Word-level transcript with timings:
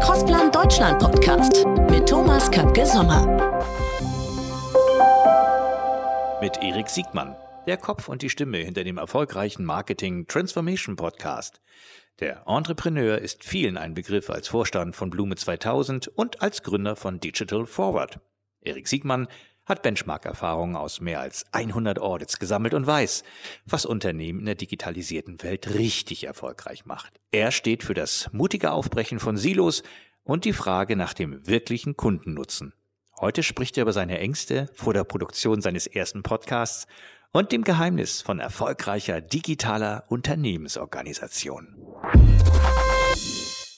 Crossplan 0.00 0.50
Deutschland 0.50 0.98
Podcast 0.98 1.66
mit 1.90 2.08
Thomas 2.08 2.50
Köpke 2.50 2.86
Sommer. 2.86 3.26
Mit 6.40 6.56
Erik 6.62 6.88
Siegmann, 6.88 7.36
der 7.66 7.76
Kopf 7.76 8.08
und 8.08 8.22
die 8.22 8.30
Stimme 8.30 8.56
hinter 8.58 8.82
dem 8.82 8.96
erfolgreichen 8.96 9.64
Marketing 9.64 10.26
Transformation 10.26 10.96
Podcast. 10.96 11.60
Der 12.18 12.44
Entrepreneur 12.46 13.18
ist 13.18 13.44
vielen 13.44 13.76
ein 13.76 13.92
Begriff 13.92 14.30
als 14.30 14.48
Vorstand 14.48 14.96
von 14.96 15.10
Blume 15.10 15.36
2000 15.36 16.08
und 16.08 16.40
als 16.40 16.62
Gründer 16.62 16.96
von 16.96 17.20
Digital 17.20 17.66
Forward. 17.66 18.20
Erik 18.62 18.88
Siegmann 18.88 19.28
hat 19.70 19.82
Benchmark-Erfahrungen 19.82 20.76
aus 20.76 21.00
mehr 21.00 21.20
als 21.20 21.46
100 21.52 21.98
Audits 21.98 22.38
gesammelt 22.38 22.74
und 22.74 22.86
weiß, 22.86 23.24
was 23.64 23.86
Unternehmen 23.86 24.40
in 24.40 24.46
der 24.46 24.54
digitalisierten 24.56 25.42
Welt 25.42 25.72
richtig 25.74 26.24
erfolgreich 26.24 26.84
macht. 26.84 27.20
Er 27.30 27.52
steht 27.52 27.84
für 27.84 27.94
das 27.94 28.28
mutige 28.32 28.72
Aufbrechen 28.72 29.20
von 29.20 29.38
Silos 29.38 29.82
und 30.24 30.44
die 30.44 30.52
Frage 30.52 30.96
nach 30.96 31.14
dem 31.14 31.46
wirklichen 31.46 31.96
Kundennutzen. 31.96 32.74
Heute 33.18 33.42
spricht 33.42 33.78
er 33.78 33.82
über 33.82 33.92
seine 33.92 34.18
Ängste 34.18 34.68
vor 34.74 34.92
der 34.92 35.04
Produktion 35.04 35.60
seines 35.60 35.86
ersten 35.86 36.22
Podcasts 36.22 36.86
und 37.32 37.52
dem 37.52 37.64
Geheimnis 37.64 38.22
von 38.22 38.40
erfolgreicher 38.40 39.20
digitaler 39.20 40.04
Unternehmensorganisation. 40.08 41.76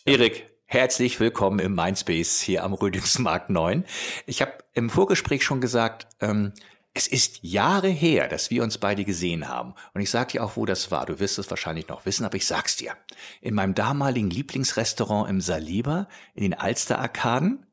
Erik, 0.05 0.52
Herzlich 0.73 1.21
willkommen 1.21 1.59
im 1.59 1.75
Mindspace 1.75 2.41
hier 2.41 2.65
am 2.65 2.73
Rödingsmarkt 2.73 3.51
9. 3.51 3.85
Ich 4.25 4.41
habe 4.41 4.53
im 4.73 4.89
Vorgespräch 4.89 5.45
schon 5.45 5.61
gesagt, 5.61 6.07
ähm, 6.23 6.55
es 6.95 7.07
ist 7.07 7.41
Jahre 7.43 7.91
her, 7.91 8.27
dass 8.27 8.51
wir 8.51 8.63
uns 8.63 8.79
beide 8.79 9.05
gesehen 9.05 9.49
haben. 9.49 9.75
Und 9.93 10.01
ich 10.01 10.09
sage 10.09 10.33
dir 10.33 10.43
auch, 10.43 10.57
wo 10.57 10.65
das 10.65 10.91
war. 10.91 11.05
Du 11.05 11.21
wirst 11.21 11.39
es 11.39 11.51
wahrscheinlich 11.51 11.89
noch 11.89 12.07
wissen, 12.07 12.25
aber 12.25 12.37
ich 12.37 12.47
sag's 12.47 12.77
dir. 12.77 12.95
In 13.43 13.53
meinem 13.53 13.75
damaligen 13.75 14.31
Lieblingsrestaurant 14.31 15.29
im 15.29 15.43
Saliba, 15.43 16.09
in 16.35 16.43
den 16.43 16.55
Alster-Arkaden. 16.55 17.67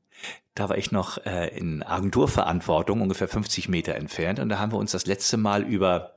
Da 0.53 0.67
war 0.67 0.77
ich 0.77 0.91
noch 0.91 1.25
äh, 1.25 1.57
in 1.57 1.83
Agenturverantwortung, 1.83 2.99
ungefähr 2.99 3.29
50 3.29 3.69
Meter 3.69 3.95
entfernt. 3.95 4.39
Und 4.39 4.49
da 4.49 4.59
haben 4.59 4.73
wir 4.73 4.77
uns 4.77 4.91
das 4.91 5.05
letzte 5.05 5.37
Mal 5.37 5.63
über 5.63 6.15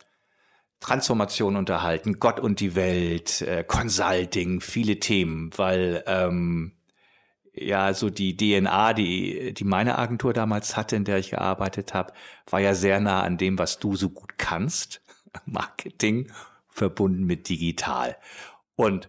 Transformation 0.83 1.55
unterhalten, 1.57 2.19
Gott 2.19 2.41
und 2.41 2.59
die 2.59 2.75
Welt, 2.75 3.41
äh, 3.43 3.63
Consulting, 3.63 4.61
viele 4.61 4.99
Themen, 4.99 5.51
weil 5.57 6.03
ähm, 6.07 6.73
ja 7.55 7.95
so 7.95 8.11
die 8.11 8.37
DNA, 8.37 8.93
die 8.93 9.55
die 9.55 9.65
meine 9.65 9.97
Agentur 9.97 10.33
damals 10.33 10.77
hatte, 10.77 10.97
in 10.97 11.05
der 11.05 11.19
ich 11.19 11.31
gearbeitet 11.31 11.95
habe, 11.95 12.13
war 12.51 12.61
ja 12.61 12.75
sehr 12.75 12.99
nah 12.99 13.23
an 13.23 13.39
dem, 13.39 13.59
was 13.59 13.79
du 13.79 13.95
so 13.95 14.11
gut 14.11 14.39
kannst, 14.39 15.01
Marketing 15.47 16.31
verbunden 16.69 17.25
mit 17.25 17.49
digital. 17.49 18.17
Und 18.75 19.09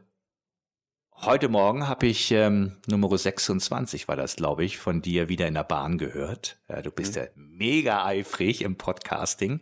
heute 1.16 1.50
Morgen 1.50 1.88
habe 1.88 2.06
ich 2.06 2.32
ähm, 2.32 2.78
Nummer 2.86 3.18
26 3.18 4.08
war 4.08 4.16
das, 4.16 4.36
glaube 4.36 4.64
ich, 4.64 4.78
von 4.78 5.02
dir 5.02 5.28
wieder 5.28 5.48
in 5.48 5.56
der 5.56 5.64
Bahn 5.64 5.98
gehört. 5.98 6.60
Ja, 6.70 6.84
du 6.84 6.92
bist 6.92 7.16
mhm. 7.16 7.22
ja 7.22 7.28
mega 7.36 8.06
eifrig 8.06 8.62
im 8.62 8.76
Podcasting 8.76 9.62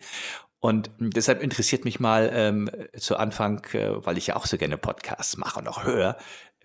und 0.62 0.92
deshalb 1.00 1.42
interessiert 1.42 1.86
mich 1.86 2.00
mal 2.00 2.30
ähm, 2.32 2.70
zu 2.96 3.18
Anfang, 3.18 3.66
äh, 3.74 4.06
weil 4.06 4.18
ich 4.20 4.28
ja 4.28 4.36
auch 4.36 4.46
so 4.46 4.58
gerne 4.58 4.78
Podcasts 4.78 5.36
mache 5.36 5.60
und 5.60 5.68
auch 5.68 5.84
höre, 5.84 6.18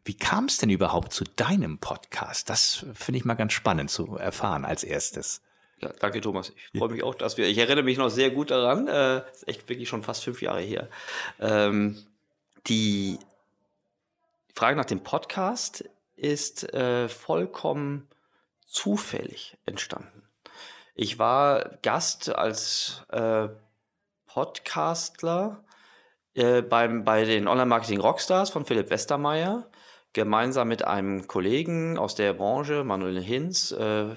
wie 0.04 0.14
kam 0.14 0.44
es 0.44 0.58
denn 0.58 0.68
überhaupt 0.68 1.14
zu 1.14 1.24
deinem 1.24 1.78
Podcast? 1.78 2.50
Das 2.50 2.84
finde 2.92 3.18
ich 3.18 3.24
mal 3.24 3.34
ganz 3.34 3.54
spannend 3.54 3.90
zu 3.90 4.16
erfahren 4.18 4.66
als 4.66 4.84
erstes. 4.84 5.42
Ja, 5.80 5.90
danke 5.98 6.20
Thomas. 6.20 6.52
Ich 6.72 6.78
freue 6.78 6.90
mich 6.90 7.02
auch, 7.02 7.14
dass 7.14 7.38
wir. 7.38 7.48
Ich 7.48 7.56
erinnere 7.56 7.84
mich 7.84 7.96
noch 7.96 8.10
sehr 8.10 8.30
gut 8.30 8.50
daran. 8.50 8.86
Äh, 8.86 9.22
ist 9.32 9.48
echt 9.48 9.68
wirklich 9.68 9.88
schon 9.88 10.02
fast 10.02 10.24
fünf 10.24 10.42
Jahre 10.42 10.60
her. 10.60 10.88
Ähm, 11.40 12.06
die 12.66 13.18
Frage 14.54 14.76
nach 14.76 14.84
dem 14.84 15.00
Podcast 15.00 15.88
ist 16.16 16.72
äh, 16.74 17.08
vollkommen 17.08 18.08
zufällig 18.66 19.56
entstanden. 19.64 20.22
Ich 20.94 21.18
war 21.18 21.78
Gast 21.82 22.28
als 22.28 23.02
äh, 23.10 23.48
Podcastler 24.36 25.64
äh, 26.34 26.60
beim, 26.60 27.04
bei 27.04 27.24
den 27.24 27.48
Online-Marketing 27.48 28.00
Rockstars 28.00 28.50
von 28.50 28.66
Philipp 28.66 28.90
Westermeier, 28.90 29.70
gemeinsam 30.12 30.68
mit 30.68 30.84
einem 30.84 31.26
Kollegen 31.26 31.96
aus 31.96 32.16
der 32.16 32.34
Branche, 32.34 32.84
Manuel 32.84 33.22
Hinz, 33.22 33.72
äh, 33.72 34.14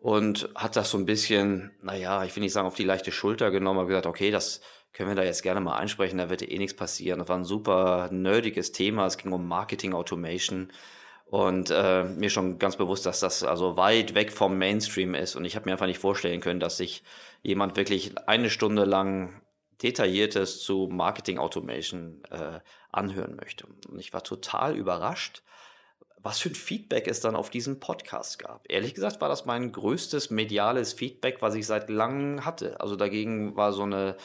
und 0.00 0.48
hat 0.56 0.74
das 0.74 0.90
so 0.90 0.98
ein 0.98 1.06
bisschen, 1.06 1.70
naja, 1.82 2.24
ich 2.24 2.34
will 2.34 2.42
nicht 2.42 2.52
sagen, 2.52 2.66
auf 2.66 2.74
die 2.74 2.82
leichte 2.82 3.12
Schulter 3.12 3.52
genommen, 3.52 3.78
aber 3.78 3.86
gesagt, 3.86 4.06
okay, 4.06 4.32
das 4.32 4.60
können 4.92 5.10
wir 5.10 5.14
da 5.14 5.22
jetzt 5.22 5.44
gerne 5.44 5.60
mal 5.60 5.76
einsprechen, 5.76 6.18
da 6.18 6.28
wird 6.30 6.42
eh 6.42 6.58
nichts 6.58 6.74
passieren. 6.74 7.20
Das 7.20 7.28
war 7.28 7.36
ein 7.36 7.44
super 7.44 8.08
nerdiges 8.10 8.72
Thema, 8.72 9.06
es 9.06 9.18
ging 9.18 9.30
um 9.30 9.46
Marketing 9.46 9.94
Automation. 9.94 10.72
Und 11.26 11.70
äh, 11.70 12.04
mir 12.04 12.28
schon 12.28 12.58
ganz 12.58 12.76
bewusst, 12.76 13.06
dass 13.06 13.20
das 13.20 13.44
also 13.44 13.76
weit 13.76 14.14
weg 14.14 14.32
vom 14.32 14.58
Mainstream 14.58 15.14
ist. 15.14 15.36
Und 15.36 15.44
ich 15.44 15.56
habe 15.56 15.66
mir 15.66 15.72
einfach 15.72 15.86
nicht 15.86 15.98
vorstellen 15.98 16.40
können, 16.40 16.60
dass 16.60 16.76
sich 16.76 17.02
jemand 17.42 17.76
wirklich 17.76 18.18
eine 18.28 18.50
Stunde 18.50 18.84
lang 18.84 19.40
Detailliertes 19.82 20.60
zu 20.60 20.88
Marketing 20.90 21.38
Automation 21.38 22.22
äh, 22.30 22.60
anhören 22.92 23.36
möchte. 23.36 23.66
Und 23.88 23.98
ich 23.98 24.12
war 24.12 24.22
total 24.22 24.76
überrascht, 24.76 25.42
was 26.24 26.38
für 26.38 26.48
ein 26.48 26.54
Feedback 26.54 27.06
es 27.06 27.20
dann 27.20 27.36
auf 27.36 27.50
diesen 27.50 27.80
Podcast 27.80 28.38
gab. 28.38 28.64
Ehrlich 28.70 28.94
gesagt 28.94 29.20
war 29.20 29.28
das 29.28 29.44
mein 29.44 29.72
größtes 29.72 30.30
mediales 30.30 30.94
Feedback, 30.94 31.42
was 31.42 31.54
ich 31.54 31.66
seit 31.66 31.90
langem 31.90 32.44
hatte. 32.44 32.80
Also 32.80 32.96
dagegen 32.96 33.56
war 33.56 33.72
so 33.72 33.82
eine 33.82 34.16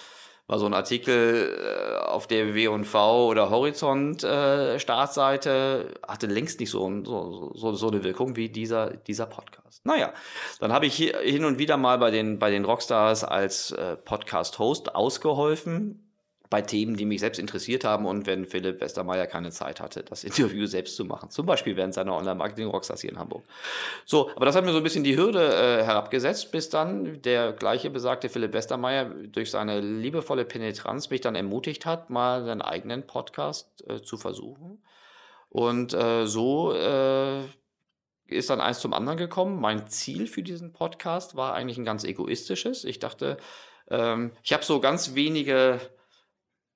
war 0.49 0.57
so 0.57 0.65
ein 0.65 0.73
Artikel 0.73 1.57
äh, 1.63 2.07
auf 2.07 2.25
der 2.25 2.55
W&V 2.55 3.27
oder 3.27 3.51
Horizont 3.51 4.23
äh, 4.23 4.79
Startseite, 4.79 5.93
hatte 6.05 6.25
längst 6.25 6.59
nicht 6.59 6.71
so, 6.71 7.03
so, 7.05 7.51
so, 7.53 7.73
so 7.73 7.87
eine 7.87 8.03
Wirkung 8.03 8.35
wie 8.35 8.49
dieser, 8.49 8.89
dieser 8.89 9.27
Podcast. 9.27 9.85
Naja, 9.85 10.11
dann 10.59 10.73
habe 10.73 10.87
ich 10.87 10.95
hier 10.95 11.19
hin 11.19 11.45
und 11.45 11.59
wieder 11.59 11.77
mal 11.77 11.99
bei 11.99 12.09
den, 12.09 12.39
bei 12.39 12.49
den 12.49 12.65
Rockstars 12.65 13.23
als 13.23 13.71
äh, 13.71 13.95
Podcast-Host 13.95 14.95
ausgeholfen 14.95 16.08
bei 16.49 16.63
Themen, 16.63 16.95
die 16.95 17.05
mich 17.05 17.19
selbst 17.19 17.37
interessiert 17.37 17.83
haben 17.83 18.07
und 18.07 18.25
wenn 18.25 18.45
Philipp 18.45 18.81
Westermeier 18.81 19.27
keine 19.27 19.51
Zeit 19.51 19.79
hatte, 19.79 20.03
das 20.03 20.23
Interview 20.29 20.65
selbst 20.65 20.95
zu 20.95 21.05
machen. 21.05 21.29
Zum 21.29 21.45
Beispiel 21.45 21.75
während 21.75 21.93
seiner 21.93 22.15
Online-Marketing-Rockstars 22.15 23.01
hier 23.01 23.11
in 23.11 23.19
Hamburg. 23.19 23.43
So, 24.05 24.31
aber 24.35 24.45
das 24.45 24.55
hat 24.55 24.65
mir 24.65 24.71
so 24.71 24.77
ein 24.77 24.83
bisschen 24.83 25.03
die 25.03 25.15
Hürde 25.15 25.45
äh, 25.45 25.83
herabgesetzt, 25.83 26.51
bis 26.51 26.69
dann 26.69 27.21
der 27.21 27.53
gleiche 27.53 27.91
besagte 27.91 28.29
Philipp 28.29 28.53
Westermeier 28.53 29.05
durch 29.05 29.51
seine 29.51 29.79
liebevolle 29.79 30.45
Penetranz 30.45 31.09
mich 31.11 31.21
dann 31.21 31.35
ermutigt 31.35 31.85
hat, 31.85 32.09
mal 32.09 32.43
seinen 32.43 32.63
eigenen 32.63 33.05
Podcast 33.05 33.83
äh, 33.87 34.01
zu 34.01 34.17
versuchen. 34.17 34.81
Und 35.49 35.93
äh, 35.93 36.25
so 36.25 36.73
äh, 36.73 37.41
ist 38.25 38.49
dann 38.49 38.61
eins 38.61 38.79
zum 38.79 38.93
anderen 38.93 39.17
gekommen. 39.17 39.59
Mein 39.59 39.87
Ziel 39.87 40.25
für 40.25 40.43
diesen 40.43 40.73
Podcast 40.73 41.35
war 41.35 41.53
eigentlich 41.53 41.77
ein 41.77 41.85
ganz 41.85 42.03
egoistisches. 42.03 42.85
Ich 42.85 42.99
dachte, 42.99 43.37
ähm, 43.89 44.31
ich 44.43 44.53
habe 44.53 44.63
so 44.63 44.79
ganz 44.79 45.15
wenige 45.15 45.79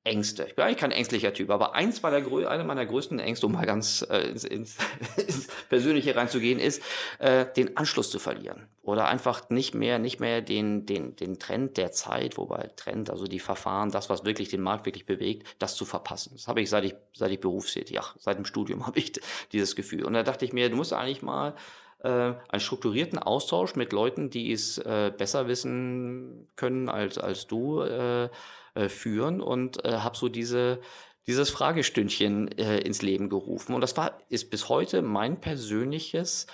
Ängste. 0.05 0.45
Ich 0.47 0.55
bin 0.55 0.65
eigentlich 0.65 0.77
kein 0.77 0.91
ängstlicher 0.91 1.33
Typ, 1.33 1.49
aber 1.49 1.75
eins 1.75 2.01
meiner, 2.01 2.17
eine 2.49 2.63
meiner 2.65 2.85
größten 2.85 3.19
Ängste, 3.19 3.45
um 3.45 3.53
mal 3.53 3.65
ganz 3.65 4.05
äh, 4.09 4.29
ins, 4.29 4.43
ins, 4.43 4.77
ins 5.17 5.47
Persönliche 5.69 6.15
reinzugehen, 6.15 6.59
ist, 6.59 6.81
äh, 7.19 7.45
den 7.55 7.77
Anschluss 7.77 8.11
zu 8.11 8.19
verlieren. 8.19 8.67
Oder 8.81 9.07
einfach 9.07 9.49
nicht 9.49 9.73
mehr, 9.73 9.99
nicht 9.99 10.19
mehr 10.19 10.41
den, 10.41 10.85
den, 10.85 11.15
den 11.15 11.39
Trend 11.39 11.77
der 11.77 11.93
Zeit, 11.93 12.37
wobei 12.37 12.69
Trend, 12.75 13.09
also 13.09 13.27
die 13.27 13.39
Verfahren, 13.39 13.91
das, 13.91 14.09
was 14.09 14.25
wirklich 14.25 14.49
den 14.49 14.61
Markt 14.61 14.85
wirklich 14.85 15.05
bewegt, 15.05 15.47
das 15.59 15.75
zu 15.75 15.85
verpassen. 15.85 16.31
Das 16.33 16.49
habe 16.49 16.61
ich 16.61 16.69
seit 16.69 16.83
ich, 16.83 16.95
seit 17.13 17.31
ich 17.31 17.39
berufstätig, 17.39 17.95
ja, 17.95 18.03
seit 18.19 18.37
dem 18.37 18.45
Studium 18.45 18.85
habe 18.87 18.99
ich 18.99 19.13
dieses 19.53 19.73
Gefühl. 19.75 20.03
Und 20.03 20.13
da 20.13 20.23
dachte 20.23 20.43
ich 20.43 20.51
mir, 20.51 20.69
du 20.69 20.75
musst 20.75 20.91
eigentlich 20.91 21.21
mal 21.21 21.55
äh, 21.99 22.09
einen 22.09 22.59
strukturierten 22.59 23.19
Austausch 23.19 23.75
mit 23.75 23.93
Leuten, 23.93 24.29
die 24.29 24.51
es 24.51 24.77
äh, 24.79 25.13
besser 25.17 25.47
wissen 25.47 26.49
können 26.57 26.89
als, 26.89 27.17
als 27.17 27.47
du, 27.47 27.81
äh, 27.81 28.27
äh, 28.75 28.89
führen 28.89 29.41
und 29.41 29.83
äh, 29.85 29.97
habe 29.97 30.17
so 30.17 30.29
diese 30.29 30.79
dieses 31.27 31.49
Fragestündchen 31.49 32.49
äh, 32.57 32.79
ins 32.79 33.01
Leben 33.01 33.29
gerufen. 33.29 33.73
Und 33.73 33.81
das 33.81 33.95
war, 33.95 34.19
ist 34.29 34.49
bis 34.49 34.69
heute 34.69 35.01
mein 35.01 35.39
persönliches, 35.39 36.47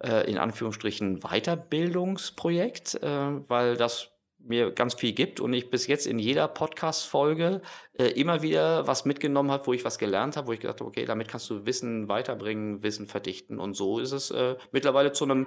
äh, 0.00 0.30
in 0.30 0.38
Anführungsstrichen, 0.38 1.20
Weiterbildungsprojekt, 1.20 2.94
äh, 3.02 3.48
weil 3.48 3.76
das 3.76 4.10
mir 4.38 4.72
ganz 4.72 4.94
viel 4.94 5.12
gibt 5.12 5.40
und 5.40 5.54
ich 5.54 5.70
bis 5.70 5.86
jetzt 5.86 6.06
in 6.06 6.18
jeder 6.18 6.48
Podcast-Folge 6.48 7.62
äh, 7.98 8.08
immer 8.08 8.42
wieder 8.42 8.86
was 8.86 9.06
mitgenommen 9.06 9.50
habe, 9.50 9.66
wo 9.66 9.72
ich 9.72 9.84
was 9.84 9.98
gelernt 9.98 10.36
habe, 10.36 10.48
wo 10.48 10.52
ich 10.52 10.60
gedacht 10.60 10.80
habe, 10.80 10.88
okay, 10.88 11.06
damit 11.06 11.28
kannst 11.28 11.48
du 11.48 11.64
Wissen 11.64 12.08
weiterbringen, 12.08 12.82
Wissen 12.82 13.06
verdichten. 13.06 13.58
Und 13.58 13.74
so 13.74 13.98
ist 13.98 14.12
es 14.12 14.30
äh, 14.30 14.56
mittlerweile 14.70 15.12
zu 15.12 15.24
einem 15.24 15.46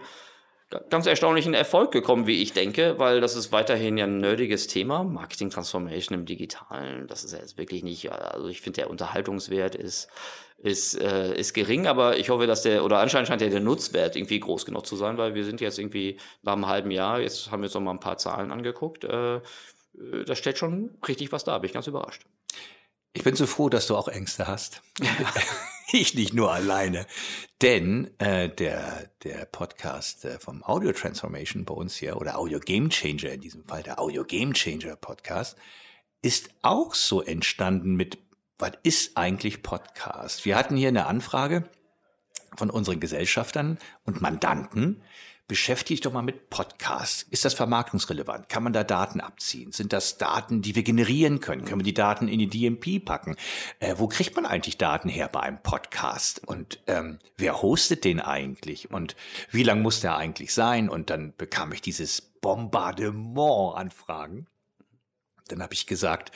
ganz 0.89 1.05
erstaunlichen 1.05 1.53
Erfolg 1.53 1.91
gekommen, 1.91 2.27
wie 2.27 2.41
ich 2.41 2.53
denke, 2.53 2.99
weil 2.99 3.21
das 3.21 3.35
ist 3.35 3.51
weiterhin 3.51 3.97
ja 3.97 4.05
ein 4.05 4.17
nerdiges 4.17 4.67
Thema. 4.67 5.03
Marketing 5.03 5.49
Transformation 5.49 6.19
im 6.19 6.25
Digitalen, 6.25 7.07
das 7.07 7.23
ist 7.23 7.33
ja 7.33 7.39
jetzt 7.39 7.57
wirklich 7.57 7.83
nicht, 7.83 8.11
also 8.11 8.47
ich 8.47 8.61
finde 8.61 8.81
der 8.81 8.89
Unterhaltungswert 8.89 9.75
ist, 9.75 10.09
ist, 10.57 10.99
äh, 10.99 11.37
ist 11.37 11.53
gering, 11.53 11.87
aber 11.87 12.17
ich 12.17 12.29
hoffe, 12.29 12.47
dass 12.47 12.63
der, 12.63 12.83
oder 12.83 12.99
anscheinend 12.99 13.27
scheint 13.27 13.41
ja 13.41 13.49
der 13.49 13.59
Nutzwert 13.59 14.15
irgendwie 14.15 14.39
groß 14.39 14.65
genug 14.65 14.85
zu 14.85 14.95
sein, 14.95 15.17
weil 15.17 15.35
wir 15.35 15.45
sind 15.45 15.61
jetzt 15.61 15.79
irgendwie 15.79 16.17
nach 16.41 16.53
einem 16.53 16.67
halben 16.67 16.91
Jahr, 16.91 17.21
jetzt 17.21 17.51
haben 17.51 17.61
wir 17.61 17.67
uns 17.67 17.73
noch 17.73 17.81
mal 17.81 17.91
ein 17.91 17.99
paar 17.99 18.17
Zahlen 18.17 18.51
angeguckt, 18.51 19.03
äh, 19.05 19.39
da 20.25 20.35
steht 20.35 20.57
schon 20.57 20.97
richtig 21.07 21.31
was 21.31 21.43
da, 21.43 21.57
bin 21.59 21.67
ich 21.67 21.73
ganz 21.73 21.87
überrascht. 21.87 22.23
Ich 23.13 23.23
bin 23.23 23.35
so 23.35 23.47
froh, 23.47 23.69
dass 23.69 23.87
du 23.87 23.95
auch 23.95 24.09
Ängste 24.09 24.47
hast. 24.47 24.81
ich 25.91 26.13
nicht 26.13 26.33
nur 26.33 26.51
alleine. 26.51 27.05
Denn 27.61 28.11
äh, 28.19 28.49
der, 28.49 29.09
der 29.23 29.45
Podcast 29.45 30.25
äh, 30.25 30.39
vom 30.39 30.63
Audio 30.63 30.91
Transformation 30.91 31.65
bei 31.65 31.73
uns 31.73 31.95
hier, 31.95 32.17
oder 32.17 32.37
Audio 32.37 32.59
Game 32.59 32.89
Changer 32.89 33.31
in 33.31 33.41
diesem 33.41 33.65
Fall, 33.65 33.83
der 33.83 33.99
Audio 33.99 34.23
Game 34.23 34.53
Changer 34.53 34.95
Podcast, 34.95 35.57
ist 36.21 36.49
auch 36.61 36.93
so 36.93 37.21
entstanden 37.21 37.95
mit, 37.95 38.17
was 38.59 38.73
ist 38.83 39.17
eigentlich 39.17 39.63
Podcast? 39.63 40.45
Wir 40.45 40.55
hatten 40.55 40.75
hier 40.75 40.89
eine 40.89 41.05
Anfrage 41.05 41.69
von 42.55 42.69
unseren 42.69 42.99
Gesellschaftern 42.99 43.77
und 44.03 44.21
Mandanten, 44.21 45.01
beschäftige 45.47 45.95
dich 45.95 46.01
doch 46.01 46.11
mal 46.11 46.21
mit 46.21 46.49
Podcasts. 46.49 47.25
Ist 47.29 47.45
das 47.45 47.53
vermarktungsrelevant? 47.53 48.49
Kann 48.49 48.63
man 48.63 48.73
da 48.73 48.83
Daten 48.83 49.21
abziehen? 49.21 49.71
Sind 49.71 49.93
das 49.93 50.17
Daten, 50.17 50.61
die 50.61 50.75
wir 50.75 50.83
generieren 50.83 51.39
können? 51.39 51.63
Können 51.63 51.79
wir 51.79 51.85
die 51.85 51.93
Daten 51.93 52.27
in 52.27 52.39
die 52.39 52.47
DMP 52.47 53.03
packen? 53.03 53.37
Äh, 53.79 53.95
wo 53.97 54.07
kriegt 54.07 54.35
man 54.35 54.45
eigentlich 54.45 54.77
Daten 54.77 55.07
her 55.07 55.29
bei 55.29 55.39
einem 55.39 55.61
Podcast? 55.63 56.45
Und 56.45 56.79
ähm, 56.87 57.19
wer 57.37 57.61
hostet 57.61 58.03
den 58.03 58.19
eigentlich? 58.19 58.91
Und 58.91 59.15
wie 59.49 59.63
lang 59.63 59.81
muss 59.81 60.01
der 60.01 60.17
eigentlich 60.17 60.53
sein? 60.53 60.89
Und 60.89 61.09
dann 61.09 61.33
bekam 61.37 61.71
ich 61.71 61.81
dieses 61.81 62.21
Bombardement 62.21 63.77
Anfragen. 63.77 64.47
Dann 65.47 65.63
habe 65.63 65.73
ich 65.73 65.87
gesagt, 65.87 66.31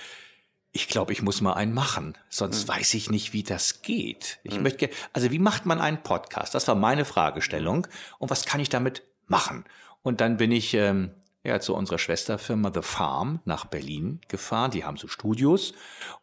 ich 0.73 0.87
glaube, 0.87 1.11
ich 1.11 1.21
muss 1.21 1.41
mal 1.41 1.53
einen 1.53 1.73
machen, 1.73 2.17
sonst 2.29 2.67
mhm. 2.67 2.73
weiß 2.73 2.93
ich 2.93 3.09
nicht, 3.09 3.33
wie 3.33 3.43
das 3.43 3.81
geht. 3.81 4.39
Ich 4.43 4.55
mhm. 4.55 4.63
möchte, 4.63 4.89
also 5.11 5.29
wie 5.31 5.39
macht 5.39 5.65
man 5.65 5.81
einen 5.81 6.01
Podcast? 6.01 6.55
Das 6.55 6.67
war 6.67 6.75
meine 6.75 7.03
Fragestellung. 7.03 7.87
Und 8.19 8.29
was 8.29 8.45
kann 8.45 8.61
ich 8.61 8.69
damit 8.69 9.03
machen? 9.27 9.65
Und 10.01 10.21
dann 10.21 10.37
bin 10.37 10.51
ich 10.51 10.73
ähm, 10.73 11.11
ja 11.43 11.59
zu 11.59 11.75
unserer 11.75 11.97
Schwesterfirma 11.97 12.71
The 12.73 12.81
Farm 12.81 13.41
nach 13.43 13.65
Berlin 13.65 14.21
gefahren. 14.29 14.71
Die 14.71 14.85
haben 14.85 14.97
so 14.97 15.07
Studios 15.07 15.73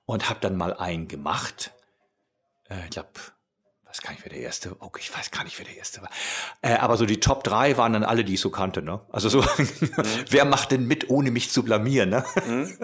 und 0.06 0.30
habe 0.30 0.40
dann 0.40 0.56
mal 0.56 0.72
einen 0.72 1.08
gemacht. 1.08 1.72
Äh, 2.70 2.84
ich 2.84 2.90
glaube 2.90 3.10
weiß 3.98 4.02
gar 4.02 4.10
nicht, 4.12 4.24
wer 4.24 4.30
der 4.30 4.40
erste, 4.40 4.76
oh, 4.80 4.90
ich 4.98 5.16
weiß 5.16 5.30
gar 5.30 5.44
nicht, 5.44 5.58
wer 5.58 5.66
der 5.66 5.76
erste 5.76 6.02
war. 6.02 6.10
Äh, 6.62 6.76
aber 6.76 6.96
so 6.96 7.04
die 7.04 7.20
Top 7.20 7.42
3 7.44 7.76
waren 7.76 7.92
dann 7.92 8.04
alle, 8.04 8.24
die 8.24 8.34
ich 8.34 8.40
so 8.40 8.50
kannte, 8.50 8.82
ne? 8.82 9.00
Also 9.10 9.28
so, 9.28 9.40
mhm. 9.40 9.90
wer 10.30 10.44
macht 10.44 10.70
denn 10.70 10.86
mit, 10.86 11.10
ohne 11.10 11.30
mich 11.30 11.50
zu 11.50 11.64
blamieren, 11.64 12.10
ne? 12.10 12.24
Mhm. 12.46 12.78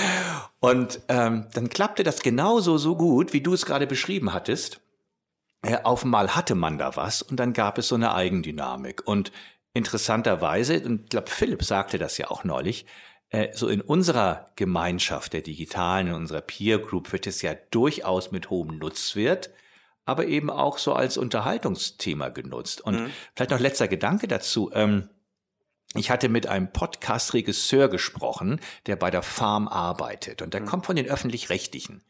Und 0.60 1.00
ähm, 1.08 1.48
dann 1.52 1.68
klappte 1.68 2.02
das 2.02 2.22
genauso 2.22 2.78
so 2.78 2.96
gut, 2.96 3.32
wie 3.32 3.42
du 3.42 3.52
es 3.52 3.66
gerade 3.66 3.86
beschrieben 3.86 4.32
hattest. 4.32 4.80
Äh, 5.62 5.78
auf 5.82 6.04
einmal 6.04 6.34
hatte 6.34 6.54
man 6.54 6.78
da 6.78 6.96
was 6.96 7.20
und 7.22 7.38
dann 7.38 7.52
gab 7.52 7.76
es 7.78 7.88
so 7.88 7.94
eine 7.94 8.14
Eigendynamik. 8.14 9.06
Und 9.06 9.32
interessanterweise, 9.74 10.80
und 10.80 11.04
ich 11.04 11.08
glaube, 11.10 11.30
Philipp 11.30 11.62
sagte 11.64 11.98
das 11.98 12.16
ja 12.16 12.30
auch 12.30 12.44
neulich, 12.44 12.86
äh, 13.28 13.48
so 13.54 13.68
in 13.68 13.82
unserer 13.82 14.50
Gemeinschaft 14.56 15.34
der 15.34 15.42
Digitalen, 15.42 16.08
in 16.08 16.14
unserer 16.14 16.40
Peer 16.40 16.78
Group 16.78 17.12
wird 17.12 17.26
es 17.26 17.42
ja 17.42 17.54
durchaus 17.70 18.30
mit 18.30 18.48
hohem 18.48 18.78
Nutzwert 18.78 19.50
aber 20.04 20.26
eben 20.26 20.50
auch 20.50 20.78
so 20.78 20.92
als 20.92 21.16
Unterhaltungsthema 21.16 22.28
genutzt. 22.28 22.80
Und 22.80 23.00
mhm. 23.00 23.10
vielleicht 23.34 23.50
noch 23.50 23.60
letzter 23.60 23.88
Gedanke 23.88 24.28
dazu. 24.28 24.70
Ähm, 24.74 25.08
ich 25.94 26.10
hatte 26.10 26.28
mit 26.28 26.46
einem 26.46 26.72
Podcast-Regisseur 26.72 27.88
gesprochen, 27.88 28.60
der 28.86 28.96
bei 28.96 29.10
der 29.10 29.22
Farm 29.22 29.68
arbeitet. 29.68 30.42
Und 30.42 30.54
der 30.54 30.60
mhm. 30.60 30.66
kommt 30.66 30.86
von 30.86 30.96
den 30.96 31.06
öffentlich-rechtlichen. 31.06 32.02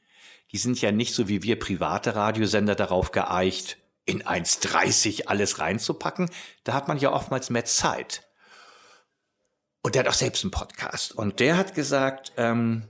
Die 0.53 0.59
sind 0.59 0.81
ja 0.81 0.93
nicht 0.93 1.15
so 1.15 1.29
wie 1.29 1.43
wir 1.43 1.59
private 1.59 2.15
Radiosender 2.15 2.75
darauf 2.75 3.13
geeicht, 3.13 3.79
in 4.07 4.23
1,30 4.23 5.27
alles 5.27 5.59
reinzupacken. 5.59 6.31
Da 6.65 6.75
hat 6.75 6.89
man 6.89 6.99
ja 6.99 7.13
oftmals 7.13 7.51
mehr 7.51 7.65
Zeit. 7.65 8.27
Und 9.83 9.95
der 9.95 10.01
hat 10.01 10.09
auch 10.09 10.15
selbst 10.15 10.45
einen 10.45 10.51
Podcast. 10.51 11.13
Und 11.13 11.41
der 11.41 11.57
hat 11.57 11.75
gesagt, 11.75 12.33
ähm, 12.37 12.89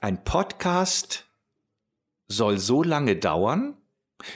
ein 0.00 0.24
Podcast 0.24 1.26
soll 2.28 2.58
so 2.58 2.82
lange 2.82 3.16
dauern, 3.16 3.76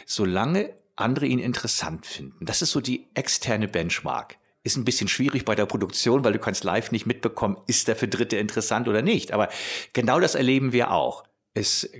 solange 0.06 0.74
andere 0.96 1.26
ihn 1.26 1.38
interessant 1.38 2.06
finden. 2.06 2.46
Das 2.46 2.62
ist 2.62 2.70
so 2.70 2.80
die 2.80 3.08
externe 3.14 3.68
Benchmark. 3.68 4.36
Ist 4.62 4.76
ein 4.76 4.84
bisschen 4.84 5.08
schwierig 5.08 5.44
bei 5.44 5.54
der 5.54 5.66
Produktion, 5.66 6.24
weil 6.24 6.32
du 6.32 6.38
kannst 6.38 6.64
live 6.64 6.90
nicht 6.90 7.06
mitbekommen, 7.06 7.58
ist 7.66 7.88
der 7.88 7.96
für 7.96 8.08
Dritte 8.08 8.36
interessant 8.36 8.88
oder 8.88 9.02
nicht. 9.02 9.32
Aber 9.32 9.48
genau 9.92 10.20
das 10.20 10.34
erleben 10.34 10.72
wir 10.72 10.90
auch. 10.90 11.24
Es, 11.52 11.90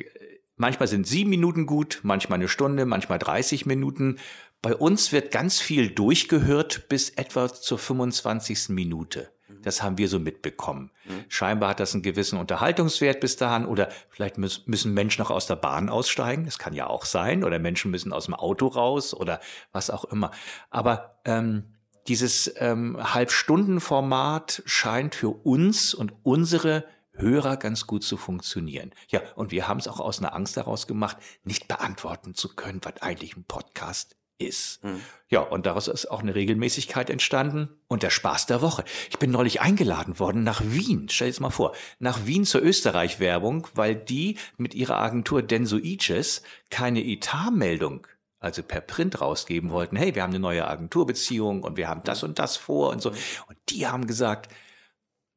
manchmal 0.57 0.89
sind 0.89 1.07
sieben 1.07 1.31
Minuten 1.31 1.67
gut, 1.67 2.01
manchmal 2.03 2.39
eine 2.39 2.49
Stunde, 2.49 2.87
manchmal 2.87 3.19
30 3.19 3.67
Minuten. 3.67 4.19
Bei 4.63 4.75
uns 4.75 5.13
wird 5.13 5.31
ganz 5.31 5.61
viel 5.61 5.91
durchgehört 5.91 6.89
bis 6.89 7.11
etwa 7.11 7.53
zur 7.53 7.79
25. 7.79 8.71
Minute. 8.71 9.34
Das 9.63 9.83
haben 9.83 9.99
wir 9.99 10.09
so 10.09 10.19
mitbekommen. 10.19 10.91
Mhm. 11.05 11.25
Scheinbar 11.29 11.71
hat 11.71 11.81
das 11.81 11.95
einen 11.95 12.03
gewissen 12.03 12.39
Unterhaltungswert 12.39 13.21
bis 13.21 13.37
dahin 13.37 13.67
oder 13.67 13.89
vielleicht 14.11 14.39
müssen 14.39 14.95
Menschen 14.95 15.23
noch 15.23 15.31
aus 15.31 15.47
der 15.47 15.57
Bahn 15.57 15.89
aussteigen. 15.89 16.45
Das 16.45 16.59
kann 16.59 16.75
ja 16.75 16.87
auch 16.87 17.05
sein. 17.05 17.45
Oder 17.45 17.59
Menschen 17.59 17.91
müssen 17.91 18.13
aus 18.13 18.27
dem 18.27 18.35
Auto 18.35 18.67
raus 18.67 19.15
oder 19.15 19.41
was 19.73 19.91
auch 19.91 20.05
immer. 20.05 20.31
Aber 20.71 21.19
ähm, 21.25 21.65
dieses 22.09 22.53
ähm, 22.59 22.99
Halbstundenformat 23.15 24.63
scheint 24.67 25.15
für 25.15 25.31
uns 25.31 25.95
und 25.95 26.13
unsere 26.23 26.85
Hörer 27.13 27.57
ganz 27.57 27.87
gut 27.87 28.03
zu 28.03 28.17
funktionieren. 28.17 28.91
Ja, 29.09 29.21
und 29.37 29.53
wir 29.53 29.69
haben 29.69 29.79
es 29.79 29.89
auch 29.89 30.01
aus 30.01 30.19
einer 30.19 30.35
Angst 30.35 30.57
daraus 30.57 30.87
gemacht, 30.87 31.17
nicht 31.45 31.69
beantworten 31.69 32.35
zu 32.35 32.55
können, 32.55 32.81
was 32.83 33.01
eigentlich 33.03 33.37
ein 33.37 33.45
Podcast 33.45 34.17
ist. 34.45 34.83
Mhm. 34.85 35.01
Ja, 35.29 35.41
und 35.41 35.67
daraus 35.67 35.89
ist 35.89 36.11
auch 36.11 36.21
eine 36.21 36.35
Regelmäßigkeit 36.35 37.11
entstanden 37.11 37.69
und 37.89 38.03
der 38.03 38.11
Spaß 38.11 38.47
der 38.47 38.63
Woche. 38.63 38.85
Ich 39.11 39.19
bin 39.19 39.31
neulich 39.31 39.61
eingeladen 39.61 40.19
worden 40.19 40.45
nach 40.45 40.63
Wien. 40.65 41.09
Stell 41.11 41.33
dir 41.33 41.43
mal 41.43 41.51
vor. 41.51 41.75
Nach 41.99 42.27
Wien 42.27 42.45
zur 42.45 42.63
Österreich-Werbung, 42.63 43.67
weil 43.75 43.97
die 43.97 44.39
mit 44.57 44.75
ihrer 44.75 44.99
Agentur 44.99 45.43
Denso 45.43 45.79
Iches 45.79 46.43
keine 46.71 47.05
Etatmeldung 47.05 48.07
also 48.45 48.63
per 48.63 48.83
Print 48.83 49.23
rausgeben 49.23 49.71
wollten, 49.71 49.97
hey, 49.97 50.15
wir 50.15 50.23
haben 50.23 50.31
eine 50.31 50.39
neue 50.39 50.69
Agenturbeziehung 50.69 51.63
und 51.63 51.79
wir 51.79 51.89
haben 51.89 52.03
das 52.05 52.23
und 52.23 52.39
das 52.39 52.59
vor 52.59 52.91
und 52.91 53.01
so. 53.01 53.11
Mhm. 53.11 53.17
Und 53.49 53.59
die 53.71 53.87
haben 53.87 54.07
gesagt, 54.07 54.53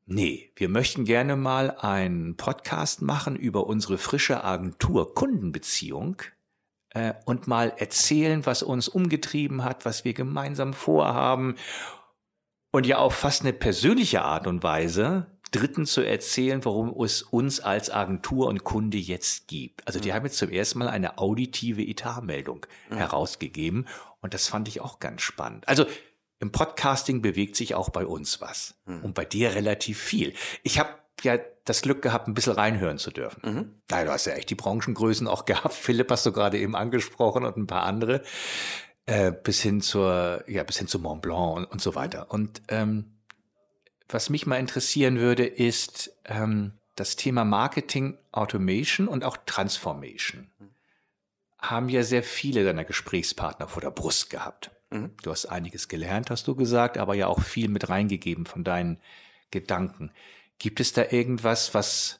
nee, 0.05 0.51
wir 0.55 0.67
möchten 0.67 1.05
gerne 1.05 1.37
mal 1.37 1.71
einen 1.71 2.35
Podcast 2.35 3.01
machen 3.01 3.37
über 3.37 3.65
unsere 3.65 3.97
frische 3.97 4.43
Agentur-Kundenbeziehung 4.43 6.21
äh, 6.97 7.13
und 7.25 7.47
mal 7.47 7.73
erzählen, 7.77 8.45
was 8.45 8.63
uns 8.63 8.87
umgetrieben 8.87 9.63
hat, 9.63 9.85
was 9.85 10.03
wir 10.03 10.13
gemeinsam 10.13 10.73
vorhaben 10.73 11.55
und 12.71 12.85
ja 12.85 12.97
auf 12.97 13.15
fast 13.15 13.41
eine 13.41 13.53
persönliche 13.53 14.23
Art 14.23 14.47
und 14.47 14.63
Weise 14.63 15.27
Dritten 15.51 15.85
zu 15.85 16.01
erzählen, 16.01 16.65
warum 16.65 16.93
es 17.01 17.21
uns 17.21 17.61
als 17.61 17.89
Agentur 17.89 18.47
und 18.47 18.65
Kunde 18.65 18.97
jetzt 18.97 19.47
gibt. 19.47 19.87
Also 19.87 19.99
die 19.99 20.09
mhm. 20.09 20.13
haben 20.15 20.25
jetzt 20.25 20.37
zum 20.37 20.49
ersten 20.49 20.79
Mal 20.79 20.89
eine 20.89 21.19
auditive 21.19 21.81
Etatmeldung 21.81 22.65
mhm. 22.89 22.97
herausgegeben 22.97 23.87
und 24.21 24.33
das 24.33 24.47
fand 24.47 24.67
ich 24.67 24.81
auch 24.81 24.99
ganz 24.99 25.21
spannend. 25.21 25.67
Also 25.67 25.85
im 26.39 26.51
Podcasting 26.51 27.21
bewegt 27.21 27.55
sich 27.55 27.75
auch 27.75 27.89
bei 27.89 28.05
uns 28.05 28.41
was 28.41 28.75
mhm. 28.85 29.05
und 29.05 29.13
bei 29.13 29.25
dir 29.25 29.55
relativ 29.55 29.99
viel. 29.99 30.33
Ich 30.63 30.79
habe 30.79 30.89
ja 31.23 31.37
das 31.65 31.81
Glück 31.81 32.01
gehabt, 32.01 32.27
ein 32.27 32.33
bisschen 32.33 32.53
reinhören 32.53 32.97
zu 32.97 33.11
dürfen. 33.11 33.41
Mhm. 33.43 33.71
Ja, 33.91 34.03
du 34.03 34.11
hast 34.11 34.25
ja 34.25 34.33
echt 34.33 34.49
die 34.49 34.55
Branchengrößen 34.55 35.27
auch 35.27 35.45
gehabt. 35.45 35.73
Philipp 35.73 36.11
hast 36.11 36.25
du 36.25 36.31
gerade 36.31 36.57
eben 36.57 36.75
angesprochen 36.75 37.45
und 37.45 37.57
ein 37.57 37.67
paar 37.67 37.83
andere. 37.83 38.21
Äh, 39.05 39.31
bis 39.31 39.61
hin 39.61 39.79
zur, 39.79 40.43
ja, 40.47 40.63
bis 40.63 40.79
hin 40.79 40.87
zu 40.87 40.99
Mont 40.99 41.21
Blanc 41.21 41.55
und, 41.55 41.65
und 41.65 41.81
so 41.81 41.95
weiter. 41.95 42.29
Und 42.29 42.61
ähm, 42.67 43.17
was 44.09 44.29
mich 44.29 44.45
mal 44.45 44.57
interessieren 44.57 45.17
würde, 45.17 45.45
ist 45.45 46.11
ähm, 46.25 46.73
das 46.95 47.15
Thema 47.15 47.45
Marketing 47.45 48.17
Automation 48.31 49.07
und 49.07 49.23
auch 49.23 49.37
Transformation. 49.45 50.49
Haben 51.59 51.89
ja 51.89 52.03
sehr 52.03 52.23
viele 52.23 52.65
deiner 52.65 52.83
Gesprächspartner 52.83 53.67
vor 53.67 53.81
der 53.81 53.91
Brust 53.91 54.29
gehabt. 54.29 54.71
Mhm. 54.89 55.11
Du 55.21 55.31
hast 55.31 55.45
einiges 55.45 55.87
gelernt, 55.87 56.29
hast 56.29 56.47
du 56.47 56.55
gesagt, 56.55 56.97
aber 56.97 57.15
ja 57.15 57.27
auch 57.27 57.41
viel 57.41 57.69
mit 57.69 57.89
reingegeben 57.89 58.45
von 58.45 58.63
deinen 58.63 58.99
Gedanken. 59.51 60.11
Gibt 60.59 60.79
es 60.79 60.93
da 60.93 61.05
irgendwas, 61.11 61.73
was 61.73 62.19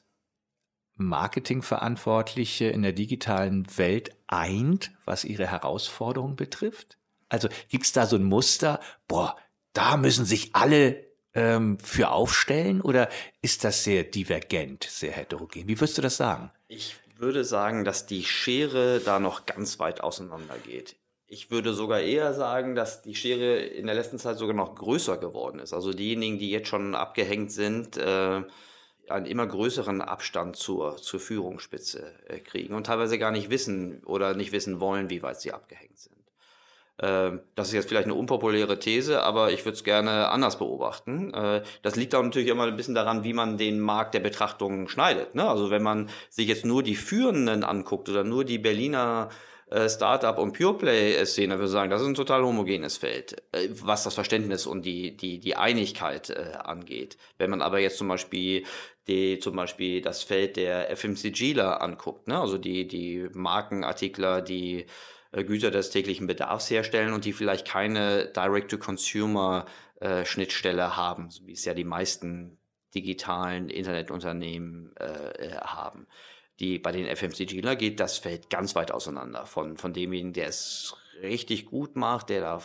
Marketingverantwortliche 0.96 2.66
in 2.66 2.82
der 2.82 2.92
digitalen 2.92 3.66
Welt 3.78 4.10
eint, 4.26 4.92
was 5.04 5.24
ihre 5.24 5.46
Herausforderungen 5.46 6.36
betrifft? 6.36 6.98
Also 7.28 7.48
gibt 7.68 7.86
es 7.86 7.92
da 7.92 8.06
so 8.06 8.16
ein 8.16 8.24
Muster, 8.24 8.80
boah, 9.06 9.36
da 9.72 9.96
müssen 9.96 10.24
sich 10.24 10.54
alle 10.54 11.06
ähm, 11.34 11.78
für 11.78 12.10
aufstellen 12.10 12.80
oder 12.80 13.08
ist 13.42 13.64
das 13.64 13.84
sehr 13.84 14.04
divergent, 14.04 14.84
sehr 14.84 15.12
heterogen? 15.12 15.68
Wie 15.68 15.80
würdest 15.80 15.98
du 15.98 16.02
das 16.02 16.16
sagen? 16.16 16.50
Ich 16.68 16.96
würde 17.16 17.44
sagen, 17.44 17.84
dass 17.84 18.06
die 18.06 18.24
Schere 18.24 19.00
da 19.00 19.20
noch 19.20 19.46
ganz 19.46 19.78
weit 19.78 20.00
auseinander 20.00 20.56
geht. 20.58 20.96
Ich 21.30 21.50
würde 21.50 21.74
sogar 21.74 22.00
eher 22.00 22.32
sagen, 22.32 22.74
dass 22.74 23.02
die 23.02 23.14
Schere 23.14 23.58
in 23.58 23.84
der 23.84 23.94
letzten 23.94 24.18
Zeit 24.18 24.38
sogar 24.38 24.56
noch 24.56 24.74
größer 24.74 25.18
geworden 25.18 25.58
ist. 25.58 25.74
Also 25.74 25.92
diejenigen, 25.92 26.38
die 26.38 26.50
jetzt 26.50 26.68
schon 26.68 26.94
abgehängt 26.94 27.52
sind, 27.52 27.98
äh, 27.98 28.42
einen 29.08 29.26
immer 29.26 29.46
größeren 29.46 30.00
Abstand 30.00 30.56
zur, 30.56 30.96
zur 30.96 31.20
Führungsspitze 31.20 32.14
äh, 32.28 32.38
kriegen 32.38 32.74
und 32.74 32.86
teilweise 32.86 33.18
gar 33.18 33.30
nicht 33.30 33.50
wissen 33.50 34.02
oder 34.04 34.34
nicht 34.34 34.52
wissen 34.52 34.80
wollen, 34.80 35.10
wie 35.10 35.22
weit 35.22 35.38
sie 35.38 35.52
abgehängt 35.52 35.98
sind. 35.98 36.16
Ähm, 37.00 37.40
das 37.54 37.68
ist 37.68 37.74
jetzt 37.74 37.88
vielleicht 37.88 38.06
eine 38.06 38.14
unpopuläre 38.14 38.78
These, 38.78 39.22
aber 39.22 39.52
ich 39.52 39.64
würde 39.66 39.76
es 39.76 39.84
gerne 39.84 40.30
anders 40.30 40.58
beobachten. 40.58 41.32
Äh, 41.34 41.62
das 41.82 41.96
liegt 41.96 42.14
auch 42.14 42.22
natürlich 42.22 42.48
immer 42.48 42.64
ein 42.64 42.76
bisschen 42.76 42.94
daran, 42.94 43.22
wie 43.22 43.34
man 43.34 43.58
den 43.58 43.80
Markt 43.80 44.14
der 44.14 44.20
Betrachtung 44.20 44.88
schneidet. 44.88 45.34
Ne? 45.34 45.48
Also 45.48 45.70
wenn 45.70 45.82
man 45.82 46.08
sich 46.30 46.48
jetzt 46.48 46.64
nur 46.64 46.82
die 46.82 46.96
Führenden 46.96 47.64
anguckt 47.64 48.08
oder 48.08 48.24
nur 48.24 48.44
die 48.44 48.58
Berliner 48.58 49.28
äh, 49.70 49.88
Startup 49.88 50.38
und 50.38 50.52
Pureplay-Szene 50.52 51.58
würde 51.58 51.68
sagen, 51.68 51.90
das 51.90 52.02
ist 52.02 52.08
ein 52.08 52.14
total 52.14 52.44
homogenes 52.44 52.96
Feld, 52.96 53.42
äh, 53.52 53.68
was 53.70 54.04
das 54.04 54.14
Verständnis 54.14 54.66
und 54.66 54.86
die, 54.86 55.16
die, 55.16 55.38
die 55.38 55.56
Einigkeit 55.56 56.30
äh, 56.30 56.52
angeht. 56.62 57.18
Wenn 57.38 57.50
man 57.50 57.62
aber 57.62 57.78
jetzt 57.78 57.98
zum 57.98 58.08
Beispiel 58.08 58.64
die 59.08 59.38
zum 59.38 59.56
Beispiel 59.56 60.02
das 60.02 60.22
Feld 60.22 60.56
der 60.56 60.94
FMCGler 60.94 61.80
anguckt, 61.80 62.28
ne? 62.28 62.38
also 62.38 62.58
die, 62.58 62.86
die 62.86 63.26
Markenartikler, 63.32 64.42
die 64.42 64.84
äh, 65.32 65.44
Güter 65.44 65.70
des 65.70 65.88
täglichen 65.90 66.26
Bedarfs 66.26 66.70
herstellen 66.70 67.14
und 67.14 67.24
die 67.24 67.32
vielleicht 67.32 67.66
keine 67.66 68.26
Direct-to-Consumer-Schnittstelle 68.26 70.82
äh, 70.82 70.90
haben, 70.90 71.30
wie 71.44 71.52
es 71.52 71.64
ja 71.64 71.72
die 71.74 71.84
meisten 71.84 72.58
digitalen 72.94 73.70
Internetunternehmen 73.70 74.94
äh, 74.96 75.56
haben. 75.56 76.06
Die, 76.60 76.78
bei 76.78 76.92
den 76.92 77.06
FMCGler 77.06 77.76
geht 77.76 78.00
das 78.00 78.18
Feld 78.18 78.50
ganz 78.50 78.74
weit 78.74 78.90
auseinander. 78.90 79.46
Von, 79.46 79.76
von 79.76 79.92
demjenigen, 79.92 80.32
der 80.32 80.48
es 80.48 80.96
richtig 81.22 81.66
gut 81.66 81.96
macht, 81.96 82.30
der 82.30 82.40
da 82.40 82.62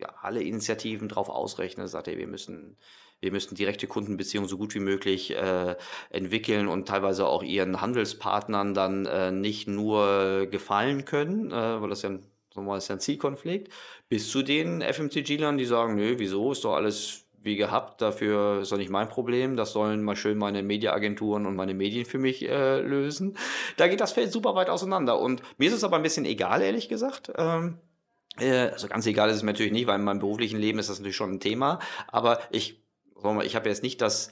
ja, 0.00 0.14
alle 0.20 0.42
Initiativen 0.42 1.08
drauf 1.08 1.28
ausrechnet, 1.28 1.88
sagt 1.88 2.08
er, 2.08 2.18
wir 2.18 2.26
müssen 2.26 2.76
wir 3.20 3.32
müssten 3.32 3.54
direkte 3.54 3.86
Kundenbeziehungen 3.86 4.48
so 4.48 4.58
gut 4.58 4.74
wie 4.74 4.80
möglich 4.80 5.34
äh, 5.34 5.76
entwickeln 6.10 6.68
und 6.68 6.86
teilweise 6.86 7.26
auch 7.26 7.42
ihren 7.42 7.80
Handelspartnern 7.80 8.74
dann 8.74 9.06
äh, 9.06 9.32
nicht 9.32 9.68
nur 9.68 10.46
gefallen 10.50 11.04
können, 11.04 11.50
äh, 11.50 11.80
weil 11.80 11.88
das 11.88 12.02
ja, 12.02 12.10
ein, 12.10 12.26
das 12.54 12.84
ist 12.84 12.88
ja 12.88 12.96
ein 12.96 13.00
Zielkonflikt, 13.00 13.72
bis 14.08 14.30
zu 14.30 14.42
den 14.42 14.82
FMCG-Lern, 14.82 15.56
die 15.58 15.64
sagen, 15.64 15.94
nö, 15.94 16.16
wieso, 16.18 16.52
ist 16.52 16.64
doch 16.64 16.74
alles 16.74 17.25
wie 17.46 17.56
gehabt, 17.56 18.02
dafür 18.02 18.60
ist 18.60 18.72
doch 18.72 18.76
nicht 18.76 18.90
mein 18.90 19.08
Problem, 19.08 19.56
das 19.56 19.72
sollen 19.72 20.02
mal 20.02 20.16
schön 20.16 20.36
meine 20.36 20.62
Mediaagenturen 20.62 21.46
und 21.46 21.56
meine 21.56 21.72
Medien 21.72 22.04
für 22.04 22.18
mich 22.18 22.46
äh, 22.46 22.80
lösen. 22.80 23.38
Da 23.78 23.88
geht 23.88 24.00
das 24.00 24.12
Feld 24.12 24.32
super 24.32 24.54
weit 24.54 24.68
auseinander 24.68 25.18
und 25.18 25.40
mir 25.56 25.68
ist 25.68 25.74
es 25.74 25.84
aber 25.84 25.96
ein 25.96 26.02
bisschen 26.02 26.26
egal, 26.26 26.60
ehrlich 26.60 26.88
gesagt. 26.88 27.32
Ähm, 27.36 27.78
äh, 28.38 28.68
also 28.68 28.88
ganz 28.88 29.06
egal 29.06 29.30
ist 29.30 29.36
es 29.36 29.42
mir 29.42 29.52
natürlich 29.52 29.72
nicht, 29.72 29.86
weil 29.86 29.98
in 29.98 30.04
meinem 30.04 30.20
beruflichen 30.20 30.58
Leben 30.58 30.78
ist 30.78 30.90
das 30.90 30.98
natürlich 30.98 31.16
schon 31.16 31.32
ein 31.32 31.40
Thema, 31.40 31.78
aber 32.08 32.40
ich 32.50 32.82
ich 33.42 33.56
habe 33.56 33.68
jetzt 33.68 33.82
nicht 33.82 34.02
das 34.02 34.30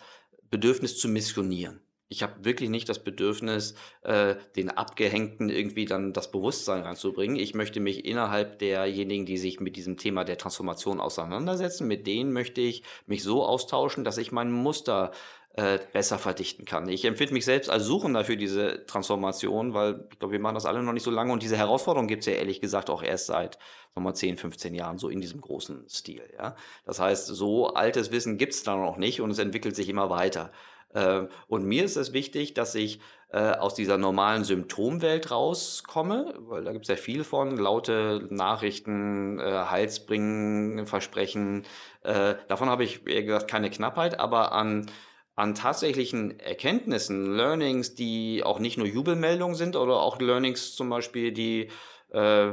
Bedürfnis 0.51 0.99
zu 0.99 1.09
missionieren. 1.09 1.81
Ich 2.09 2.23
habe 2.23 2.45
wirklich 2.45 2.71
nicht 2.71 2.89
das 2.89 3.03
Bedürfnis, 3.03 3.75
äh, 4.03 4.37
den 4.57 4.71
Abgehängten 4.71 5.49
irgendwie 5.49 5.85
dann 5.85 6.13
das 6.13 6.31
Bewusstsein 6.31 6.83
reinzubringen. 6.83 7.37
Ich 7.37 7.55
möchte 7.55 7.81
mich 7.81 8.05
innerhalb 8.05 8.59
derjenigen, 8.59 9.27
die 9.27 9.39
sich 9.39 9.61
mit 9.61 9.77
diesem 9.77 9.97
Thema 9.97 10.25
der 10.25 10.39
Transformation 10.39 11.01
auseinandersetzen, 11.01 11.89
mit 11.89 12.07
denen 12.07 12.33
möchte 12.33 12.61
ich 12.61 12.83
mich 13.07 13.23
so 13.23 13.45
austauschen, 13.45 14.05
dass 14.05 14.19
ich 14.19 14.33
mein 14.33 14.53
Muster 14.53 15.13
äh, 15.57 15.79
besser 15.93 16.19
verdichten 16.19 16.65
kann. 16.65 16.89
Ich 16.89 17.05
empfinde 17.05 17.33
mich 17.33 17.45
selbst 17.45 17.71
als 17.71 17.85
Suchender 17.85 18.25
für 18.25 18.37
diese 18.37 18.87
Transformation, 18.87 19.73
weil 19.73 20.05
ich 20.11 20.19
glaube, 20.19 20.33
wir 20.33 20.41
machen 20.41 20.57
das 20.57 20.67
alle 20.67 20.83
noch 20.83 20.93
nicht 20.93 21.05
so 21.05 21.13
lange 21.13 21.33
und 21.33 21.43
diese 21.45 21.57
Herausforderung 21.57 22.09
gibt 22.09 22.23
es 22.23 22.27
ja 22.27 22.33
ehrlich 22.33 22.61
gesagt 22.61 22.91
auch 22.91 23.05
erst 23.05 23.27
seit 23.27 23.59
nochmal 23.95 24.17
10, 24.17 24.37
15 24.37 24.75
Jahren, 24.75 24.99
so 24.99 25.09
in 25.09 25.21
diesem 25.21 25.41
großen 25.41 25.89
Stil. 25.89 26.23
Ja? 26.37 26.57
Das 26.85 26.99
heißt, 26.99 27.27
so 27.29 27.69
altes 27.69 28.11
Wissen 28.11 28.37
gibt 28.37 28.55
es 28.55 28.65
da 28.65 28.77
noch 28.77 28.97
nicht 28.97 29.21
und 29.21 29.31
es 29.31 29.39
entwickelt 29.39 29.77
sich 29.77 29.89
immer 29.89 30.11
weiter. 30.11 30.51
Äh, 30.95 31.27
und 31.49 31.65
mir 31.65 31.85
ist 31.85 31.97
es 31.97 32.13
wichtig, 32.13 32.55
dass 32.55 32.75
ich 32.75 33.01
äh, 33.29 33.53
aus 33.53 33.75
dieser 33.75 33.99
normalen 33.99 34.45
Symptomwelt 34.45 35.31
rauskomme, 35.31 36.35
weil 36.39 36.65
da 36.65 36.73
gibt 36.73 36.85
es 36.85 36.89
ja 36.89 36.97
viel 36.97 37.25
von, 37.25 37.57
laute 37.59 38.27
Nachrichten, 38.31 39.39
äh, 39.39 39.65
Heilsbringen, 39.71 40.87
Versprechen. 40.87 41.65
Davon 42.49 42.69
habe 42.69 42.85
ich, 42.85 43.07
eher 43.07 43.23
gesagt, 43.23 43.51
keine 43.51 43.71
Knappheit, 43.71 44.21
aber 44.21 44.53
an 44.53 44.91
an 45.37 45.55
tatsächlichen 45.55 46.39
Erkenntnissen, 46.39 47.35
Learnings, 47.37 47.95
die 47.95 48.43
auch 48.45 48.61
nicht 48.61 48.79
nur 48.79 48.87
Jubelmeldungen 48.87 49.57
sind 49.57 49.75
oder 49.75 50.01
auch 50.01 50.21
Learnings 50.21 50.77
zum 50.77 50.89
Beispiel, 50.91 51.33
die 51.33 51.71
äh, 52.13 52.53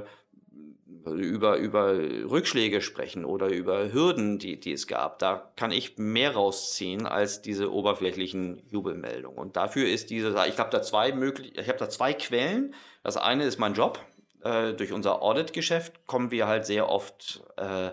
über, 1.06 1.58
über 1.58 1.94
Rückschläge 1.94 2.82
sprechen 2.82 3.26
oder 3.26 3.48
über 3.48 3.92
Hürden, 3.92 4.40
die, 4.40 4.60
die 4.60 4.74
es 4.74 4.88
gab. 4.88 5.20
Da 5.20 5.52
kann 5.56 5.72
ich 5.72 5.98
mehr 5.98 6.34
rausziehen 6.34 7.06
als 7.06 7.42
diese 7.42 7.72
oberflächlichen 7.72 8.62
Jubelmeldungen. 8.70 9.38
Und 9.38 9.56
dafür 9.56 9.88
ist 9.88 10.10
diese, 10.10 10.30
ich 10.48 10.60
habe 10.60 10.70
da 10.70 10.82
zwei 10.82 11.12
möglich, 11.12 11.54
ich 11.58 11.68
habe 11.68 11.80
da 11.80 11.90
zwei 11.90 12.14
Quellen. 12.14 12.74
Das 13.04 13.18
eine 13.18 13.44
ist 13.46 13.60
mein 13.60 13.74
Job. 13.74 14.00
Äh, 14.44 14.74
durch 14.74 14.92
unser 14.92 15.22
Audit-Geschäft 15.22 16.08
kommen 16.08 16.32
wir 16.32 16.48
halt 16.48 16.66
sehr 16.66 16.90
oft 16.90 17.44
äh, 17.58 17.92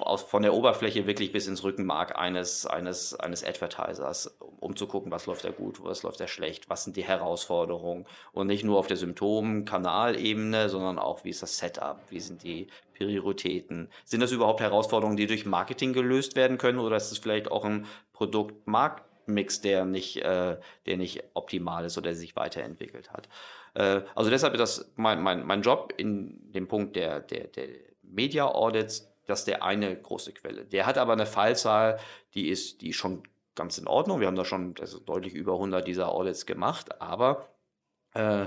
aus, 0.00 0.22
von 0.22 0.42
der 0.42 0.54
Oberfläche 0.54 1.06
wirklich 1.06 1.32
bis 1.32 1.46
ins 1.46 1.64
Rückenmark 1.64 2.18
eines, 2.18 2.66
eines, 2.66 3.14
eines 3.14 3.44
Advertisers, 3.44 4.36
um 4.60 4.76
zu 4.76 4.86
gucken, 4.86 5.10
was 5.12 5.26
läuft 5.26 5.44
da 5.44 5.50
gut, 5.50 5.82
was 5.82 6.02
läuft 6.02 6.20
da 6.20 6.28
schlecht, 6.28 6.68
was 6.68 6.84
sind 6.84 6.96
die 6.96 7.04
Herausforderungen 7.04 8.06
und 8.32 8.46
nicht 8.46 8.64
nur 8.64 8.78
auf 8.78 8.86
der 8.86 8.96
Symptom-Kanalebene, 8.96 10.68
sondern 10.68 10.98
auch, 10.98 11.24
wie 11.24 11.30
ist 11.30 11.42
das 11.42 11.58
Setup, 11.58 11.98
wie 12.10 12.20
sind 12.20 12.42
die 12.42 12.68
Prioritäten. 12.96 13.88
Sind 14.04 14.20
das 14.20 14.32
überhaupt 14.32 14.60
Herausforderungen, 14.60 15.16
die 15.16 15.26
durch 15.26 15.46
Marketing 15.46 15.92
gelöst 15.92 16.36
werden 16.36 16.58
können 16.58 16.78
oder 16.78 16.96
ist 16.96 17.12
es 17.12 17.18
vielleicht 17.18 17.50
auch 17.50 17.64
ein 17.64 17.86
Produkt-Markt-Mix, 18.12 19.60
der 19.60 19.84
nicht, 19.84 20.16
äh, 20.18 20.56
der 20.86 20.96
nicht 20.96 21.22
optimal 21.34 21.84
ist 21.84 21.98
oder 21.98 22.14
sich 22.14 22.36
weiterentwickelt 22.36 23.12
hat? 23.12 23.28
Äh, 23.74 24.02
also 24.14 24.30
deshalb 24.30 24.54
ist 24.54 24.60
das 24.60 24.92
mein, 24.96 25.22
mein, 25.22 25.44
mein 25.46 25.62
Job 25.62 25.92
in 25.96 26.52
dem 26.52 26.68
Punkt 26.68 26.96
der, 26.96 27.20
der, 27.20 27.48
der 27.48 27.68
Media 28.02 28.46
Audits, 28.46 29.12
das 29.26 29.40
ist 29.40 29.48
der 29.48 29.62
eine 29.62 29.94
große 29.96 30.32
Quelle. 30.32 30.64
Der 30.64 30.86
hat 30.86 30.98
aber 30.98 31.12
eine 31.12 31.26
Fallzahl, 31.26 31.98
die 32.34 32.48
ist, 32.48 32.80
die 32.80 32.90
ist 32.90 32.96
schon 32.96 33.22
ganz 33.54 33.78
in 33.78 33.86
Ordnung. 33.86 34.20
Wir 34.20 34.26
haben 34.26 34.36
da 34.36 34.44
schon 34.44 34.74
also 34.80 34.98
deutlich 35.00 35.34
über 35.34 35.54
100 35.54 35.86
dieser 35.86 36.10
Audits 36.10 36.46
gemacht, 36.46 37.00
aber 37.00 37.48
äh, 38.14 38.46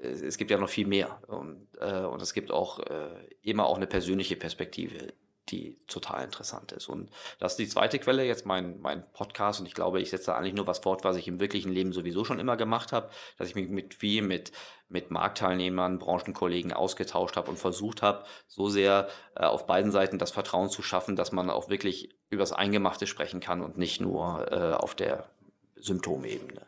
es 0.00 0.36
gibt 0.36 0.50
ja 0.50 0.58
noch 0.58 0.68
viel 0.68 0.86
mehr 0.86 1.20
und, 1.28 1.68
äh, 1.80 2.04
und 2.04 2.22
es 2.22 2.34
gibt 2.34 2.50
auch 2.50 2.80
äh, 2.80 3.26
immer 3.42 3.66
auch 3.66 3.76
eine 3.76 3.86
persönliche 3.86 4.36
Perspektive, 4.36 5.12
die 5.48 5.78
total 5.86 6.24
interessant 6.24 6.72
ist. 6.72 6.88
Und 6.88 7.10
das 7.38 7.52
ist 7.52 7.58
die 7.58 7.68
zweite 7.68 7.98
Quelle, 7.98 8.24
jetzt 8.24 8.46
mein, 8.46 8.80
mein 8.80 9.04
Podcast. 9.12 9.60
Und 9.60 9.66
ich 9.66 9.74
glaube, 9.74 10.00
ich 10.00 10.10
setze 10.10 10.26
da 10.26 10.36
eigentlich 10.36 10.54
nur 10.54 10.66
was 10.66 10.78
fort, 10.78 11.04
was 11.04 11.16
ich 11.16 11.26
im 11.26 11.40
wirklichen 11.40 11.72
Leben 11.72 11.92
sowieso 11.92 12.24
schon 12.24 12.38
immer 12.38 12.56
gemacht 12.56 12.92
habe, 12.92 13.10
dass 13.38 13.48
ich 13.48 13.54
mich 13.54 13.68
mit 13.68 13.94
viel 13.94 14.22
mit, 14.22 14.52
mit 14.88 15.10
Marktteilnehmern, 15.10 15.98
Branchenkollegen 15.98 16.72
ausgetauscht 16.72 17.36
habe 17.36 17.50
und 17.50 17.58
versucht 17.58 18.02
habe, 18.02 18.24
so 18.46 18.68
sehr 18.68 19.08
äh, 19.34 19.44
auf 19.44 19.66
beiden 19.66 19.90
Seiten 19.90 20.18
das 20.18 20.30
Vertrauen 20.30 20.70
zu 20.70 20.82
schaffen, 20.82 21.16
dass 21.16 21.32
man 21.32 21.50
auch 21.50 21.68
wirklich 21.68 22.14
über 22.30 22.42
das 22.42 22.52
Eingemachte 22.52 23.06
sprechen 23.06 23.40
kann 23.40 23.62
und 23.62 23.76
nicht 23.76 24.00
nur 24.00 24.50
äh, 24.52 24.74
auf 24.74 24.94
der 24.94 25.28
Symptomebene. 25.76 26.66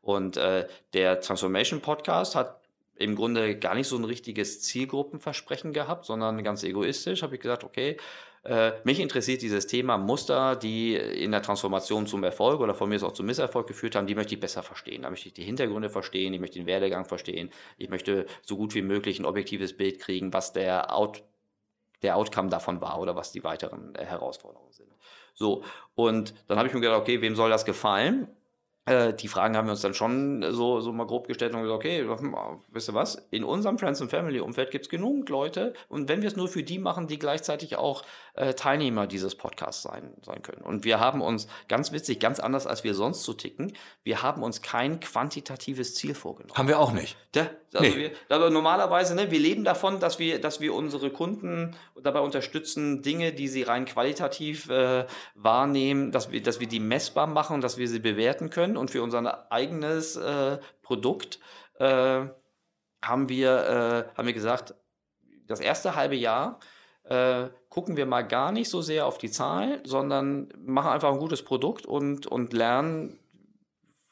Und 0.00 0.36
äh, 0.36 0.66
der 0.92 1.20
Transformation 1.20 1.80
Podcast 1.80 2.34
hat 2.36 2.63
im 2.96 3.16
Grunde 3.16 3.58
gar 3.58 3.74
nicht 3.74 3.88
so 3.88 3.96
ein 3.96 4.04
richtiges 4.04 4.62
Zielgruppenversprechen 4.62 5.72
gehabt, 5.72 6.04
sondern 6.04 6.42
ganz 6.44 6.62
egoistisch 6.62 7.22
habe 7.22 7.34
ich 7.34 7.40
gesagt, 7.40 7.64
okay, 7.64 7.96
äh, 8.44 8.72
mich 8.84 9.00
interessiert 9.00 9.40
dieses 9.40 9.66
Thema 9.66 9.96
Muster, 9.96 10.54
die 10.54 10.94
in 10.94 11.32
der 11.32 11.40
Transformation 11.40 12.06
zum 12.06 12.22
Erfolg 12.24 12.60
oder 12.60 12.74
von 12.74 12.90
mir 12.90 12.96
aus 12.96 13.02
auch 13.02 13.12
zum 13.12 13.26
Misserfolg 13.26 13.66
geführt 13.66 13.94
haben, 13.96 14.06
die 14.06 14.14
möchte 14.14 14.34
ich 14.34 14.40
besser 14.40 14.62
verstehen. 14.62 15.02
Da 15.02 15.10
möchte 15.10 15.28
ich 15.28 15.34
die 15.34 15.42
Hintergründe 15.42 15.88
verstehen, 15.88 16.34
ich 16.34 16.40
möchte 16.40 16.58
den 16.58 16.66
Werdegang 16.66 17.06
verstehen, 17.06 17.50
ich 17.78 17.88
möchte 17.88 18.26
so 18.42 18.56
gut 18.56 18.74
wie 18.74 18.82
möglich 18.82 19.18
ein 19.18 19.24
objektives 19.24 19.74
Bild 19.76 19.98
kriegen, 19.98 20.34
was 20.34 20.52
der, 20.52 20.94
Out, 20.94 21.22
der 22.02 22.16
Outcome 22.16 22.50
davon 22.50 22.82
war 22.82 23.00
oder 23.00 23.16
was 23.16 23.32
die 23.32 23.42
weiteren 23.44 23.94
äh, 23.94 24.04
Herausforderungen 24.04 24.72
sind. 24.72 24.94
So, 25.32 25.64
und 25.94 26.34
dann 26.46 26.58
habe 26.58 26.68
ich 26.68 26.74
mir 26.74 26.80
gedacht, 26.80 27.00
okay, 27.00 27.22
wem 27.22 27.34
soll 27.34 27.48
das 27.48 27.64
gefallen? 27.64 28.28
Äh, 28.86 29.14
die 29.14 29.28
Fragen 29.28 29.56
haben 29.56 29.66
wir 29.66 29.72
uns 29.72 29.80
dann 29.80 29.94
schon 29.94 30.44
so, 30.52 30.80
so 30.80 30.92
mal 30.92 31.06
grob 31.06 31.26
gestellt 31.26 31.54
und 31.54 31.62
gesagt, 31.62 31.76
okay, 31.76 32.06
wisst 32.70 32.88
ihr 32.90 32.94
was, 32.94 33.26
in 33.30 33.44
unserem 33.44 33.78
Friends 33.78 34.00
and 34.02 34.10
Family 34.10 34.40
Umfeld 34.40 34.70
gibt 34.70 34.84
es 34.84 34.88
genug 34.90 35.28
Leute 35.28 35.72
und 35.88 36.08
wenn 36.08 36.20
wir 36.20 36.28
es 36.28 36.36
nur 36.36 36.48
für 36.48 36.62
die 36.62 36.78
machen, 36.78 37.06
die 37.06 37.18
gleichzeitig 37.18 37.76
auch 37.76 38.04
äh, 38.34 38.54
Teilnehmer 38.54 39.06
dieses 39.06 39.34
Podcasts 39.36 39.82
sein, 39.82 40.12
sein 40.22 40.42
können. 40.42 40.62
Und 40.62 40.84
wir 40.84 41.00
haben 41.00 41.22
uns, 41.22 41.46
ganz 41.68 41.92
witzig, 41.92 42.20
ganz 42.20 42.40
anders 42.40 42.66
als 42.66 42.84
wir 42.84 42.94
sonst 42.94 43.24
so 43.24 43.32
ticken, 43.32 43.72
wir 44.02 44.22
haben 44.22 44.42
uns 44.42 44.60
kein 44.60 45.00
quantitatives 45.00 45.94
Ziel 45.94 46.14
vorgenommen. 46.14 46.56
Haben 46.56 46.68
wir 46.68 46.78
auch 46.78 46.92
nicht. 46.92 47.16
Ja, 47.34 47.48
also 47.72 47.90
nee. 47.90 47.96
wir, 47.96 48.10
aber 48.28 48.50
normalerweise, 48.50 49.14
ne, 49.14 49.30
wir 49.30 49.40
leben 49.40 49.64
davon, 49.64 49.98
dass 49.98 50.18
wir, 50.18 50.40
dass 50.40 50.60
wir 50.60 50.74
unsere 50.74 51.10
Kunden 51.10 51.74
dabei 52.00 52.20
unterstützen, 52.20 53.02
Dinge, 53.02 53.32
die 53.32 53.48
sie 53.48 53.62
rein 53.62 53.84
qualitativ 53.84 54.68
äh, 54.68 55.06
wahrnehmen, 55.34 56.12
dass 56.12 56.30
wir, 56.30 56.42
dass 56.42 56.60
wir 56.60 56.68
die 56.68 56.80
messbar 56.80 57.26
machen, 57.26 57.60
dass 57.60 57.78
wir 57.78 57.88
sie 57.88 57.98
bewerten 57.98 58.50
können 58.50 58.73
und 58.76 58.90
für 58.90 59.02
unser 59.02 59.50
eigenes 59.52 60.16
äh, 60.16 60.58
Produkt 60.82 61.38
äh, 61.78 62.26
haben, 63.04 63.28
wir, 63.28 64.08
äh, 64.12 64.16
haben 64.16 64.26
wir 64.26 64.34
gesagt, 64.34 64.74
das 65.46 65.60
erste 65.60 65.94
halbe 65.94 66.16
Jahr 66.16 66.60
äh, 67.04 67.48
gucken 67.68 67.96
wir 67.96 68.06
mal 68.06 68.22
gar 68.22 68.52
nicht 68.52 68.70
so 68.70 68.80
sehr 68.80 69.06
auf 69.06 69.18
die 69.18 69.30
Zahl, 69.30 69.82
sondern 69.84 70.48
machen 70.58 70.90
einfach 70.90 71.12
ein 71.12 71.18
gutes 71.18 71.42
Produkt 71.42 71.86
und, 71.86 72.26
und 72.26 72.52
lernen 72.52 73.18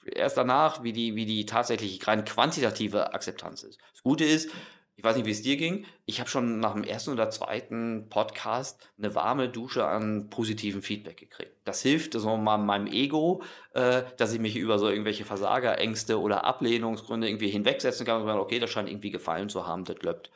erst 0.04 0.36
danach, 0.36 0.82
wie 0.82 0.92
die, 0.92 1.14
wie 1.14 1.26
die 1.26 1.46
tatsächlich 1.46 2.06
rein 2.06 2.24
quantitative 2.24 3.14
Akzeptanz 3.14 3.62
ist. 3.62 3.80
Das 3.92 4.02
Gute 4.02 4.24
ist, 4.24 4.50
ich 4.96 5.04
weiß 5.04 5.16
nicht, 5.16 5.26
wie 5.26 5.30
es 5.30 5.42
dir 5.42 5.56
ging. 5.56 5.86
Ich 6.04 6.20
habe 6.20 6.28
schon 6.28 6.60
nach 6.60 6.74
dem 6.74 6.84
ersten 6.84 7.12
oder 7.12 7.30
zweiten 7.30 8.08
Podcast 8.10 8.78
eine 8.98 9.14
warme 9.14 9.48
Dusche 9.48 9.86
an 9.86 10.28
positiven 10.28 10.82
Feedback 10.82 11.16
gekriegt. 11.16 11.52
Das 11.64 11.82
hilft 11.82 12.12
so 12.12 12.36
mal 12.36 12.58
meinem 12.58 12.86
Ego, 12.86 13.42
äh, 13.72 14.02
dass 14.18 14.32
ich 14.32 14.40
mich 14.40 14.56
über 14.56 14.78
so 14.78 14.88
irgendwelche 14.88 15.24
Versagerängste 15.24 16.20
oder 16.20 16.44
Ablehnungsgründe 16.44 17.28
irgendwie 17.28 17.48
hinwegsetzen 17.48 18.04
kann 18.04 18.20
und 18.20 18.26
sagen, 18.26 18.40
okay, 18.40 18.58
das 18.58 18.70
scheint 18.70 18.88
irgendwie 18.88 19.10
gefallen 19.10 19.48
zu 19.48 19.66
haben, 19.66 19.84
das 19.84 20.02
löppt. 20.02 20.30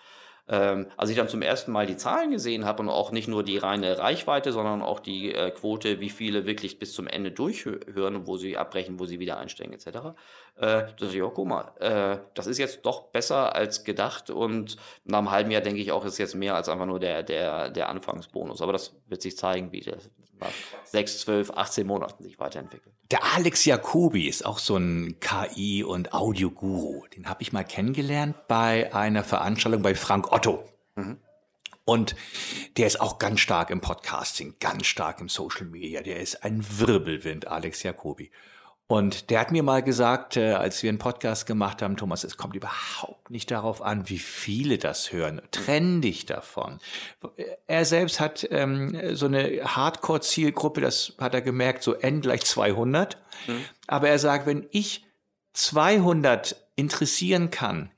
Ähm, 0.49 0.87
als 0.97 1.11
ich 1.11 1.17
dann 1.17 1.29
zum 1.29 1.43
ersten 1.43 1.73
Mal 1.73 1.87
die 1.87 1.97
Zahlen 1.97 2.31
gesehen 2.31 2.65
habe 2.65 2.81
und 2.81 2.89
auch 2.89 3.11
nicht 3.11 3.27
nur 3.27 3.43
die 3.43 3.59
reine 3.59 3.99
Reichweite, 3.99 4.53
sondern 4.53 4.81
auch 4.81 5.01
die 5.01 5.35
äh, 5.35 5.51
Quote, 5.51 5.99
wie 5.99 6.11
viele 6.11 6.47
wirklich 6.47 6.79
bis 6.79 6.93
zum 6.93 7.09
Ende 7.09 7.33
durchhören 7.33 8.15
und 8.15 8.27
wo 8.29 8.37
sie 8.37 8.57
abbrechen, 8.57 9.01
wo 9.01 9.07
sie 9.07 9.19
wieder 9.19 9.39
einsteigen 9.39 9.73
etc., 9.73 10.15
äh, 10.57 10.87
dachte 10.87 11.07
ich, 11.07 11.23
oh, 11.23 11.31
guck 11.31 11.47
mal, 11.47 11.73
äh, 11.81 12.19
das 12.35 12.47
ist 12.47 12.59
jetzt 12.59 12.81
doch 12.83 13.09
besser 13.09 13.55
als 13.55 13.85
gedacht 13.85 14.31
und 14.31 14.77
nach 15.05 15.19
einem 15.19 15.31
halben 15.31 15.51
Jahr 15.51 15.61
denke 15.61 15.81
ich 15.81 15.93
auch, 15.93 16.05
ist 16.05 16.19
jetzt 16.19 16.35
mehr 16.35 16.55
als 16.55 16.69
einfach 16.69 16.87
nur 16.87 16.99
der, 16.99 17.23
der, 17.23 17.71
der 17.71 17.89
Anfangsbonus. 17.89 18.63
Aber 18.63 18.73
das 18.73 18.95
wird 19.07 19.23
sich 19.23 19.37
zeigen, 19.37 19.73
wie 19.73 19.81
das 19.81 20.11
nach 20.41 20.51
sechs, 20.85 21.21
zwölf, 21.21 21.51
18 21.51 21.87
Monaten 21.87 22.23
sich 22.23 22.39
weiterentwickelt. 22.39 22.95
Der 23.11 23.25
Alex 23.35 23.65
Jacobi 23.65 24.29
ist 24.29 24.45
auch 24.45 24.59
so 24.59 24.77
ein 24.77 25.19
KI- 25.21 25.85
und 25.85 26.13
Audioguru. 26.13 27.07
Den 27.15 27.29
habe 27.29 27.43
ich 27.43 27.53
mal 27.53 27.65
kennengelernt 27.65 28.37
bei 28.49 28.93
einer 28.95 29.25
Veranstaltung 29.25 29.83
bei 29.83 29.95
Frank 29.95 30.33
Otto. 30.33 30.65
Mhm. 30.97 31.19
Und 31.85 32.17
der 32.77 32.89
ist 32.89 33.01
auch 33.01 33.19
ganz 33.19 33.41
stark 33.41 33.71
im 33.71 33.81
Podcasting, 33.81 34.57
ganz 34.59 34.87
stark 34.87 35.21
im 35.21 35.29
Social 35.29 35.67
Media. 35.67 36.03
Der 36.03 36.19
ist 36.19 36.43
ein 36.43 36.65
Wirbelwind, 36.79 37.47
Alex 37.47 37.83
Jacobi. 37.85 38.33
Und 38.89 39.31
der 39.31 39.41
hat 39.41 39.51
mir 39.51 39.65
mal 39.65 39.83
gesagt, 39.83 40.37
äh, 40.37 40.53
als 40.53 40.83
wir 40.83 40.91
einen 40.91 40.99
Podcast 40.99 41.47
gemacht 41.47 41.83
haben, 41.83 41.97
Thomas, 41.97 42.23
es 42.23 42.37
kommt 42.37 42.55
überhaupt 42.55 43.31
nicht 43.31 43.51
darauf 43.51 43.83
an, 43.83 44.09
wie 44.09 44.19
viele 44.19 44.79
das 44.79 45.11
hören. 45.11 45.41
Trenn 45.51 46.01
dich 46.01 46.25
davon. 46.25 46.79
Er 47.67 47.85
selbst 47.85 48.21
hat 48.21 48.47
ähm, 48.51 49.17
so 49.17 49.27
eine 49.27 49.65
Hardcore-Zielgruppe, 49.65 50.81
das 50.81 51.15
hat 51.19 51.35
er 51.35 51.43
gemerkt, 51.43 51.83
so 51.83 51.95
N 51.95 52.21
gleich 52.21 52.45
200. 52.45 53.19
Mhm. 53.49 53.65
Aber 53.89 54.09
er 54.09 54.21
sagt, 54.21 54.47
wenn 54.47 54.69
ich 54.71 55.05
200 55.55 56.55
interessieren 56.77 57.51
kann 57.51 57.91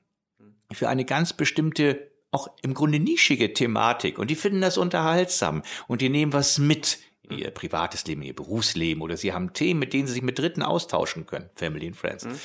für 0.72 0.88
eine 0.88 1.04
ganz 1.04 1.34
bestimmte, 1.34 2.10
auch 2.30 2.48
im 2.62 2.72
Grunde 2.72 2.98
nischige 2.98 3.52
Thematik 3.52 4.18
und 4.18 4.30
die 4.30 4.36
finden 4.36 4.62
das 4.62 4.78
unterhaltsam 4.78 5.62
und 5.86 6.00
die 6.00 6.08
nehmen 6.08 6.32
was 6.32 6.58
mit 6.58 6.98
ihr 7.30 7.50
privates 7.50 8.06
Leben, 8.06 8.22
ihr 8.22 8.34
Berufsleben 8.34 9.02
oder 9.02 9.16
sie 9.16 9.32
haben 9.32 9.52
Themen, 9.52 9.80
mit 9.80 9.92
denen 9.92 10.06
sie 10.06 10.14
sich 10.14 10.22
mit 10.22 10.38
Dritten 10.38 10.62
austauschen 10.62 11.26
können, 11.26 11.50
Family 11.54 11.86
and 11.86 11.96
Friends. 11.96 12.24
Mhm. 12.24 12.40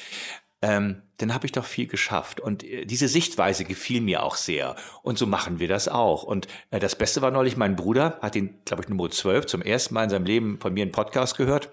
Ähm, 0.62 1.02
dann 1.18 1.34
habe 1.34 1.46
ich 1.46 1.52
doch 1.52 1.66
viel 1.66 1.88
geschafft. 1.88 2.40
Und 2.40 2.64
äh, 2.64 2.86
diese 2.86 3.10
Sichtweise 3.10 3.66
gefiel 3.66 4.00
mir 4.00 4.24
auch 4.24 4.36
sehr. 4.36 4.78
Und 5.02 5.18
so 5.18 5.28
machen 5.28 5.60
wir 5.60 5.68
das 5.68 5.90
auch. 5.90 6.24
Und 6.24 6.48
äh, 6.72 6.80
das 6.80 6.96
Beste 6.96 7.22
war 7.22 7.32
neulich, 7.32 7.58
mein 7.58 7.76
Bruder 7.76 8.18
hat 8.22 8.36
ihn, 8.36 8.62
glaube 8.64 8.84
ich, 8.84 8.90
Nummer 8.90 9.10
12 9.10 9.46
zum 9.46 9.62
ersten 9.62 9.94
Mal 9.94 10.06
in 10.06 10.10
seinem 10.10 10.26
Leben 10.26 10.60
von 10.62 10.74
mir 10.74 10.84
einen 10.84 10.92
Podcast 10.92 11.36
gehört 11.36 11.70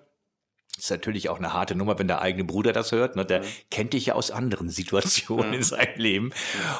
ist 0.79 0.91
natürlich 0.91 1.29
auch 1.29 1.39
eine 1.39 1.53
harte 1.53 1.75
Nummer, 1.75 1.99
wenn 1.99 2.09
der 2.09 2.23
eigene 2.23 2.45
Bruder 2.45 2.73
das 2.73 2.93
hört. 2.93 3.17
Ne? 3.17 3.25
Der 3.25 3.41
mhm. 3.41 3.47
kennt 3.71 3.93
dich 3.93 4.07
ja 4.07 4.15
aus 4.15 4.31
anderen 4.31 4.71
Situationen 4.71 5.53
in 5.53 5.63
seinem 5.63 5.99
Leben. 5.99 6.33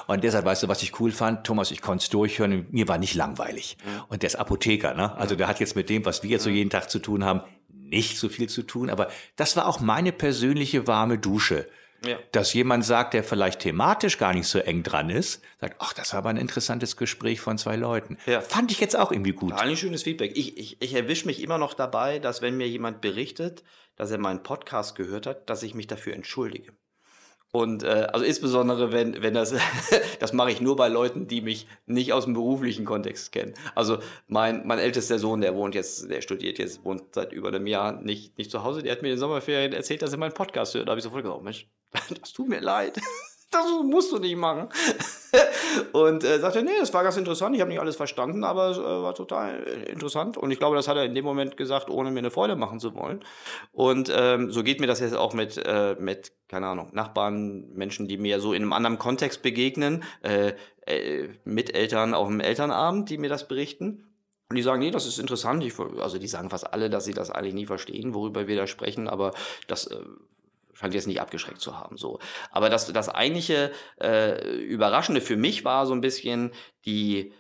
Und 0.07 0.25
deshalb, 0.25 0.45
weißt 0.45 0.63
du, 0.63 0.69
was 0.69 0.83
ich 0.83 0.99
cool 1.01 1.13
fand? 1.13 1.47
Thomas, 1.47 1.71
ich 1.71 1.83
konnte 1.83 2.03
es 2.03 2.09
durchhören. 2.09 2.67
Mir 2.71 2.89
war 2.89 2.99
nicht 2.99 3.15
langweilig. 3.15 3.77
Und 4.09 4.23
der 4.23 4.29
ist 4.29 4.37
Apotheker. 4.37 4.95
Ne? 4.95 5.15
Also 5.17 5.35
der 5.35 5.49
hat 5.49 5.61
jetzt 5.61 5.77
mit 5.77 5.91
dem, 5.91 6.05
was 6.05 6.23
wir 6.23 6.31
jetzt 6.31 6.45
so 6.45 6.51
jeden 6.51 6.71
Tag 6.71 6.91
zu 6.91 6.99
tun 6.99 7.25
haben, 7.25 7.43
nicht 7.69 8.19
so 8.19 8.29
viel 8.29 8.49
zu 8.49 8.63
tun. 8.63 8.89
Aber 8.91 9.09
das 9.37 9.57
war 9.57 9.67
auch 9.67 9.81
meine 9.81 10.13
persönliche 10.13 10.87
warme 10.87 11.19
Dusche. 11.19 11.67
Ja. 12.07 12.19
Dass 12.33 12.55
jemand 12.55 12.85
sagt, 12.85 13.13
der 13.13 13.23
vielleicht 13.23 13.61
thematisch 13.61 14.17
gar 14.17 14.33
nicht 14.33 14.49
so 14.49 14.59
eng 14.59 14.83
dran 14.83 15.11
ist, 15.11 15.43
sagt, 15.61 15.77
ach, 15.81 15.93
das 15.93 16.13
war 16.13 16.21
aber 16.21 16.31
ein 16.31 16.39
interessantes 16.39 16.97
Gespräch 16.97 17.41
von 17.41 17.59
zwei 17.59 17.77
Leuten. 17.77 18.17
Ja. 18.27 18.41
Fand 18.41 18.73
ich 18.73 18.81
jetzt 18.81 18.99
auch 18.99 19.13
irgendwie 19.13 19.33
gut. 19.33 19.53
Ein 19.53 19.77
schönes 19.77 20.05
Feedback. 20.05 20.33
Ich, 20.35 20.57
ich, 20.57 20.81
ich 20.81 20.95
erwische 20.95 21.27
mich 21.27 21.43
immer 21.43 21.59
noch 21.59 21.75
dabei, 21.75 22.19
dass 22.19 22.41
wenn 22.41 22.57
mir 22.57 22.69
jemand 22.69 23.03
berichtet, 23.03 23.63
dass 23.97 24.11
er 24.11 24.19
meinen 24.19 24.43
Podcast 24.43 24.97
gehört 24.97 25.27
hat, 25.27 25.51
dass 25.51 25.63
ich 25.63 25.75
mich 25.75 25.87
dafür 25.89 26.15
entschuldige. 26.15 26.73
Und 27.53 27.83
äh, 27.83 28.07
also 28.13 28.25
insbesondere, 28.25 28.93
wenn, 28.93 29.23
wenn 29.23 29.35
das, 29.35 29.55
das 30.21 30.33
mache 30.33 30.53
ich 30.53 30.61
nur 30.61 30.77
bei 30.77 30.89
Leuten, 30.89 31.27
die 31.27 31.41
mich 31.41 31.67
nicht 31.87 32.13
aus 32.13 32.25
dem 32.25 32.35
beruflichen 32.35 32.85
Kontext 32.85 33.33
kennen. 33.33 33.55
Also 33.75 33.99
mein, 34.29 34.67
mein 34.67 34.79
ältester 34.79 35.19
Sohn, 35.19 35.41
der 35.41 35.57
wohnt 35.57 35.75
jetzt, 35.75 36.09
der 36.09 36.21
studiert 36.21 36.59
jetzt, 36.59 36.85
wohnt 36.85 37.15
seit 37.15 37.33
über 37.33 37.49
einem 37.49 37.67
Jahr 37.67 38.01
nicht, 38.01 38.39
nicht 38.39 38.51
zu 38.51 38.63
Hause, 38.63 38.83
der 38.83 38.93
hat 38.93 39.03
mir 39.03 39.09
in 39.09 39.15
den 39.15 39.21
Sommerferien 39.21 39.73
erzählt, 39.73 40.03
dass 40.03 40.13
er 40.13 40.19
meinen 40.19 40.33
Podcast 40.33 40.75
hört. 40.75 40.87
Da 40.87 40.91
habe 40.91 41.01
ich 41.01 41.05
sofort 41.05 41.25
gesagt, 41.25 41.41
oh 41.41 41.43
Mensch, 41.43 41.69
das 42.21 42.33
tut 42.33 42.49
mir 42.49 42.61
leid. 42.61 43.01
Das 43.53 43.67
musst 43.83 44.13
du 44.13 44.19
nicht 44.19 44.37
machen. 44.37 44.69
und 45.93 46.23
äh, 46.23 46.39
sagte, 46.39 46.63
nee, 46.63 46.79
das 46.79 46.95
war 46.95 47.03
ganz 47.03 47.17
interessant. 47.17 47.53
Ich 47.57 47.61
habe 47.61 47.69
nicht 47.69 47.81
alles 47.81 47.97
verstanden, 47.97 48.45
aber 48.45 48.71
es 48.71 48.79
äh, 48.79 48.83
war 48.83 49.13
total 49.13 49.65
interessant. 49.89 50.37
Und 50.37 50.53
ich 50.53 50.61
glaube, 50.61 50.77
das 50.77 50.87
hat 50.87 50.97
er 50.97 51.05
in 51.05 51.17
dem 51.17 51.25
Moment 51.25 51.57
gesagt, 51.57 51.91
ohne 51.91 52.13
mir 52.13 52.21
eine 52.21 52.31
Freude 52.31 52.55
machen 52.55 52.79
zu 52.79 52.95
wollen. 52.95 53.25
Und 53.73 54.13
ähm, 54.15 54.53
so 54.53 54.63
geht 54.63 54.79
mir 54.79 54.87
das 54.87 55.01
jetzt 55.01 55.17
auch 55.17 55.35
mit, 55.35 55.59
äh, 55.59 55.97
mit, 55.99 56.31
keine 56.47 56.69
Ahnung, 56.69 56.91
Nachbarn, 56.93 57.73
Menschen, 57.73 58.07
die 58.07 58.19
mir 58.19 58.39
so 58.39 58.53
in 58.53 58.63
einem 58.63 58.73
anderen 58.73 58.99
Kontext 58.99 59.43
begegnen, 59.43 60.05
äh, 60.23 60.53
äh, 60.87 61.31
mit 61.45 61.75
Eltern 61.75 62.15
auf 62.15 62.29
dem 62.29 62.39
Elternabend, 62.39 63.11
die 63.11 63.19
mir 63.19 63.31
das 63.31 63.49
berichten. 63.49 64.11
Und 64.49 64.57
die 64.57 64.63
sagen, 64.63 64.81
nee, 64.81 64.93
das 64.93 65.07
ist 65.07 65.19
interessant. 65.19 65.65
Ich, 65.65 65.75
also 65.79 66.19
die 66.19 66.29
sagen 66.29 66.51
fast 66.51 66.73
alle, 66.73 66.89
dass 66.89 67.05
sie 67.05 67.15
das 67.15 67.31
eigentlich 67.31 67.55
nie 67.55 67.67
verstehen, 67.67 68.15
worüber 68.15 68.47
wir 68.47 68.57
da 68.57 68.69
sprechen, 68.69 69.09
aber 69.09 69.33
das 69.67 69.89
äh, 69.89 69.97
scheint 70.81 70.95
jetzt 70.95 71.07
nicht 71.07 71.21
abgeschreckt 71.21 71.61
zu 71.61 71.79
haben. 71.79 71.97
So. 71.97 72.19
Aber 72.51 72.71
das, 72.71 72.91
das 72.93 73.09
eigentliche 73.09 73.71
äh, 74.01 74.57
Überraschende 74.59 75.21
für 75.21 75.37
mich 75.37 75.65
war 75.65 75.87
so 75.87 75.93
ein 75.93 76.01
bisschen 76.01 76.53
die, 76.87 77.33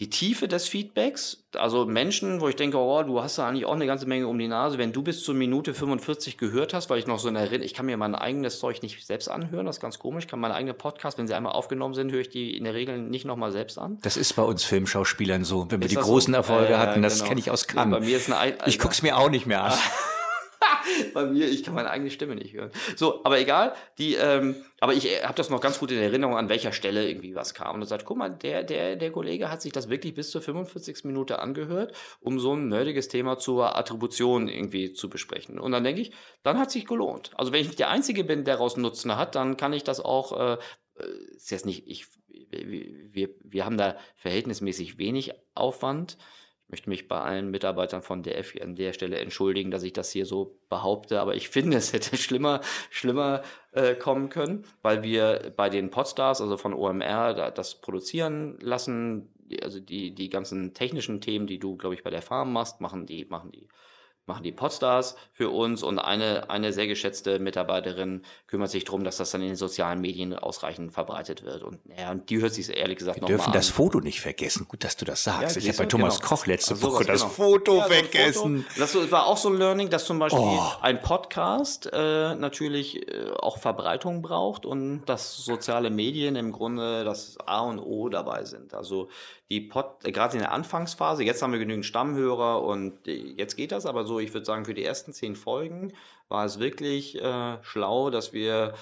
die 0.00 0.10
Tiefe 0.10 0.48
des 0.48 0.66
Feedbacks. 0.66 1.44
Also 1.54 1.86
Menschen, 1.86 2.40
wo 2.40 2.48
ich 2.48 2.56
denke, 2.56 2.76
oh, 2.76 3.02
du 3.04 3.22
hast 3.22 3.38
da 3.38 3.46
eigentlich 3.46 3.66
auch 3.66 3.74
eine 3.74 3.86
ganze 3.86 4.06
Menge 4.06 4.26
um 4.26 4.36
die 4.36 4.48
Nase. 4.48 4.78
Wenn 4.78 4.92
du 4.92 5.02
bis 5.02 5.22
zur 5.22 5.36
Minute 5.36 5.74
45 5.74 6.38
gehört 6.38 6.74
hast, 6.74 6.90
weil 6.90 6.98
ich 6.98 7.06
noch 7.06 7.20
so 7.20 7.28
eine 7.28 7.38
Erinnerung, 7.38 7.66
ich 7.66 7.74
kann 7.74 7.86
mir 7.86 7.96
mein 7.96 8.16
eigenes 8.16 8.58
Zeug 8.58 8.82
nicht 8.82 9.06
selbst 9.06 9.28
anhören, 9.28 9.66
das 9.66 9.76
ist 9.76 9.82
ganz 9.82 10.00
komisch. 10.00 10.24
Ich 10.24 10.30
kann 10.30 10.40
meine 10.40 10.54
eigenen 10.54 10.76
Podcasts, 10.76 11.18
wenn 11.18 11.28
sie 11.28 11.34
einmal 11.34 11.52
aufgenommen 11.52 11.94
sind, 11.94 12.10
höre 12.10 12.22
ich 12.22 12.30
die 12.30 12.56
in 12.56 12.64
der 12.64 12.74
Regel 12.74 12.98
nicht 12.98 13.26
nochmal 13.26 13.52
selbst 13.52 13.78
an. 13.78 13.98
Das 14.02 14.16
ist 14.16 14.34
bei 14.34 14.42
uns 14.42 14.64
Filmschauspielern 14.64 15.44
so. 15.44 15.70
Wenn 15.70 15.80
wir 15.80 15.86
ist 15.86 15.92
die 15.92 16.00
großen 16.00 16.32
so? 16.32 16.36
Erfolge 16.36 16.72
äh, 16.72 16.78
hatten, 16.78 17.02
das 17.02 17.18
genau. 17.18 17.28
kenne 17.28 17.40
ich 17.40 17.50
aus 17.50 17.68
Cannes. 17.68 18.00
bei 18.00 18.04
mir 18.04 18.16
ist 18.16 18.32
ein, 18.32 18.54
ich 18.66 18.80
guck's 18.80 19.02
mir 19.02 19.16
auch 19.16 19.30
nicht 19.30 19.46
mehr 19.46 19.62
an. 19.62 19.78
Bei 21.14 21.26
mir, 21.26 21.48
ich 21.48 21.64
kann 21.64 21.74
meine 21.74 21.90
eigene 21.90 22.10
Stimme 22.10 22.36
nicht 22.36 22.54
hören. 22.54 22.70
So, 22.96 23.24
aber 23.24 23.40
egal, 23.40 23.74
die, 23.98 24.14
ähm, 24.14 24.54
aber 24.78 24.94
ich 24.94 25.10
äh, 25.10 25.24
habe 25.24 25.34
das 25.34 25.50
noch 25.50 25.60
ganz 25.60 25.80
gut 25.80 25.90
in 25.90 25.98
Erinnerung, 25.98 26.36
an 26.36 26.48
welcher 26.48 26.72
Stelle 26.72 27.08
irgendwie 27.08 27.34
was 27.34 27.54
kam. 27.54 27.74
Und 27.74 27.82
er 27.82 27.86
sagt, 27.86 28.04
guck 28.04 28.18
mal, 28.18 28.28
der, 28.28 28.62
der, 28.62 28.96
der 28.96 29.10
Kollege 29.10 29.50
hat 29.50 29.62
sich 29.62 29.72
das 29.72 29.88
wirklich 29.88 30.14
bis 30.14 30.30
zur 30.30 30.42
45. 30.42 31.04
Minute 31.04 31.40
angehört, 31.40 31.92
um 32.20 32.38
so 32.38 32.54
ein 32.54 32.68
nerdiges 32.68 33.08
Thema 33.08 33.38
zur 33.38 33.76
Attribution 33.76 34.46
irgendwie 34.46 34.92
zu 34.92 35.10
besprechen. 35.10 35.58
Und 35.58 35.72
dann 35.72 35.82
denke 35.82 36.02
ich, 36.02 36.12
dann 36.44 36.58
hat 36.58 36.70
sich 36.70 36.86
gelohnt. 36.86 37.32
Also 37.34 37.52
wenn 37.52 37.60
ich 37.60 37.66
nicht 37.66 37.80
der 37.80 37.90
Einzige 37.90 38.22
bin, 38.22 38.44
der 38.44 38.60
daraus 38.60 38.76
Nutzen 38.76 39.16
hat, 39.16 39.34
dann 39.34 39.56
kann 39.56 39.72
ich 39.72 39.84
das 39.84 40.00
auch, 40.00 40.38
äh, 40.38 40.52
äh 40.54 41.36
ist 41.36 41.50
jetzt 41.50 41.66
nicht, 41.66 41.86
ich, 41.86 42.06
wir, 42.50 43.30
wir 43.42 43.64
haben 43.64 43.78
da 43.78 43.96
verhältnismäßig 44.16 44.98
wenig 44.98 45.32
Aufwand 45.54 46.18
möchte 46.70 46.88
mich 46.88 47.08
bei 47.08 47.20
allen 47.20 47.50
Mitarbeitern 47.50 48.02
von 48.02 48.22
DF 48.22 48.54
an 48.60 48.74
der 48.74 48.92
Stelle 48.92 49.18
entschuldigen, 49.18 49.70
dass 49.70 49.82
ich 49.82 49.92
das 49.92 50.10
hier 50.10 50.26
so 50.26 50.58
behaupte, 50.68 51.20
aber 51.20 51.34
ich 51.34 51.48
finde, 51.50 51.76
es 51.76 51.92
hätte 51.92 52.16
schlimmer, 52.16 52.60
schlimmer 52.90 53.42
äh, 53.72 53.94
kommen 53.94 54.28
können, 54.28 54.64
weil 54.82 55.02
wir 55.02 55.52
bei 55.56 55.68
den 55.68 55.90
Podstars, 55.90 56.40
also 56.40 56.56
von 56.56 56.74
OMR, 56.74 57.34
da, 57.34 57.50
das 57.50 57.80
produzieren 57.80 58.58
lassen. 58.60 59.28
Also 59.62 59.80
die, 59.80 60.14
die 60.14 60.30
ganzen 60.30 60.74
technischen 60.74 61.20
Themen, 61.20 61.48
die 61.48 61.58
du, 61.58 61.76
glaube 61.76 61.96
ich, 61.96 62.04
bei 62.04 62.10
der 62.10 62.22
Farm 62.22 62.52
machst, 62.52 62.80
machen 62.80 63.06
die, 63.06 63.24
machen 63.24 63.50
die 63.50 63.66
machen 64.30 64.44
die 64.44 64.52
Podstars 64.52 65.16
für 65.32 65.50
uns 65.50 65.82
und 65.82 65.98
eine, 65.98 66.48
eine 66.50 66.72
sehr 66.72 66.86
geschätzte 66.86 67.40
Mitarbeiterin 67.40 68.22
kümmert 68.46 68.70
sich 68.70 68.84
darum, 68.84 69.02
dass 69.02 69.16
das 69.16 69.32
dann 69.32 69.42
in 69.42 69.48
den 69.48 69.56
sozialen 69.56 70.00
Medien 70.00 70.34
ausreichend 70.34 70.92
verbreitet 70.92 71.44
wird. 71.44 71.62
Und, 71.62 71.80
ja, 71.98 72.12
und 72.12 72.30
die 72.30 72.40
hört 72.40 72.54
sich 72.54 72.74
ehrlich 72.74 72.98
gesagt 72.98 73.20
noch 73.20 73.28
Wir 73.28 73.36
dürfen 73.36 73.52
das 73.52 73.68
Foto 73.68 74.00
nicht 74.00 74.20
vergessen. 74.20 74.66
Gut, 74.68 74.84
dass 74.84 74.96
du 74.96 75.04
das 75.04 75.24
sagst. 75.24 75.56
Ja, 75.56 75.62
ich 75.62 75.68
habe 75.68 75.78
bei 75.78 75.86
Thomas 75.86 76.18
genau. 76.18 76.28
Koch 76.28 76.46
letzte 76.46 76.74
also 76.74 76.92
Woche 76.92 77.04
das 77.04 77.22
genau. 77.22 77.32
Foto 77.32 77.76
ja, 77.78 77.84
vergessen. 77.84 78.66
So 78.76 78.86
Foto. 78.86 79.00
Das 79.02 79.12
war 79.12 79.26
auch 79.26 79.36
so 79.36 79.48
ein 79.48 79.56
Learning, 79.56 79.90
dass 79.90 80.04
zum 80.04 80.20
Beispiel 80.20 80.40
oh. 80.40 80.60
ein 80.80 81.02
Podcast 81.02 81.90
äh, 81.92 82.34
natürlich 82.36 83.08
äh, 83.08 83.32
auch 83.32 83.58
Verbreitung 83.58 84.22
braucht 84.22 84.64
und 84.64 85.04
dass 85.06 85.36
soziale 85.36 85.90
Medien 85.90 86.36
im 86.36 86.52
Grunde 86.52 87.04
das 87.04 87.36
A 87.44 87.62
und 87.62 87.80
O 87.80 88.08
dabei 88.08 88.44
sind. 88.44 88.74
Also 88.74 89.08
die 89.50 89.60
Pod, 89.60 90.04
äh, 90.04 90.12
gerade 90.12 90.34
in 90.34 90.40
der 90.40 90.52
Anfangsphase, 90.52 91.24
jetzt 91.24 91.42
haben 91.42 91.52
wir 91.52 91.58
genügend 91.58 91.84
Stammhörer 91.84 92.62
und 92.62 93.06
äh, 93.08 93.34
jetzt 93.36 93.56
geht 93.56 93.72
das, 93.72 93.84
aber 93.84 94.04
so, 94.04 94.19
ich 94.20 94.32
würde 94.32 94.46
sagen, 94.46 94.64
für 94.64 94.74
die 94.74 94.84
ersten 94.84 95.12
zehn 95.12 95.36
Folgen 95.36 95.92
war 96.28 96.44
es 96.44 96.58
wirklich 96.58 97.20
äh, 97.20 97.58
schlau, 97.62 98.10
dass 98.10 98.32
wir 98.32 98.74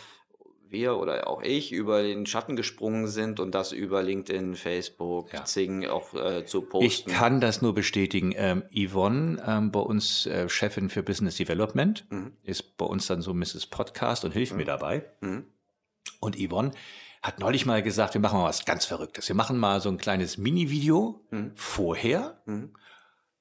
wir 0.70 0.96
oder 0.98 1.28
auch 1.28 1.42
ich 1.42 1.72
über 1.72 2.02
den 2.02 2.26
Schatten 2.26 2.56
gesprungen 2.56 3.06
sind 3.06 3.40
und 3.40 3.54
das 3.54 3.72
über 3.72 4.02
LinkedIn, 4.02 4.54
Facebook, 4.54 5.32
ja. 5.32 5.44
Zing 5.44 5.86
auch 5.86 6.14
äh, 6.14 6.44
zu 6.44 6.62
posten. 6.62 6.86
Ich 6.86 7.06
kann 7.06 7.40
das 7.40 7.62
nur 7.62 7.74
bestätigen. 7.74 8.34
Ähm, 8.36 8.64
Yvonne, 8.74 9.42
ähm, 9.46 9.72
bei 9.72 9.80
uns 9.80 10.26
äh, 10.26 10.48
Chefin 10.48 10.90
für 10.90 11.02
Business 11.02 11.36
Development, 11.36 12.06
mhm. 12.10 12.32
ist 12.42 12.76
bei 12.76 12.86
uns 12.86 13.06
dann 13.06 13.22
so 13.22 13.34
Mrs. 13.34 13.66
Podcast 13.66 14.24
und 14.24 14.32
hilft 14.32 14.52
mhm. 14.52 14.58
mir 14.58 14.64
dabei. 14.64 15.04
Mhm. 15.20 15.46
Und 16.20 16.36
Yvonne 16.36 16.72
hat 17.22 17.40
neulich 17.40 17.66
mal 17.66 17.82
gesagt, 17.82 18.14
wir 18.14 18.20
machen 18.20 18.38
mal 18.38 18.48
was 18.48 18.64
ganz 18.64 18.84
Verrücktes. 18.84 19.28
Wir 19.28 19.36
machen 19.36 19.58
mal 19.58 19.80
so 19.80 19.88
ein 19.88 19.98
kleines 19.98 20.38
Mini-Video 20.38 21.20
Mhm. 21.30 21.52
vorher, 21.54 22.42
Mhm. 22.46 22.72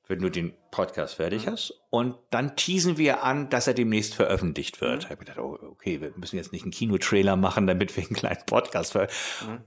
Wenn 0.08 0.20
du 0.20 0.30
den 0.30 0.54
Podcast 0.72 1.16
fertig 1.16 1.48
hast. 1.48 1.74
Und 1.90 2.16
dann 2.30 2.56
teasen 2.56 2.98
wir 2.98 3.24
an, 3.24 3.50
dass 3.50 3.68
er 3.68 3.74
demnächst 3.74 4.16
veröffentlicht 4.16 4.80
wird. 4.82 5.04
Ich 5.06 5.10
habe 5.10 5.18
gedacht, 5.18 5.38
oh, 5.40 5.58
okay, 5.72 6.00
wir 6.02 6.12
müssen 6.16 6.38
jetzt 6.38 6.52
nicht 6.52 6.64
einen 6.64 6.72
Kinotrailer 6.72 7.36
machen, 7.36 7.68
damit 7.68 7.96
wir 7.96 8.04
einen 8.06 8.16
kleinen 8.16 8.46
Podcast 8.46 8.92
ver 8.94 9.08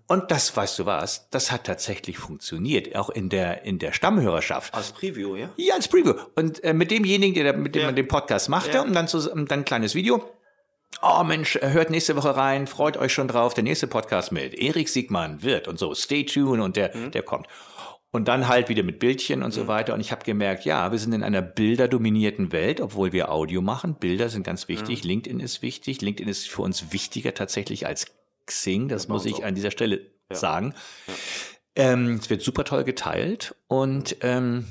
Und 0.06 0.30
das, 0.30 0.56
weißt 0.56 0.78
du 0.78 0.86
was, 0.86 1.28
das 1.30 1.50
hat 1.52 1.64
tatsächlich 1.64 2.18
funktioniert, 2.18 2.94
auch 2.96 3.10
in 3.10 3.28
der, 3.28 3.64
in 3.64 3.78
der 3.78 3.92
Stammhörerschaft. 3.92 4.72
Als 4.74 4.92
Preview, 4.92 5.36
ja? 5.36 5.50
Ja, 5.56 5.74
als 5.74 5.88
Preview. 5.88 6.14
Und 6.36 6.62
äh, 6.64 6.72
mit 6.74 6.90
demjenigen, 6.90 7.34
der, 7.34 7.56
mit 7.56 7.74
dem 7.74 7.80
Ja. 7.80 7.86
man 7.88 7.96
den 7.96 8.08
Podcast 8.08 8.48
machte, 8.48 8.78
Ja. 8.78 8.82
und 8.82 8.92
dann, 8.94 9.06
und 9.08 9.50
dann 9.50 9.60
ein 9.60 9.64
kleines 9.64 9.94
Video. 9.94 10.22
Oh 11.02 11.22
Mensch, 11.22 11.56
hört 11.62 11.88
nächste 11.90 12.16
Woche 12.16 12.36
rein, 12.36 12.66
freut 12.66 12.96
euch 12.96 13.12
schon 13.12 13.28
drauf. 13.28 13.54
Der 13.54 13.62
nächste 13.64 13.86
Podcast 13.86 14.32
mit 14.32 14.54
Erik 14.54 14.88
Siegmann 14.88 15.42
wird 15.42 15.68
und 15.68 15.78
so. 15.78 15.94
Stay 15.94 16.24
tuned 16.24 16.60
und 16.60 16.76
der, 16.76 16.94
Mhm. 16.94 17.10
der 17.12 17.22
kommt. 17.22 17.46
Und 18.12 18.26
dann 18.26 18.48
halt 18.48 18.68
wieder 18.68 18.82
mit 18.82 18.98
Bildchen 18.98 19.42
und 19.44 19.52
so 19.52 19.68
weiter. 19.68 19.94
Und 19.94 20.00
ich 20.00 20.10
habe 20.10 20.24
gemerkt, 20.24 20.64
ja, 20.64 20.90
wir 20.90 20.98
sind 20.98 21.12
in 21.12 21.22
einer 21.22 21.42
bilderdominierten 21.42 22.50
Welt, 22.50 22.80
obwohl 22.80 23.12
wir 23.12 23.30
Audio 23.30 23.62
machen. 23.62 23.94
Bilder 23.94 24.28
sind 24.28 24.42
ganz 24.42 24.64
Mhm. 24.64 24.72
wichtig. 24.72 25.04
LinkedIn 25.04 25.38
ist 25.38 25.62
wichtig. 25.62 26.00
LinkedIn 26.02 26.28
ist 26.28 26.48
für 26.48 26.62
uns 26.62 26.92
wichtiger 26.92 27.34
tatsächlich 27.34 27.86
als 27.86 28.06
Xing. 28.46 28.88
Das 28.88 29.06
bei 29.06 29.14
muss 29.14 29.26
ich 29.26 29.34
auch. 29.34 29.42
an 29.44 29.54
dieser 29.54 29.70
Stelle 29.70 30.00
Ja. 30.28 30.36
sagen. 30.36 30.74
Ähm, 31.76 32.18
es 32.20 32.28
wird 32.30 32.42
super 32.42 32.64
toll 32.64 32.82
geteilt 32.82 33.54
und 33.68 34.16
ähm, 34.22 34.66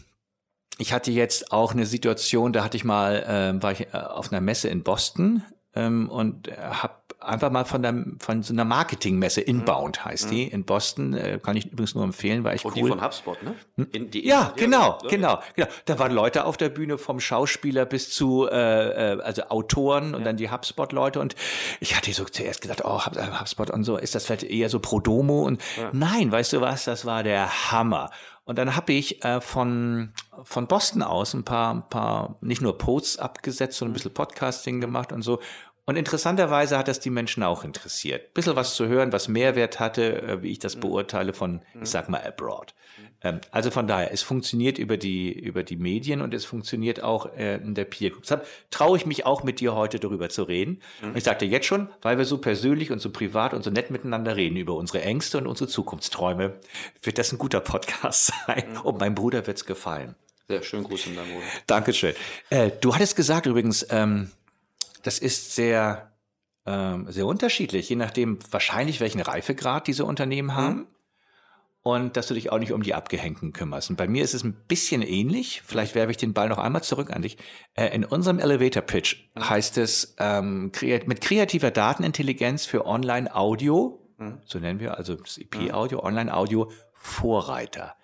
ich 0.77 0.91
hatte 0.91 1.11
jetzt 1.11 1.53
auch 1.53 1.71
eine 1.71 1.85
Situation, 1.85 2.51
da 2.51 2.63
hatte 2.63 2.75
ich 2.75 2.83
mal, 2.83 3.23
ähm, 3.25 3.63
war 3.63 3.71
ich 3.71 3.87
äh, 3.93 3.97
auf 3.97 4.31
einer 4.33 4.41
Messe 4.41 4.67
in 4.67 4.83
Boston 4.83 5.43
ähm, 5.75 6.09
und 6.09 6.49
habe 6.57 6.93
einfach 7.19 7.51
mal 7.51 7.65
von, 7.65 7.81
der, 7.81 8.05
von 8.19 8.43
so 8.43 8.53
einer 8.53 8.65
Marketingmesse, 8.65 9.41
Inbound 9.41 10.05
heißt 10.05 10.31
die, 10.31 10.43
in 10.43 10.63
Boston, 10.63 11.13
äh, 11.13 11.39
kann 11.41 11.57
ich 11.57 11.65
übrigens 11.65 11.95
nur 11.95 12.03
empfehlen, 12.03 12.43
weil 12.43 12.55
ich 12.55 12.65
Und 12.65 12.75
cool. 12.75 12.83
die 12.83 12.89
von 12.89 13.01
HubSpot, 13.01 13.37
ne? 13.43 13.55
In, 13.91 14.09
die, 14.09 14.25
Ja, 14.25 14.53
genau, 14.55 14.99
ja, 15.03 15.09
genau, 15.09 15.39
genau. 15.55 15.67
Da 15.85 15.99
waren 15.99 16.11
Leute 16.11 16.45
auf 16.45 16.57
der 16.57 16.69
Bühne 16.69 16.97
vom 16.97 17.19
Schauspieler 17.19 17.85
bis 17.85 18.09
zu 18.11 18.47
äh, 18.49 19.13
äh, 19.13 19.21
also 19.21 19.43
Autoren 19.49 20.15
und 20.15 20.23
dann 20.25 20.37
die 20.37 20.49
HubSpot-Leute 20.49 21.19
und 21.19 21.35
ich 21.79 21.95
hatte 21.95 22.11
so 22.13 22.25
zuerst 22.25 22.61
gedacht, 22.61 22.83
oh 22.85 23.01
äh, 23.15 23.39
HubSpot 23.39 23.69
und 23.69 23.83
so, 23.83 23.97
ist 23.97 24.15
das 24.15 24.25
vielleicht 24.25 24.43
eher 24.43 24.69
so 24.69 24.79
pro 24.79 24.99
Domo 24.99 25.43
und 25.43 25.61
nein, 25.91 26.31
weißt 26.31 26.53
du 26.53 26.61
was, 26.61 26.85
das 26.85 27.05
war 27.05 27.23
der 27.23 27.71
Hammer. 27.71 28.09
Und 28.49 28.57
dann 28.57 28.75
habe 28.75 28.93
ich 28.93 29.23
äh, 29.23 29.41
von 29.41 30.11
von 30.41 30.65
Boston 30.65 31.03
aus 31.03 31.35
ein 31.35 31.43
paar 31.43 31.71
ein 31.71 31.87
paar 31.87 32.37
nicht 32.41 32.63
nur 32.63 32.79
Posts 32.79 33.19
abgesetzt, 33.19 33.77
sondern 33.77 33.91
ein 33.91 33.93
bisschen 33.93 34.13
Podcasting 34.15 34.81
gemacht 34.81 35.11
und 35.11 35.21
so. 35.21 35.39
Und 35.89 35.95
interessanterweise 35.95 36.77
hat 36.77 36.87
das 36.87 36.99
die 36.99 37.09
Menschen 37.09 37.41
auch 37.41 37.63
interessiert. 37.63 38.35
Bisschen 38.35 38.55
was 38.55 38.75
zu 38.75 38.87
hören, 38.87 39.11
was 39.11 39.27
Mehrwert 39.27 39.79
hatte, 39.79 40.21
äh, 40.21 40.43
wie 40.43 40.51
ich 40.51 40.59
das 40.59 40.75
beurteile 40.75 41.33
von, 41.33 41.63
ich 41.81 41.89
sag 41.89 42.09
mal, 42.09 42.21
abroad. 42.21 42.75
Ähm, 43.23 43.41
also 43.49 43.71
von 43.71 43.87
daher, 43.87 44.13
es 44.13 44.21
funktioniert 44.21 44.77
über 44.77 44.97
die, 44.97 45.31
über 45.31 45.63
die 45.63 45.77
Medien 45.77 46.21
und 46.21 46.35
es 46.35 46.45
funktioniert 46.45 47.01
auch 47.01 47.33
äh, 47.35 47.55
in 47.55 47.73
der 47.73 47.85
Peer 47.85 48.11
Group. 48.11 48.21
Deshalb 48.21 48.45
traue 48.69 48.97
ich 48.97 49.07
mich 49.07 49.25
auch 49.25 49.43
mit 49.43 49.61
dir 49.61 49.73
heute 49.73 49.99
darüber 49.99 50.29
zu 50.29 50.43
reden. 50.43 50.79
Und 51.01 51.17
ich 51.17 51.23
sagte 51.23 51.45
jetzt 51.45 51.65
schon, 51.65 51.89
weil 52.03 52.19
wir 52.19 52.25
so 52.25 52.37
persönlich 52.37 52.91
und 52.91 52.99
so 52.99 53.09
privat 53.09 53.55
und 53.55 53.63
so 53.63 53.71
nett 53.71 53.89
miteinander 53.89 54.35
reden 54.35 54.57
über 54.57 54.75
unsere 54.75 55.01
Ängste 55.01 55.39
und 55.39 55.47
unsere 55.47 55.67
Zukunftsträume, 55.71 56.59
wird 57.01 57.17
das 57.17 57.31
ein 57.31 57.39
guter 57.39 57.61
Podcast 57.61 58.31
sein. 58.45 58.77
Und 58.83 58.99
meinem 58.99 59.15
Bruder 59.15 59.47
wird's 59.47 59.65
gefallen. 59.65 60.13
Sehr 60.49 60.63
schön, 60.63 60.83
Gruß 60.83 61.05
in 61.05 61.15
deinem 61.15 61.31
Bruder. 61.31 61.45
Dankeschön. 61.67 62.15
Äh, 62.49 62.71
du 62.81 62.95
hattest 62.95 63.15
gesagt 63.15 63.45
übrigens, 63.45 63.85
ähm, 63.91 64.31
das 65.03 65.19
ist 65.19 65.55
sehr, 65.55 66.11
ähm, 66.65 67.05
sehr 67.09 67.25
unterschiedlich, 67.25 67.89
je 67.89 67.95
nachdem 67.95 68.39
wahrscheinlich, 68.51 68.99
welchen 68.99 69.21
Reifegrad 69.21 69.87
diese 69.87 70.05
Unternehmen 70.05 70.55
haben. 70.55 70.87
Und 71.81 72.17
dass 72.17 72.27
du 72.27 72.33
dich 72.33 72.51
auch 72.51 72.59
nicht 72.59 72.73
um 72.73 72.83
die 72.83 72.93
Abgehängten 72.93 73.53
kümmerst. 73.53 73.89
Und 73.89 73.95
bei 73.95 74.07
mir 74.07 74.21
ist 74.21 74.33
es 74.33 74.43
ein 74.43 74.53
bisschen 74.67 75.01
ähnlich. 75.01 75.63
Vielleicht 75.65 75.95
werfe 75.95 76.11
ich 76.11 76.17
den 76.17 76.33
Ball 76.33 76.49
noch 76.49 76.57
einmal 76.57 76.83
zurück 76.83 77.09
an 77.09 77.21
dich. 77.21 77.37
Äh, 77.73 77.95
in 77.95 78.03
unserem 78.03 78.37
Elevator 78.37 78.83
Pitch 78.83 79.29
heißt 79.39 79.77
es, 79.77 80.13
ähm, 80.19 80.71
kreat 80.73 81.07
mit 81.07 81.21
kreativer 81.21 81.71
Datenintelligenz 81.71 82.65
für 82.65 82.85
Online-Audio, 82.85 83.99
so 84.45 84.59
nennen 84.59 84.79
wir 84.79 84.97
also 84.97 85.15
das 85.15 85.37
IP-Audio, 85.37 86.03
Online-Audio, 86.03 86.69
Vorreiter. 87.01 87.95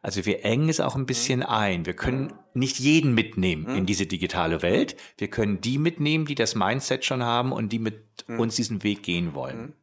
Also 0.00 0.24
wir 0.26 0.44
engen 0.44 0.68
es 0.68 0.80
auch 0.80 0.94
ein 0.94 1.06
bisschen 1.06 1.42
ein. 1.42 1.86
Wir 1.86 1.94
können 1.94 2.32
nicht 2.54 2.78
jeden 2.78 3.12
mitnehmen 3.12 3.66
in 3.76 3.84
diese 3.84 4.06
digitale 4.06 4.62
Welt. 4.62 4.96
Wir 5.18 5.28
können 5.28 5.60
die 5.60 5.76
mitnehmen, 5.76 6.24
die 6.24 6.36
das 6.36 6.54
Mindset 6.54 7.04
schon 7.04 7.24
haben 7.24 7.50
und 7.52 7.70
die 7.70 7.80
mit 7.80 8.24
uns 8.28 8.54
diesen 8.54 8.84
Weg 8.84 9.02
gehen 9.02 9.34
wollen. 9.34 9.74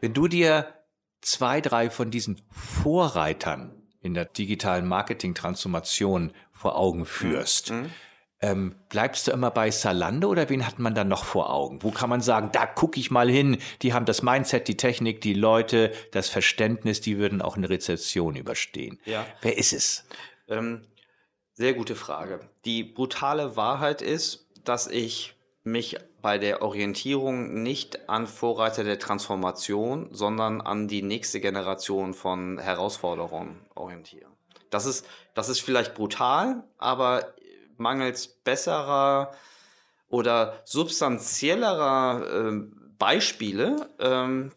Wenn 0.00 0.14
du 0.14 0.26
dir 0.26 0.74
zwei, 1.20 1.60
drei 1.60 1.90
von 1.90 2.10
diesen 2.10 2.40
Vorreitern 2.50 3.74
in 4.00 4.14
der 4.14 4.24
digitalen 4.24 4.86
Marketing-Transformation 4.86 6.32
vor 6.50 6.76
Augen 6.76 7.04
führst, 7.04 7.72
ähm, 8.44 8.74
bleibst 8.90 9.26
du 9.26 9.32
immer 9.32 9.50
bei 9.50 9.70
Salando 9.70 10.28
oder 10.28 10.50
wen 10.50 10.66
hat 10.66 10.78
man 10.78 10.94
dann 10.94 11.08
noch 11.08 11.24
vor 11.24 11.50
Augen? 11.50 11.82
Wo 11.82 11.90
kann 11.90 12.10
man 12.10 12.20
sagen, 12.20 12.50
da 12.52 12.66
gucke 12.66 13.00
ich 13.00 13.10
mal 13.10 13.30
hin, 13.30 13.56
die 13.80 13.94
haben 13.94 14.04
das 14.04 14.22
Mindset, 14.22 14.68
die 14.68 14.76
Technik, 14.76 15.22
die 15.22 15.32
Leute, 15.32 15.92
das 16.12 16.28
Verständnis, 16.28 17.00
die 17.00 17.16
würden 17.16 17.40
auch 17.40 17.56
eine 17.56 17.70
Rezession 17.70 18.36
überstehen. 18.36 19.00
Ja. 19.06 19.24
Wer 19.40 19.56
ist 19.56 19.72
es? 19.72 20.04
Ähm, 20.46 20.82
sehr 21.54 21.72
gute 21.72 21.94
Frage. 21.94 22.40
Die 22.66 22.84
brutale 22.84 23.56
Wahrheit 23.56 24.02
ist, 24.02 24.46
dass 24.62 24.88
ich 24.88 25.34
mich 25.62 25.96
bei 26.20 26.36
der 26.36 26.60
Orientierung 26.60 27.62
nicht 27.62 28.10
an 28.10 28.26
Vorreiter 28.26 28.84
der 28.84 28.98
Transformation, 28.98 30.08
sondern 30.12 30.60
an 30.60 30.86
die 30.86 31.00
nächste 31.00 31.40
Generation 31.40 32.12
von 32.12 32.58
Herausforderungen 32.58 33.64
orientiere. 33.74 34.26
Das 34.68 34.84
ist, 34.84 35.06
das 35.32 35.48
ist 35.48 35.60
vielleicht 35.60 35.94
brutal, 35.94 36.64
aber 36.76 37.34
mangels 37.78 38.28
besserer 38.28 39.32
oder 40.08 40.60
substanziellerer 40.64 42.26
ähm, 42.32 42.94
Beispiele 42.98 43.88
ähm, 43.98 44.52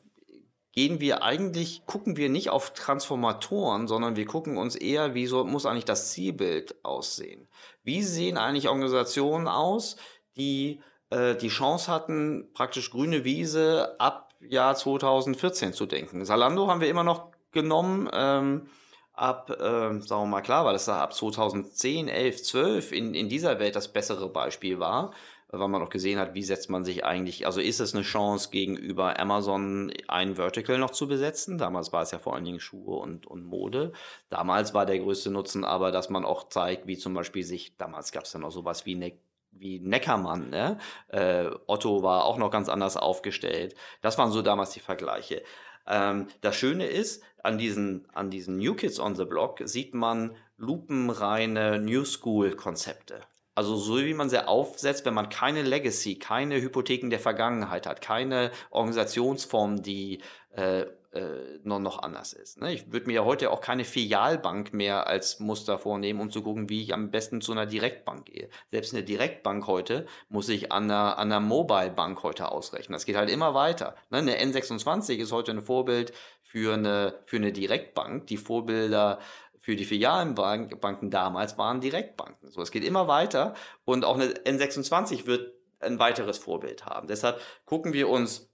gehen 0.71 0.99
wir 0.99 1.23
eigentlich, 1.23 1.87
gucken 1.87 2.17
wir 2.17 2.29
nicht 2.29 2.51
auf 2.51 2.73
Transformatoren, 2.73 3.87
sondern 3.87 4.15
wir 4.15 4.27
gucken 4.27 4.57
uns 4.57 4.75
eher, 4.75 5.15
wie 5.15 5.25
so, 5.25 5.43
muss 5.43 5.65
eigentlich 5.65 5.85
das 5.85 6.11
Zielbild 6.11 6.75
aussehen. 6.85 7.47
Wie 7.83 8.03
sehen 8.03 8.37
eigentlich 8.37 8.67
Organisationen 8.67 9.47
aus, 9.47 9.97
die 10.37 10.81
äh, 11.09 11.35
die 11.35 11.47
Chance 11.47 11.91
hatten, 11.91 12.49
praktisch 12.53 12.91
grüne 12.91 13.23
Wiese 13.23 13.95
ab 13.99 14.35
Jahr 14.39 14.75
2014 14.75 15.73
zu 15.73 15.85
denken. 15.85 16.25
Salando 16.25 16.67
haben 16.67 16.81
wir 16.81 16.89
immer 16.89 17.03
noch 17.03 17.31
genommen, 17.51 18.09
ähm, 18.13 18.69
ab, 19.17 19.51
ähm, 19.59 20.01
sagen 20.01 20.23
wir 20.23 20.27
mal 20.27 20.41
klar, 20.41 20.65
weil 20.65 20.75
es 20.75 20.85
da 20.85 21.01
ab 21.01 21.13
2010, 21.13 22.07
11, 22.07 22.43
12 22.43 22.91
in, 22.91 23.13
in 23.13 23.29
dieser 23.29 23.59
Welt 23.59 23.75
das 23.75 23.91
bessere 23.91 24.29
Beispiel 24.29 24.79
war, 24.79 25.11
weil 25.49 25.67
man 25.67 25.81
auch 25.81 25.89
gesehen 25.89 26.19
hat, 26.19 26.33
wie 26.35 26.43
setzt 26.43 26.69
man 26.69 26.83
sich 26.83 27.05
eigentlich, 27.05 27.45
also 27.45 27.59
ist 27.61 27.79
es 27.79 27.93
eine 27.93 28.03
Chance 28.03 28.49
gegenüber 28.51 29.19
Amazon 29.19 29.91
ein 30.07 30.35
Vertical 30.35 30.77
noch 30.77 30.91
zu 30.91 31.07
besetzen? 31.07 31.57
Damals 31.57 31.91
war 31.93 32.03
es 32.03 32.11
ja 32.11 32.19
vor 32.19 32.35
allen 32.35 32.45
Dingen 32.45 32.59
Schuhe 32.59 32.97
und, 32.97 33.25
und 33.25 33.45
Mode. 33.45 33.93
Damals 34.29 34.73
war 34.73 34.85
der 34.85 34.99
größte 34.99 35.31
Nutzen 35.31 35.63
aber, 35.63 35.91
dass 35.91 36.09
man 36.09 36.25
auch 36.25 36.49
zeigt, 36.49 36.85
wie 36.87 36.97
zum 36.97 37.13
Beispiel 37.13 37.43
sich, 37.43 37.77
damals 37.77 38.11
gab 38.11 38.25
es 38.25 38.33
ja 38.33 38.39
noch 38.39 38.51
sowas 38.51 38.85
wie 38.85 38.95
eine 38.95 39.13
wie 39.59 39.79
Neckermann, 39.79 40.49
ne? 40.51 40.77
Äh, 41.07 41.49
Otto 41.65 42.03
war 42.03 42.25
auch 42.25 42.37
noch 42.37 42.51
ganz 42.51 42.69
anders 42.69 42.95
aufgestellt. 42.95 43.75
Das 44.01 44.17
waren 44.19 44.31
so 44.31 44.43
damals 44.43 44.71
die 44.71 44.79
Vergleiche. 44.79 45.41
Ähm, 45.87 46.27
das 46.41 46.55
Schöne 46.55 46.87
ist, 46.87 47.23
an 47.43 47.57
diesen, 47.57 48.07
an 48.13 48.29
diesen 48.29 48.57
New 48.57 48.75
Kids 48.75 48.99
on 48.99 49.15
the 49.15 49.25
Block 49.25 49.61
sieht 49.63 49.93
man 49.93 50.35
lupenreine 50.57 51.79
New 51.79 52.03
School-Konzepte. 52.03 53.21
Also 53.55 53.75
so 53.75 53.97
wie 53.97 54.13
man 54.13 54.29
sie 54.29 54.47
aufsetzt, 54.47 55.05
wenn 55.05 55.15
man 55.15 55.29
keine 55.29 55.63
Legacy, 55.63 56.19
keine 56.19 56.61
Hypotheken 56.61 57.09
der 57.09 57.19
Vergangenheit 57.19 57.87
hat, 57.87 58.01
keine 58.01 58.51
Organisationsform, 58.69 59.81
die 59.81 60.21
äh, 60.51 60.85
äh, 61.13 61.59
noch, 61.63 61.79
noch 61.79 61.99
anders 62.03 62.33
ist. 62.33 62.59
Ne? 62.59 62.73
Ich 62.73 62.91
würde 62.91 63.07
mir 63.07 63.13
ja 63.13 63.25
heute 63.25 63.51
auch 63.51 63.61
keine 63.61 63.85
Filialbank 63.85 64.73
mehr 64.73 65.07
als 65.07 65.39
Muster 65.39 65.77
vornehmen, 65.77 66.19
um 66.19 66.29
zu 66.29 66.41
gucken, 66.41 66.69
wie 66.69 66.81
ich 66.81 66.93
am 66.93 67.11
besten 67.11 67.41
zu 67.41 67.51
einer 67.51 67.65
Direktbank 67.65 68.25
gehe. 68.25 68.49
Selbst 68.71 68.93
eine 68.93 69.03
Direktbank 69.03 69.67
heute 69.67 70.05
muss 70.29 70.49
ich 70.49 70.71
an 70.71 70.85
einer, 70.85 71.17
an 71.17 71.31
einer 71.31 71.39
Mobile-Bank 71.39 72.23
heute 72.23 72.51
ausrechnen. 72.51 72.93
Das 72.93 73.05
geht 73.05 73.15
halt 73.15 73.29
immer 73.29 73.53
weiter. 73.53 73.95
Ne? 74.09 74.17
Eine 74.19 74.37
N26 74.37 75.17
ist 75.17 75.31
heute 75.31 75.51
ein 75.51 75.61
Vorbild 75.61 76.13
für 76.41 76.73
eine, 76.73 77.19
für 77.25 77.37
eine 77.37 77.51
Direktbank. 77.51 78.27
Die 78.27 78.37
Vorbilder 78.37 79.19
für 79.59 79.75
die 79.75 79.85
Filialenbanken 79.85 81.09
damals 81.09 81.57
waren 81.57 81.81
Direktbanken. 81.81 82.51
So, 82.51 82.61
es 82.61 82.71
geht 82.71 82.85
immer 82.85 83.07
weiter 83.07 83.53
und 83.85 84.05
auch 84.05 84.15
eine 84.15 84.27
N26 84.27 85.25
wird 85.25 85.53
ein 85.79 85.99
weiteres 85.99 86.37
Vorbild 86.37 86.85
haben. 86.85 87.07
Deshalb 87.07 87.41
gucken 87.65 87.93
wir 87.93 88.09
uns, 88.09 88.49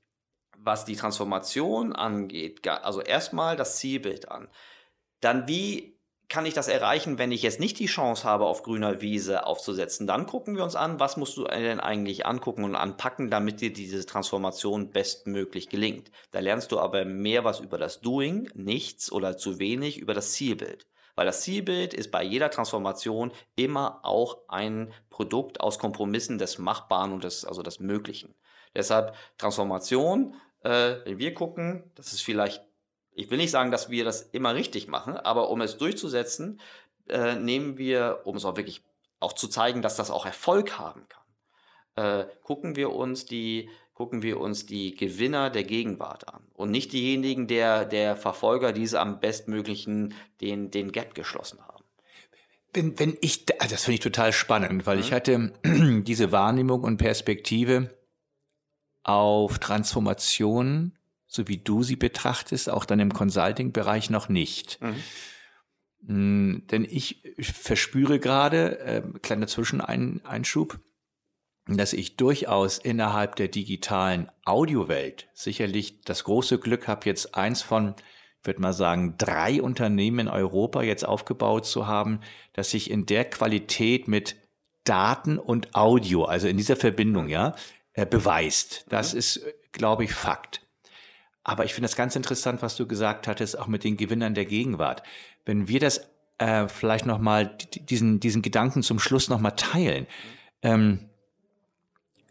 was 0.57 0.85
die 0.85 0.95
Transformation 0.95 1.93
angeht, 1.93 2.67
also 2.67 3.01
erstmal 3.01 3.55
das 3.55 3.77
Zielbild 3.77 4.29
an. 4.29 4.47
Dann 5.19 5.47
wie 5.47 5.93
kann 6.29 6.45
ich 6.45 6.55
das 6.55 6.67
erreichen, 6.67 7.19
wenn 7.19 7.31
ich 7.31 7.43
jetzt 7.43 7.59
nicht 7.59 7.77
die 7.77 7.85
Chance 7.85 8.23
habe, 8.23 8.45
auf 8.45 8.63
grüner 8.63 9.01
Wiese 9.01 9.45
aufzusetzen? 9.45 10.07
Dann 10.07 10.25
gucken 10.25 10.55
wir 10.55 10.63
uns 10.63 10.75
an, 10.75 10.99
was 10.99 11.15
musst 11.15 11.37
du 11.37 11.43
denn 11.43 11.79
eigentlich 11.79 12.25
angucken 12.25 12.63
und 12.63 12.75
anpacken, 12.75 13.29
damit 13.29 13.61
dir 13.61 13.71
diese 13.71 14.03
Transformation 14.05 14.89
bestmöglich 14.89 15.69
gelingt. 15.69 16.09
Da 16.31 16.39
lernst 16.39 16.71
du 16.71 16.79
aber 16.79 17.05
mehr 17.05 17.43
was 17.43 17.59
über 17.59 17.77
das 17.77 18.01
Doing, 18.01 18.49
nichts 18.55 19.11
oder 19.11 19.37
zu 19.37 19.59
wenig 19.59 19.99
über 19.99 20.15
das 20.15 20.31
Zielbild. 20.31 20.87
Weil 21.15 21.27
das 21.27 21.41
Zielbild 21.41 21.93
ist 21.93 22.09
bei 22.09 22.23
jeder 22.23 22.49
Transformation 22.49 23.31
immer 23.55 23.99
auch 24.03 24.39
ein 24.47 24.91
Produkt 25.11 25.61
aus 25.61 25.77
Kompromissen 25.77 26.39
des 26.39 26.57
Machbaren 26.57 27.13
und 27.13 27.23
des, 27.23 27.45
also 27.45 27.61
des 27.61 27.79
Möglichen. 27.79 28.33
Deshalb 28.75 29.15
Transformation, 29.37 30.35
äh, 30.61 30.95
wenn 31.05 31.19
wir 31.19 31.33
gucken, 31.33 31.91
das 31.95 32.13
ist 32.13 32.21
vielleicht 32.21 32.63
ich 33.15 33.29
will 33.29 33.37
nicht 33.37 33.51
sagen, 33.51 33.71
dass 33.71 33.89
wir 33.89 34.03
das 34.03 34.21
immer 34.21 34.55
richtig 34.55 34.87
machen, 34.87 35.17
aber 35.17 35.49
um 35.49 35.61
es 35.61 35.77
durchzusetzen, 35.77 36.59
äh, 37.07 37.35
nehmen 37.35 37.77
wir, 37.77 38.21
um 38.23 38.35
es 38.35 38.45
auch 38.45 38.57
wirklich 38.57 38.81
auch 39.19 39.33
zu 39.33 39.47
zeigen, 39.47 39.81
dass 39.81 39.95
das 39.95 40.11
auch 40.11 40.25
Erfolg 40.25 40.77
haben 40.77 41.05
kann, 41.07 42.23
äh, 42.23 42.25
gucken 42.41 42.75
wir 42.75 42.91
uns 42.91 43.25
die 43.25 43.69
gucken 43.93 44.23
wir 44.23 44.39
uns 44.39 44.65
die 44.65 44.95
Gewinner 44.95 45.51
der 45.51 45.63
Gegenwart 45.63 46.27
an 46.27 46.41
und 46.53 46.71
nicht 46.71 46.93
diejenigen 46.93 47.45
der, 47.45 47.85
der 47.85 48.15
Verfolger, 48.15 48.73
die 48.73 48.81
es 48.81 48.95
am 48.95 49.19
bestmöglichen 49.19 50.15
den, 50.41 50.71
den 50.71 50.91
Gap 50.91 51.13
geschlossen 51.13 51.59
haben. 51.61 51.83
Wenn, 52.73 52.97
wenn 52.97 53.15
ich, 53.21 53.45
also 53.59 53.75
das 53.75 53.83
finde 53.83 53.93
ich 53.93 53.99
total 53.99 54.33
spannend, 54.33 54.87
weil 54.87 54.95
mhm. 54.95 55.03
ich 55.03 55.13
hatte 55.13 55.53
diese 55.63 56.31
Wahrnehmung 56.31 56.81
und 56.81 56.97
Perspektive 56.97 57.95
auf 59.03 59.59
Transformation 59.59 60.97
so 61.33 61.47
wie 61.47 61.57
du 61.57 61.81
sie 61.81 61.95
betrachtest, 61.95 62.69
auch 62.69 62.85
dann 62.85 62.99
im 62.99 63.11
Consulting-Bereich 63.11 64.09
noch 64.11 64.29
nicht. 64.29 64.79
Mhm. 64.81 65.03
Mm, 66.05 66.67
denn 66.67 66.85
ich 66.85 67.23
verspüre 67.39 68.19
gerade, 68.19 68.79
äh, 68.79 69.01
kleiner 69.21 69.47
Zwischeneinschub, 69.47 70.79
dass 71.65 71.93
ich 71.93 72.17
durchaus 72.17 72.77
innerhalb 72.77 73.35
der 73.35 73.47
digitalen 73.47 74.29
Audiowelt 74.45 75.29
sicherlich 75.33 76.01
das 76.01 76.23
große 76.25 76.59
Glück 76.59 76.87
habe, 76.87 77.07
jetzt 77.07 77.35
eins 77.35 77.61
von, 77.63 77.95
ich 78.41 78.47
würde 78.47 78.61
mal 78.61 78.73
sagen, 78.73 79.15
drei 79.17 79.61
Unternehmen 79.61 80.19
in 80.19 80.27
Europa 80.27 80.83
jetzt 80.83 81.05
aufgebaut 81.05 81.65
zu 81.65 81.87
haben, 81.87 82.19
dass 82.51 82.71
sich 82.71 82.91
in 82.91 83.05
der 83.07 83.25
Qualität 83.25 84.07
mit 84.07 84.35
Daten 84.83 85.39
und 85.39 85.73
Audio, 85.73 86.25
also 86.25 86.47
in 86.47 86.57
dieser 86.57 86.75
Verbindung, 86.75 87.29
ja, 87.29 87.55
äh, 87.93 88.05
beweist. 88.05 88.85
Das 88.89 89.13
mhm. 89.13 89.19
ist, 89.19 89.41
glaube 89.71 90.03
ich, 90.03 90.13
Fakt. 90.13 90.61
Aber 91.43 91.65
ich 91.65 91.73
finde 91.73 91.87
das 91.87 91.95
ganz 91.95 92.15
interessant, 92.15 92.61
was 92.61 92.75
du 92.75 92.87
gesagt 92.87 93.27
hattest, 93.27 93.57
auch 93.59 93.67
mit 93.67 93.83
den 93.83 93.97
Gewinnern 93.97 94.33
der 94.33 94.45
Gegenwart. 94.45 95.03
Wenn 95.45 95.67
wir 95.67 95.79
das 95.79 96.09
äh, 96.37 96.67
vielleicht 96.67 97.05
nochmal, 97.05 97.57
diesen, 97.75 98.19
diesen 98.19 98.41
Gedanken 98.41 98.81
zum 98.81 98.99
Schluss 98.99 99.29
nochmal 99.29 99.55
teilen, 99.55 100.07
ähm, 100.61 101.09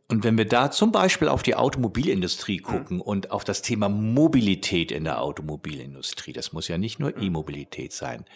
und 0.09 0.25
wenn 0.25 0.37
wir 0.37 0.45
da 0.45 0.71
zum 0.71 0.93
Beispiel 0.93 1.29
auf 1.29 1.43
die 1.43 1.55
Automobilindustrie 1.55 2.61
mhm. 2.61 2.65
gucken 2.65 2.97
mhm. 2.99 3.03
und 3.03 3.31
auf 3.31 3.45
das 3.45 3.63
Thema 3.63 3.89
Mobilität 3.89 4.93
in 4.93 5.05
der 5.05 5.23
Automobilindustrie, 5.23 6.35
das 6.35 6.53
muss 6.53 6.69
ja 6.69 6.77
nicht 6.77 6.99
nur 6.99 7.13
mhm. 7.17 7.23
E-Mobilität 7.23 7.93
sein. 7.93 8.27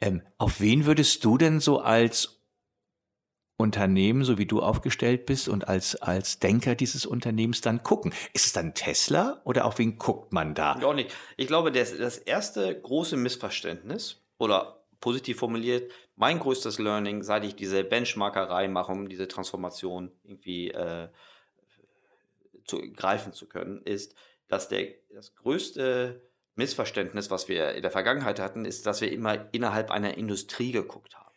Ähm, 0.00 0.22
auf 0.38 0.60
wen 0.60 0.86
würdest 0.86 1.24
du 1.24 1.36
denn 1.36 1.60
so 1.60 1.80
als 1.80 2.39
Unternehmen, 3.60 4.24
so 4.24 4.38
wie 4.38 4.46
du 4.46 4.60
aufgestellt 4.60 5.26
bist 5.26 5.48
und 5.48 5.68
als, 5.68 5.96
als 5.96 6.38
Denker 6.38 6.74
dieses 6.74 7.06
Unternehmens 7.06 7.60
dann 7.60 7.82
gucken? 7.82 8.12
Ist 8.32 8.46
es 8.46 8.52
dann 8.52 8.74
Tesla 8.74 9.40
oder 9.44 9.64
auf 9.64 9.78
wen 9.78 9.98
guckt 9.98 10.32
man 10.32 10.54
da? 10.54 10.74
Auch 10.82 10.94
nicht. 10.94 11.14
Ich 11.36 11.46
glaube, 11.46 11.70
das, 11.70 11.96
das 11.96 12.18
erste 12.18 12.80
große 12.80 13.16
Missverständnis 13.16 14.22
oder 14.38 14.84
positiv 15.00 15.38
formuliert, 15.38 15.90
mein 16.16 16.38
größtes 16.38 16.78
Learning, 16.78 17.22
seit 17.22 17.44
ich 17.44 17.56
diese 17.56 17.84
Benchmarkerei 17.84 18.68
mache, 18.68 18.92
um 18.92 19.08
diese 19.08 19.28
Transformation 19.28 20.12
irgendwie 20.24 20.70
äh, 20.70 21.08
zu, 22.66 22.80
greifen 22.92 23.32
zu 23.32 23.48
können, 23.48 23.82
ist, 23.82 24.14
dass 24.48 24.68
der, 24.68 24.88
das 25.14 25.34
größte 25.34 26.20
Missverständnis, 26.56 27.30
was 27.30 27.48
wir 27.48 27.72
in 27.72 27.82
der 27.82 27.90
Vergangenheit 27.90 28.38
hatten, 28.38 28.64
ist, 28.64 28.86
dass 28.86 29.00
wir 29.00 29.10
immer 29.10 29.48
innerhalb 29.52 29.90
einer 29.90 30.18
Industrie 30.18 30.72
geguckt 30.72 31.16
haben. 31.16 31.29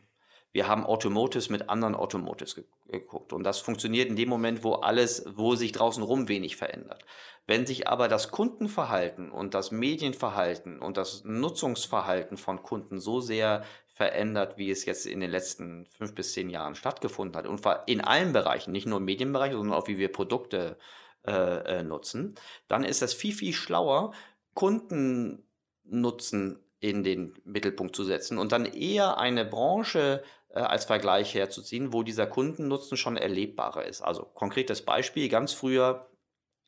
Wir 0.53 0.67
haben 0.67 0.85
Automotives 0.85 1.49
mit 1.49 1.69
anderen 1.69 1.95
Automotives 1.95 2.63
geguckt. 2.87 3.33
Und 3.33 3.43
das 3.43 3.59
funktioniert 3.59 4.07
in 4.07 4.15
dem 4.15 4.29
Moment, 4.29 4.63
wo 4.63 4.73
alles, 4.73 5.25
wo 5.35 5.55
sich 5.55 5.71
draußen 5.71 6.03
rum 6.03 6.29
wenig 6.29 6.57
verändert. 6.57 7.03
Wenn 7.47 7.65
sich 7.65 7.87
aber 7.87 8.07
das 8.07 8.29
Kundenverhalten 8.29 9.31
und 9.31 9.55
das 9.55 9.71
Medienverhalten 9.71 10.79
und 10.79 10.97
das 10.97 11.23
Nutzungsverhalten 11.25 12.37
von 12.37 12.61
Kunden 12.61 12.99
so 12.99 13.19
sehr 13.19 13.63
verändert, 13.87 14.57
wie 14.57 14.69
es 14.69 14.85
jetzt 14.85 15.07
in 15.07 15.21
den 15.21 15.31
letzten 15.31 15.87
fünf 15.87 16.13
bis 16.13 16.33
zehn 16.33 16.51
Jahren 16.51 16.75
stattgefunden 16.75 17.35
hat, 17.35 17.47
und 17.47 17.61
zwar 17.61 17.87
in 17.87 18.01
allen 18.01 18.31
Bereichen, 18.31 18.71
nicht 18.71 18.85
nur 18.85 18.99
im 18.99 19.05
Medienbereich, 19.05 19.53
sondern 19.53 19.77
auch 19.77 19.87
wie 19.87 19.97
wir 19.97 20.11
Produkte 20.11 20.77
äh, 21.25 21.79
äh 21.79 21.83
nutzen, 21.83 22.35
dann 22.67 22.83
ist 22.83 23.01
es 23.01 23.13
viel, 23.13 23.33
viel 23.33 23.53
schlauer, 23.53 24.13
Kundennutzen 24.53 26.59
in 26.79 27.03
den 27.03 27.33
Mittelpunkt 27.45 27.95
zu 27.95 28.03
setzen 28.03 28.37
und 28.37 28.51
dann 28.51 28.65
eher 28.65 29.17
eine 29.17 29.45
Branche 29.45 30.21
als 30.59 30.85
Vergleich 30.85 31.33
herzuziehen, 31.33 31.93
wo 31.93 32.03
dieser 32.03 32.27
Kundennutzen 32.27 32.97
schon 32.97 33.17
erlebbarer 33.17 33.85
ist. 33.85 34.01
Also 34.01 34.23
konkretes 34.23 34.83
Beispiel, 34.83 35.29
ganz 35.29 35.53
früher 35.53 36.07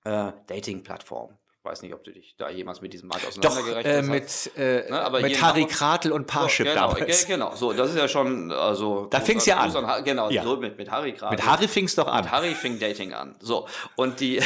äh, 0.03 0.31
Dating-Plattform. 0.47 1.37
Ich 1.59 1.71
weiß 1.71 1.81
nicht, 1.81 1.95
ob 1.95 2.03
du 2.03 2.11
dich 2.11 2.35
da 2.37 2.47
jemals 2.51 2.81
mit 2.81 2.93
diesem 2.93 3.09
Markt 3.09 3.25
auseinandergerechnet 3.25 3.85
Doch, 3.85 4.13
äh, 4.13 4.21
hast. 4.21 4.55
Mit, 4.55 4.63
äh, 4.63 4.89
ne, 4.89 5.01
aber 5.01 5.21
mit 5.21 5.41
Harry 5.41 5.65
Kratel 5.65 6.11
und 6.11 6.27
Parship 6.27 6.67
so, 6.67 6.73
genau, 6.73 6.93
damals. 6.93 7.25
Genau, 7.25 7.55
so, 7.55 7.73
das 7.73 7.89
ist 7.89 7.97
ja 7.97 8.07
schon, 8.07 8.51
also. 8.51 9.07
Da 9.07 9.19
fing 9.19 9.39
es 9.39 9.47
ja 9.47 9.57
an. 9.57 9.75
an. 9.75 10.03
Genau, 10.03 10.29
ja. 10.29 10.43
so 10.43 10.57
mit, 10.57 10.77
mit 10.77 10.91
Harry 10.91 11.13
Kratel. 11.13 11.37
Mit 11.37 11.45
Harry 11.45 11.67
fing 11.67 11.85
es 11.85 11.95
doch 11.95 12.07
an. 12.07 12.23
Mit 12.23 12.31
Harry 12.31 12.53
fing 12.53 12.77
Dating 12.77 13.13
an. 13.13 13.35
So, 13.39 13.67
und 13.95 14.19
die, 14.19 14.39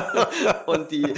und 0.66 0.92
die, 0.92 1.12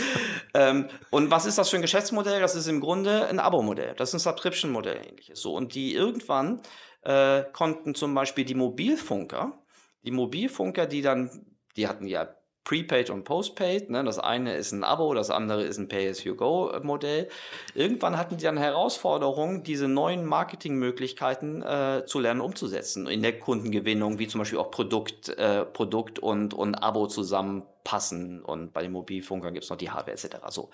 ähm, 0.54 0.88
und 1.11 1.30
was 1.30 1.44
ist 1.44 1.58
das 1.58 1.68
für 1.68 1.76
ein 1.76 1.82
Geschäftsmodell? 1.82 2.40
Das 2.40 2.54
ist 2.54 2.66
im 2.66 2.80
Grunde 2.80 3.26
ein 3.26 3.38
Abo-Modell. 3.38 3.94
Das 3.98 4.08
ist 4.08 4.14
ein 4.14 4.20
Subscription-Modell 4.20 4.96
ähnliches. 5.06 5.42
So, 5.42 5.54
und 5.54 5.74
die 5.74 5.94
irgendwann 5.94 6.62
äh, 7.09 7.44
konnten 7.55 7.94
zum 7.94 8.14
Beispiel 8.14 8.44
die 8.44 8.55
Mobilfunker, 8.55 9.59
die 10.05 10.11
Mobilfunker, 10.11 10.87
die 10.87 11.01
dann, 11.01 11.47
die 11.75 11.88
hatten 11.88 12.07
ja 12.07 12.29
Prepaid 12.64 13.09
und 13.09 13.25
Postpaid. 13.25 13.88
Ne? 13.88 14.05
Das 14.05 14.18
eine 14.18 14.55
ist 14.55 14.73
ein 14.73 14.85
Abo, 14.85 15.14
das 15.14 15.31
andere 15.31 15.62
ist 15.62 15.79
ein 15.79 15.88
Pay-as-you-go-Modell. 15.88 17.31
Irgendwann 17.75 18.18
hatten 18.18 18.37
die 18.37 18.44
dann 18.44 18.59
Herausforderungen, 18.59 19.62
diese 19.62 19.88
neuen 19.88 20.27
Marketingmöglichkeiten 20.27 21.62
äh, 21.62 22.03
zu 22.05 22.21
lernen 22.21 22.42
umzusetzen 22.42 23.07
in 23.07 23.23
der 23.23 23.38
Kundengewinnung, 23.38 24.18
wie 24.18 24.29
zum 24.29 24.40
Beispiel 24.40 24.59
auch 24.59 24.71
Produkt, 24.71 25.31
äh, 25.31 25.64
Produkt 25.64 26.18
und, 26.18 26.53
und 26.53 26.75
Abo 26.75 27.07
zusammen 27.07 27.62
passen. 27.88 28.42
Und 28.42 28.74
bei 28.74 28.83
den 28.83 28.92
Mobilfunkern 28.92 29.55
gibt 29.55 29.64
es 29.64 29.70
noch 29.70 29.79
die 29.79 29.90
Hardware 29.90 30.12
etc. 30.12 30.37
So. 30.51 30.68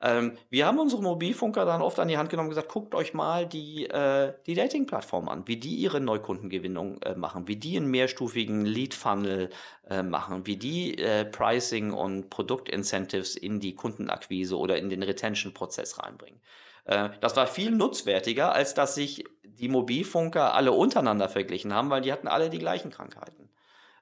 Ähm, 0.00 0.38
wir 0.48 0.64
haben 0.64 0.78
unsere 0.78 1.02
Mobilfunker 1.02 1.64
dann 1.64 1.82
oft 1.82 1.98
an 1.98 2.06
die 2.06 2.16
Hand 2.16 2.30
genommen 2.30 2.50
und 2.50 2.54
gesagt, 2.54 2.68
guckt 2.68 2.94
euch 2.94 3.14
mal 3.14 3.48
die, 3.48 3.86
äh, 3.86 4.32
die 4.46 4.54
Dating-Plattform 4.54 5.28
an, 5.28 5.42
wie 5.48 5.56
die 5.56 5.74
ihre 5.74 6.00
Neukundengewinnung 6.00 7.02
äh, 7.02 7.16
machen, 7.16 7.48
wie 7.48 7.56
die 7.56 7.76
einen 7.76 7.90
mehrstufigen 7.90 8.64
Lead-Funnel 8.64 9.50
äh, 9.90 10.04
machen, 10.04 10.46
wie 10.46 10.56
die 10.56 10.98
äh, 10.98 11.24
Pricing 11.24 11.92
und 11.92 12.30
Produktincentives 12.30 13.34
in 13.34 13.58
die 13.58 13.74
Kundenakquise 13.74 14.56
oder 14.56 14.78
in 14.78 14.88
den 14.88 15.02
Retention-Prozess 15.02 15.98
reinbringen. 15.98 16.40
Äh, 16.84 17.08
das 17.20 17.34
war 17.34 17.48
viel 17.48 17.72
nutzwertiger, 17.72 18.52
als 18.52 18.74
dass 18.74 18.94
sich 18.94 19.24
die 19.42 19.68
Mobilfunker 19.68 20.54
alle 20.54 20.70
untereinander 20.70 21.28
verglichen 21.28 21.74
haben, 21.74 21.90
weil 21.90 22.02
die 22.02 22.12
hatten 22.12 22.28
alle 22.28 22.50
die 22.50 22.60
gleichen 22.60 22.92
Krankheiten. 22.92 23.48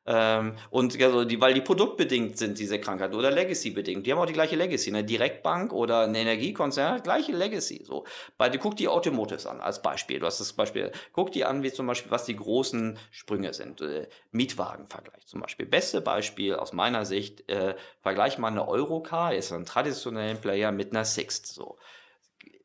Ähm, 0.06 0.54
und 0.70 1.00
also 1.02 1.24
die, 1.24 1.40
weil 1.40 1.52
die 1.52 1.60
produktbedingt 1.60 2.38
sind, 2.38 2.58
diese 2.58 2.80
Krankheiten, 2.80 3.14
oder 3.14 3.30
Legacy-bedingt. 3.30 4.06
Die 4.06 4.12
haben 4.12 4.18
auch 4.18 4.26
die 4.26 4.32
gleiche 4.32 4.56
Legacy. 4.56 4.90
Eine 4.90 5.04
Direktbank 5.04 5.72
oder 5.72 6.04
ein 6.04 6.14
Energiekonzern 6.14 7.02
gleiche 7.02 7.32
Legacy. 7.32 7.84
So. 7.84 8.04
Bei, 8.38 8.48
guck 8.56 8.76
die 8.76 8.88
Automotives 8.88 9.46
an, 9.46 9.60
als 9.60 9.82
Beispiel. 9.82 10.18
Du 10.18 10.26
hast 10.26 10.40
das 10.40 10.54
Beispiel. 10.54 10.90
Guck 11.12 11.32
die 11.32 11.44
an, 11.44 11.62
wie 11.62 11.72
zum 11.72 11.86
Beispiel, 11.86 12.10
was 12.10 12.24
die 12.24 12.36
großen 12.36 12.98
Sprünge 13.10 13.52
sind. 13.52 13.82
Äh, 13.82 14.08
Mietwagenvergleich 14.32 15.26
zum 15.26 15.42
Beispiel. 15.42 15.66
Beste 15.66 16.00
Beispiel 16.00 16.54
aus 16.54 16.72
meiner 16.72 17.04
Sicht, 17.04 17.48
äh, 17.50 17.74
vergleich 18.00 18.38
mal 18.38 18.48
eine 18.48 18.66
Eurocar, 18.66 19.34
ist 19.34 19.52
ein 19.52 19.66
traditionellen 19.66 20.40
Player 20.40 20.72
mit 20.72 20.92
einer 20.92 21.04
Sixt. 21.04 21.46
So. 21.46 21.76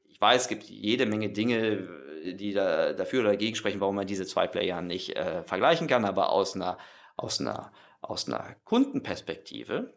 Ich 0.07 0.21
weiß, 0.21 0.43
es 0.43 0.47
gibt 0.47 0.63
jede 0.63 1.05
Menge 1.05 1.29
Dinge, 1.29 1.89
die 2.23 2.53
da, 2.53 2.93
dafür 2.93 3.21
oder 3.21 3.31
dagegen 3.31 3.55
sprechen, 3.55 3.81
warum 3.81 3.95
man 3.95 4.07
diese 4.07 4.25
zwei 4.25 4.47
Player 4.47 4.81
nicht 4.81 5.15
äh, 5.15 5.43
vergleichen 5.43 5.87
kann, 5.87 6.05
aber 6.05 6.29
aus 6.31 6.55
einer 6.55 6.77
aus 7.17 7.39
einer, 7.39 7.71
aus 8.01 8.27
einer 8.27 8.55
Kundenperspektive 8.63 9.93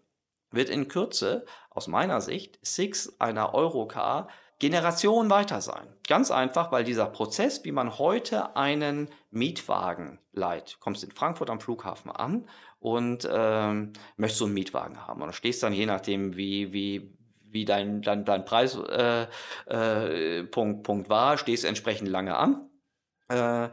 wird 0.51 0.71
in 0.71 0.89
Kürze 0.89 1.45
aus 1.71 1.87
meiner 1.89 2.21
Sicht 2.21 2.59
Six 2.63 3.21
einer 3.21 3.55
Eurocar 3.55 4.29
Generation 4.59 5.31
weiter 5.31 5.61
sein. 5.61 5.87
Ganz 6.09 6.31
einfach, 6.31 6.73
weil 6.73 6.83
dieser 6.83 7.07
Prozess, 7.07 7.65
wie 7.65 7.71
man 7.71 7.99
heute 7.99 8.57
einen 8.57 9.09
Mietwagen 9.31 10.19
leiht, 10.33 10.79
kommst 10.81 11.05
in 11.05 11.13
Frankfurt 11.13 11.51
am 11.51 11.61
Flughafen 11.61 12.11
an 12.11 12.49
und 12.81 13.29
ähm, 13.31 13.93
möchtest 14.17 14.41
so 14.41 14.47
einen 14.47 14.55
Mietwagen 14.55 15.07
haben. 15.07 15.23
Und 15.23 15.29
du 15.29 15.33
stehst 15.33 15.63
dann 15.63 15.73
je 15.73 15.87
nachdem, 15.87 16.37
wie, 16.37 16.73
wie, 16.73 17.17
wie 17.45 17.65
dein, 17.65 18.03
dein, 18.03 18.25
dein 18.25 18.45
Preispunkt 18.45 18.91
äh, 18.91 20.41
äh, 20.41 20.45
Punkt, 20.45 21.09
war, 21.09 21.39
stehst 21.39 21.65
entsprechend 21.65 22.09
lange 22.09 22.37
an. 22.37 22.69
Äh, 23.29 23.69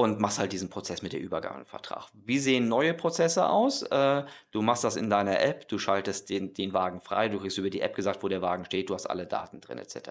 und 0.00 0.20
machst 0.20 0.38
halt 0.38 0.52
diesen 0.52 0.70
Prozess 0.70 1.02
mit 1.02 1.12
der 1.12 1.20
Übergabevertrag. 1.20 2.08
Wie 2.14 2.38
sehen 2.38 2.68
neue 2.68 2.94
Prozesse 2.94 3.48
aus? 3.48 3.82
Äh, 3.82 4.24
du 4.50 4.62
machst 4.62 4.84
das 4.84 4.96
in 4.96 5.10
deiner 5.10 5.40
App, 5.40 5.68
du 5.68 5.78
schaltest 5.78 6.30
den, 6.30 6.54
den 6.54 6.72
Wagen 6.72 7.00
frei, 7.00 7.28
du 7.28 7.38
kriegst 7.38 7.58
über 7.58 7.70
die 7.70 7.80
App 7.80 7.94
gesagt, 7.94 8.22
wo 8.22 8.28
der 8.28 8.42
Wagen 8.42 8.64
steht, 8.64 8.90
du 8.90 8.94
hast 8.94 9.06
alle 9.06 9.26
Daten 9.26 9.60
drin 9.60 9.78
etc. 9.78 10.10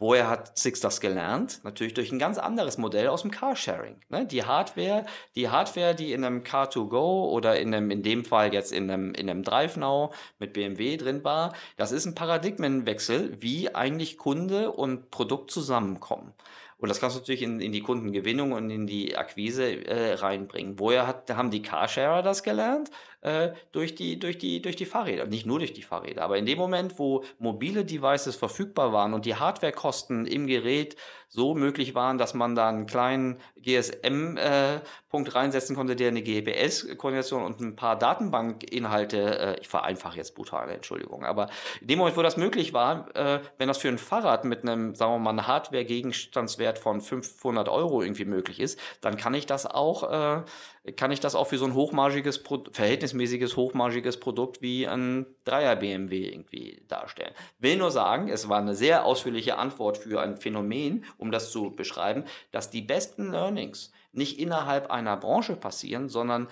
Woher 0.00 0.28
hat 0.28 0.56
Six 0.56 0.78
das 0.78 1.00
gelernt? 1.00 1.60
Natürlich 1.64 1.92
durch 1.92 2.12
ein 2.12 2.20
ganz 2.20 2.38
anderes 2.38 2.78
Modell 2.78 3.08
aus 3.08 3.22
dem 3.22 3.32
Carsharing. 3.32 3.96
Ne? 4.08 4.26
Die 4.26 4.44
Hardware, 4.44 5.04
die 5.34 5.48
Hardware, 5.48 5.96
die 5.96 6.12
in 6.12 6.24
einem 6.24 6.44
Car2Go 6.44 7.28
oder 7.30 7.58
in 7.58 7.74
einem, 7.74 7.90
in 7.90 8.04
dem 8.04 8.24
Fall 8.24 8.54
jetzt 8.54 8.70
in 8.70 8.88
einem, 8.88 9.12
in 9.14 9.28
einem 9.28 9.42
DriveNow 9.42 10.14
mit 10.38 10.52
BMW 10.52 10.96
drin 10.96 11.24
war, 11.24 11.52
das 11.76 11.90
ist 11.90 12.06
ein 12.06 12.14
Paradigmenwechsel, 12.14 13.42
wie 13.42 13.74
eigentlich 13.74 14.18
Kunde 14.18 14.70
und 14.70 15.10
Produkt 15.10 15.50
zusammenkommen. 15.50 16.32
Und 16.78 16.88
das 16.88 17.00
kannst 17.00 17.16
du 17.16 17.20
natürlich 17.20 17.42
in, 17.42 17.60
in 17.60 17.72
die 17.72 17.82
Kundengewinnung 17.82 18.52
und 18.52 18.70
in 18.70 18.86
die 18.86 19.16
Akquise 19.16 19.84
äh, 19.86 20.14
reinbringen. 20.14 20.78
Woher 20.78 21.08
hat, 21.08 21.28
haben 21.30 21.50
die 21.50 21.62
Carsharer 21.62 22.22
das 22.22 22.44
gelernt? 22.44 22.90
Äh, 23.20 23.50
durch, 23.72 23.96
die, 23.96 24.16
durch, 24.20 24.38
die, 24.38 24.62
durch 24.62 24.76
die 24.76 24.86
Fahrräder. 24.86 25.26
Nicht 25.26 25.44
nur 25.44 25.58
durch 25.58 25.72
die 25.72 25.82
Fahrräder, 25.82 26.22
aber 26.22 26.38
in 26.38 26.46
dem 26.46 26.56
Moment, 26.56 27.00
wo 27.00 27.24
mobile 27.40 27.84
Devices 27.84 28.36
verfügbar 28.36 28.92
waren 28.92 29.12
und 29.12 29.26
die 29.26 29.34
Hardwarekosten 29.34 30.24
im 30.24 30.46
Gerät 30.46 30.96
so 31.28 31.54
möglich 31.54 31.94
waren, 31.94 32.16
dass 32.16 32.32
man 32.32 32.54
da 32.54 32.68
einen 32.68 32.86
kleinen 32.86 33.38
GSM-Punkt 33.56 35.28
äh, 35.28 35.32
reinsetzen 35.32 35.76
konnte, 35.76 35.94
der 35.94 36.08
eine 36.08 36.22
GPS-Koordination 36.22 37.42
und 37.42 37.60
ein 37.60 37.76
paar 37.76 37.98
Datenbankinhalte, 37.98 39.38
äh, 39.38 39.60
ich 39.60 39.68
vereinfache 39.68 40.16
jetzt 40.16 40.34
brutal, 40.34 40.70
Entschuldigung, 40.70 41.24
aber 41.24 41.48
in 41.80 41.88
dem 41.88 41.98
Moment, 41.98 42.16
wo 42.16 42.22
das 42.22 42.36
möglich 42.36 42.72
war, 42.72 43.14
äh, 43.14 43.40
wenn 43.58 43.68
das 43.68 43.78
für 43.78 43.88
ein 43.88 43.98
Fahrrad 43.98 44.44
mit 44.44 44.62
einem, 44.62 44.94
sagen 44.94 45.12
wir 45.12 45.18
mal, 45.18 45.30
einem 45.30 45.46
Hardware-Gegenstandswert 45.46 46.78
von 46.78 47.00
500 47.00 47.68
Euro 47.68 48.00
irgendwie 48.00 48.24
möglich 48.24 48.60
ist, 48.60 48.78
dann 49.00 49.16
kann 49.16 49.34
ich 49.34 49.44
das 49.44 49.66
auch 49.66 50.10
äh, 50.10 50.44
kann 50.96 51.10
ich 51.10 51.20
das 51.20 51.34
auch 51.34 51.46
für 51.46 51.58
so 51.58 51.64
ein 51.64 51.74
hochmargiges, 51.74 52.42
verhältnismäßiges, 52.72 53.56
hochmargiges 53.56 54.20
Produkt 54.20 54.62
wie 54.62 54.86
ein 54.86 55.26
Dreier 55.44 55.76
BMW 55.76 56.28
irgendwie 56.28 56.82
darstellen. 56.88 57.32
Will 57.58 57.76
nur 57.76 57.90
sagen, 57.90 58.28
es 58.28 58.48
war 58.48 58.58
eine 58.58 58.74
sehr 58.74 59.04
ausführliche 59.04 59.56
Antwort 59.58 59.98
für 59.98 60.20
ein 60.20 60.36
Phänomen, 60.36 61.04
um 61.16 61.30
das 61.30 61.50
zu 61.50 61.70
beschreiben, 61.70 62.24
dass 62.50 62.70
die 62.70 62.82
besten 62.82 63.30
Learnings 63.30 63.92
nicht 64.12 64.38
innerhalb 64.38 64.90
einer 64.90 65.16
Branche 65.16 65.56
passieren, 65.56 66.08
sondern 66.08 66.48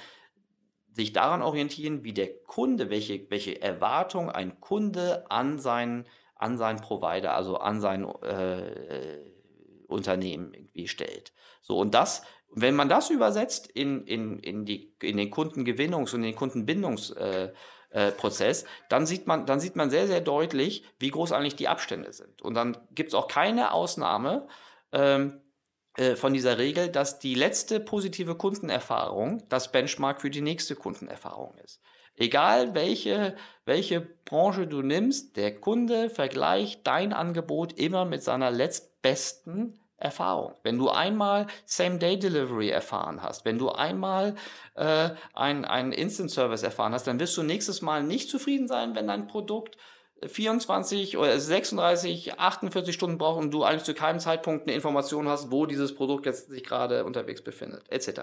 sich 0.92 1.12
daran 1.12 1.42
orientieren, 1.42 2.05
wie 2.05 2.14
der 2.14 2.35
Kunde, 2.44 2.88
welche, 2.88 3.31
welche 3.31 3.61
Erwartung 3.61 4.31
ein 4.31 4.61
Kunde 4.61 5.31
an 5.31 5.59
seinen, 5.59 6.07
an 6.35 6.57
seinen 6.57 6.81
Provider, 6.81 7.35
also 7.35 7.59
an 7.59 7.81
sein 7.81 8.09
äh, 8.22 9.36
Unternehmen 9.87 10.53
irgendwie 10.53 10.88
stellt. 10.88 11.33
So, 11.62 11.79
und 11.79 11.94
das 11.94 12.22
wenn 12.57 12.75
man 12.75 12.88
das 12.88 13.11
übersetzt 13.11 13.66
in, 13.66 14.07
in, 14.07 14.38
in, 14.38 14.64
die, 14.64 14.94
in 15.03 15.18
den 15.18 15.31
Kundengewinnungs- 15.31 16.14
und 16.14 16.22
den 16.22 16.35
Kundenbindungsprozess, 16.35 18.62
äh, 18.62 18.64
äh, 18.64 18.68
dann, 18.88 19.05
sieht 19.07 19.27
man, 19.27 19.44
dann 19.46 19.61
sieht 19.61 19.77
man 19.77 19.90
sehr, 19.90 20.07
sehr 20.07 20.22
deutlich, 20.22 20.85
wie 20.99 21.11
groß 21.11 21.33
eigentlich 21.33 21.57
die 21.57 21.68
Abstände 21.68 22.14
sind. 22.14 22.40
Und 22.42 22.55
dann 22.55 22.79
gibt 22.92 23.11
es 23.11 23.14
auch 23.14 23.29
keine 23.29 23.72
Ausnahme 23.72 24.49
ähm, 24.92 25.42
äh, 25.99 26.16
von 26.16 26.33
dieser 26.33 26.57
Regel, 26.57 26.88
dass 26.88 27.18
die 27.18 27.35
letzte 27.35 27.79
positive 27.79 28.37
Kundenerfahrung 28.37 29.46
das 29.51 29.70
Benchmark 29.70 30.22
für 30.22 30.31
die 30.31 30.40
nächste 30.40 30.77
Kundenerfahrung 30.77 31.59
ist. 31.62 31.83
Egal 32.18 32.75
welche, 32.75 33.37
welche 33.66 34.01
Branche 34.01 34.66
du 34.66 34.81
nimmst, 34.81 35.37
der 35.37 35.61
Kunde 35.61 36.09
vergleicht 36.09 36.87
dein 36.87 37.12
Angebot 37.12 37.75
immer 37.75 38.07
mit 38.07 38.22
seiner 38.22 38.51
letztbesten 39.06 39.78
Erfahrung. 39.98 40.54
Wenn 40.62 40.78
du 40.78 40.90
einmal 40.90 41.46
Same-Day-Delivery 41.64 42.68
erfahren 42.68 43.22
hast, 43.22 43.46
wenn 43.46 43.58
du 43.58 43.70
einmal 43.70 44.34
äh, 44.74 45.10
einen 45.32 45.92
Instant-Service 45.92 46.62
erfahren 46.62 46.92
hast, 46.92 47.06
dann 47.06 47.18
wirst 47.18 47.36
du 47.36 47.42
nächstes 47.42 47.80
Mal 47.80 48.02
nicht 48.02 48.28
zufrieden 48.28 48.68
sein, 48.68 48.94
wenn 48.94 49.06
dein 49.06 49.26
Produkt 49.26 49.78
24 50.22 51.16
oder 51.16 51.38
36, 51.38 52.38
48 52.38 52.94
Stunden 52.94 53.16
braucht 53.16 53.38
und 53.38 53.50
du 53.52 53.64
eigentlich 53.64 53.84
zu 53.84 53.94
keinem 53.94 54.20
Zeitpunkt 54.20 54.64
eine 54.64 54.74
Information 54.74 55.28
hast, 55.28 55.50
wo 55.50 55.64
dieses 55.64 55.94
Produkt 55.94 56.26
jetzt 56.26 56.50
sich 56.50 56.64
gerade 56.64 57.04
unterwegs 57.04 57.42
befindet, 57.42 57.90
etc. 57.90 58.22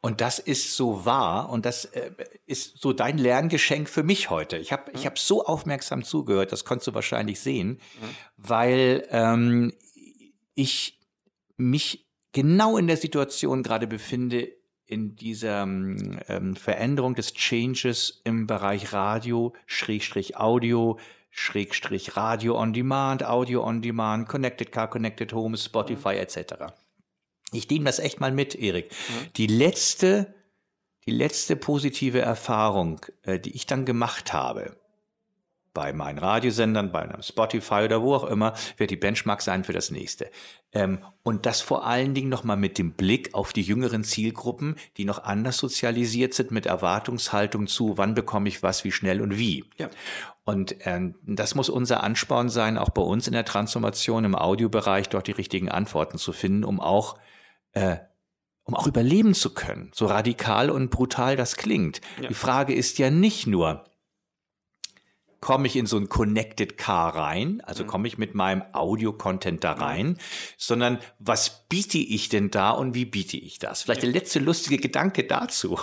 Und 0.00 0.20
das 0.20 0.38
ist 0.38 0.76
so 0.76 1.04
wahr 1.04 1.50
und 1.50 1.66
das 1.66 1.86
äh, 1.86 2.10
ist 2.46 2.78
so 2.78 2.92
dein 2.92 3.18
Lerngeschenk 3.18 3.88
für 3.88 4.02
mich 4.02 4.30
heute. 4.30 4.56
Ich 4.56 4.72
habe 4.72 4.90
mhm. 4.90 4.98
ich 4.98 5.06
hab 5.06 5.18
so 5.18 5.44
aufmerksam 5.44 6.02
zugehört, 6.04 6.52
das 6.52 6.64
konntest 6.64 6.88
du 6.88 6.94
wahrscheinlich 6.94 7.40
sehen, 7.40 7.68
mhm. 7.70 8.06
weil 8.36 9.06
ähm, 9.10 9.72
ich 10.54 11.00
mich 11.56 12.06
genau 12.32 12.76
in 12.76 12.86
der 12.86 12.96
Situation 12.96 13.62
gerade 13.62 13.86
befinde, 13.86 14.48
in 14.86 15.16
dieser 15.16 15.62
ähm, 15.62 16.56
Veränderung 16.56 17.14
des 17.14 17.32
Changes 17.32 18.20
im 18.24 18.46
Bereich 18.46 18.92
Radio, 18.92 19.54
Schrägstrich 19.66 20.36
Audio, 20.36 20.98
Schrägstrich 21.30 22.16
Radio 22.16 22.56
on 22.56 22.72
Demand, 22.72 23.24
Audio 23.24 23.64
on 23.64 23.82
Demand, 23.82 24.28
Connected 24.28 24.72
Car, 24.72 24.88
Connected 24.88 25.32
Home, 25.32 25.56
Spotify 25.56 26.14
mhm. 26.14 26.20
etc. 26.20 26.54
Ich 27.54 27.68
nehme 27.68 27.86
das 27.86 27.98
echt 27.98 28.20
mal 28.20 28.32
mit, 28.32 28.54
Erik. 28.54 28.90
Mhm. 28.90 29.32
Die 29.36 29.46
letzte, 29.46 30.34
die 31.06 31.12
letzte 31.12 31.56
positive 31.56 32.20
Erfahrung, 32.20 33.00
äh, 33.22 33.38
die 33.38 33.54
ich 33.54 33.66
dann 33.66 33.84
gemacht 33.84 34.32
habe, 34.32 34.76
bei 35.74 35.92
meinen 35.92 36.18
Radiosendern, 36.18 36.92
bei 36.92 37.02
einem 37.02 37.20
Spotify 37.20 37.82
oder 37.84 38.00
wo 38.00 38.14
auch 38.14 38.24
immer, 38.24 38.54
wird 38.76 38.90
die 38.90 38.96
Benchmark 38.96 39.42
sein 39.42 39.64
für 39.64 39.72
das 39.72 39.90
nächste. 39.90 40.30
Ähm, 40.72 41.00
und 41.24 41.46
das 41.46 41.60
vor 41.60 41.84
allen 41.84 42.14
Dingen 42.14 42.28
nochmal 42.28 42.56
mit 42.56 42.78
dem 42.78 42.92
Blick 42.92 43.34
auf 43.34 43.52
die 43.52 43.62
jüngeren 43.62 44.04
Zielgruppen, 44.04 44.76
die 44.96 45.04
noch 45.04 45.24
anders 45.24 45.58
sozialisiert 45.58 46.32
sind, 46.32 46.52
mit 46.52 46.66
Erwartungshaltung 46.66 47.66
zu, 47.66 47.98
wann 47.98 48.14
bekomme 48.14 48.48
ich 48.48 48.62
was, 48.62 48.84
wie 48.84 48.92
schnell 48.92 49.20
und 49.20 49.36
wie. 49.36 49.64
Ja. 49.76 49.90
Und 50.44 50.76
ähm, 50.80 51.16
das 51.22 51.56
muss 51.56 51.68
unser 51.68 52.04
Ansporn 52.04 52.48
sein, 52.48 52.78
auch 52.78 52.90
bei 52.90 53.02
uns 53.02 53.26
in 53.26 53.32
der 53.32 53.44
Transformation 53.44 54.24
im 54.24 54.36
Audiobereich 54.36 55.08
dort 55.08 55.26
die 55.26 55.32
richtigen 55.32 55.70
Antworten 55.70 56.18
zu 56.18 56.32
finden, 56.32 56.64
um 56.64 56.80
auch 56.80 57.18
äh, 57.74 57.96
um 58.64 58.74
auch 58.74 58.86
überleben 58.86 59.34
zu 59.34 59.52
können. 59.52 59.90
So 59.94 60.06
radikal 60.06 60.70
und 60.70 60.90
brutal 60.90 61.36
das 61.36 61.56
klingt. 61.56 62.00
Ja. 62.20 62.28
Die 62.28 62.34
Frage 62.34 62.74
ist 62.74 62.98
ja 62.98 63.10
nicht 63.10 63.46
nur, 63.46 63.84
komme 65.44 65.66
ich 65.66 65.76
in 65.76 65.84
so 65.84 65.98
ein 65.98 66.08
Connected 66.08 66.78
Car 66.78 67.14
rein, 67.14 67.60
also 67.64 67.84
mhm. 67.84 67.88
komme 67.88 68.08
ich 68.08 68.16
mit 68.16 68.34
meinem 68.34 68.62
Audio-Content 68.72 69.62
da 69.62 69.72
rein, 69.72 70.16
sondern 70.56 70.98
was 71.18 71.68
biete 71.68 71.98
ich 71.98 72.30
denn 72.30 72.50
da 72.50 72.70
und 72.70 72.94
wie 72.94 73.04
biete 73.04 73.36
ich 73.36 73.58
das? 73.58 73.82
Vielleicht 73.82 74.02
der 74.02 74.10
letzte 74.10 74.38
lustige 74.38 74.78
Gedanke 74.78 75.24
dazu. 75.24 75.78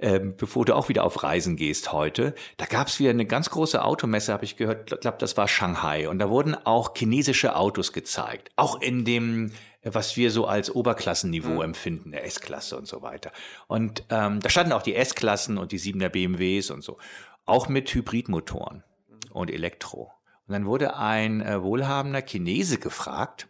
Ähm, 0.00 0.34
bevor 0.36 0.66
du 0.66 0.74
auch 0.74 0.90
wieder 0.90 1.04
auf 1.04 1.22
Reisen 1.22 1.56
gehst 1.56 1.92
heute, 1.92 2.34
da 2.58 2.66
gab 2.66 2.88
es 2.88 2.98
wieder 2.98 3.10
eine 3.10 3.24
ganz 3.24 3.48
große 3.48 3.82
Automesse, 3.82 4.32
habe 4.32 4.44
ich 4.44 4.56
gehört, 4.56 4.92
ich 4.92 5.00
glaube, 5.00 5.16
das 5.18 5.36
war 5.38 5.48
Shanghai. 5.48 6.08
Und 6.08 6.18
da 6.18 6.28
wurden 6.28 6.54
auch 6.54 6.94
chinesische 6.94 7.56
Autos 7.56 7.92
gezeigt. 7.92 8.50
Auch 8.56 8.82
in 8.82 9.04
dem, 9.06 9.52
was 9.84 10.16
wir 10.16 10.30
so 10.30 10.46
als 10.46 10.74
Oberklassenniveau 10.74 11.56
mhm. 11.56 11.62
empfinden, 11.62 12.10
der 12.12 12.24
S-Klasse 12.24 12.76
und 12.76 12.86
so 12.86 13.02
weiter. 13.02 13.32
Und 13.66 14.04
ähm, 14.10 14.40
da 14.40 14.48
standen 14.48 14.72
auch 14.72 14.82
die 14.82 14.94
S-Klassen 14.94 15.58
und 15.58 15.72
die 15.72 15.80
7er 15.80 16.08
BMWs 16.08 16.70
und 16.70 16.82
so 16.82 16.98
auch 17.46 17.68
mit 17.68 17.92
Hybridmotoren 17.92 18.84
und 19.30 19.50
Elektro. 19.50 20.12
Und 20.46 20.52
dann 20.52 20.66
wurde 20.66 20.96
ein 20.96 21.40
äh, 21.40 21.62
wohlhabender 21.62 22.22
Chinese 22.22 22.78
gefragt, 22.78 23.48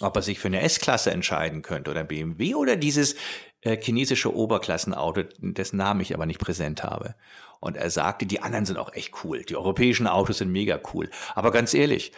ob 0.00 0.16
er 0.16 0.22
sich 0.22 0.38
für 0.38 0.48
eine 0.48 0.62
S-Klasse 0.62 1.10
entscheiden 1.10 1.62
könnte 1.62 1.90
oder 1.90 2.04
BMW 2.04 2.54
oder 2.54 2.76
dieses 2.76 3.14
äh, 3.60 3.76
chinesische 3.80 4.34
Oberklassenauto, 4.34 5.22
dessen 5.38 5.76
Namen 5.76 6.00
ich 6.00 6.14
aber 6.14 6.26
nicht 6.26 6.40
präsent 6.40 6.82
habe. 6.82 7.14
Und 7.60 7.76
er 7.76 7.90
sagte, 7.90 8.26
die 8.26 8.40
anderen 8.40 8.66
sind 8.66 8.78
auch 8.78 8.92
echt 8.92 9.24
cool. 9.24 9.44
Die 9.44 9.56
europäischen 9.56 10.08
Autos 10.08 10.38
sind 10.38 10.50
mega 10.50 10.80
cool. 10.92 11.10
Aber 11.34 11.52
ganz 11.52 11.74
ehrlich, 11.74 12.12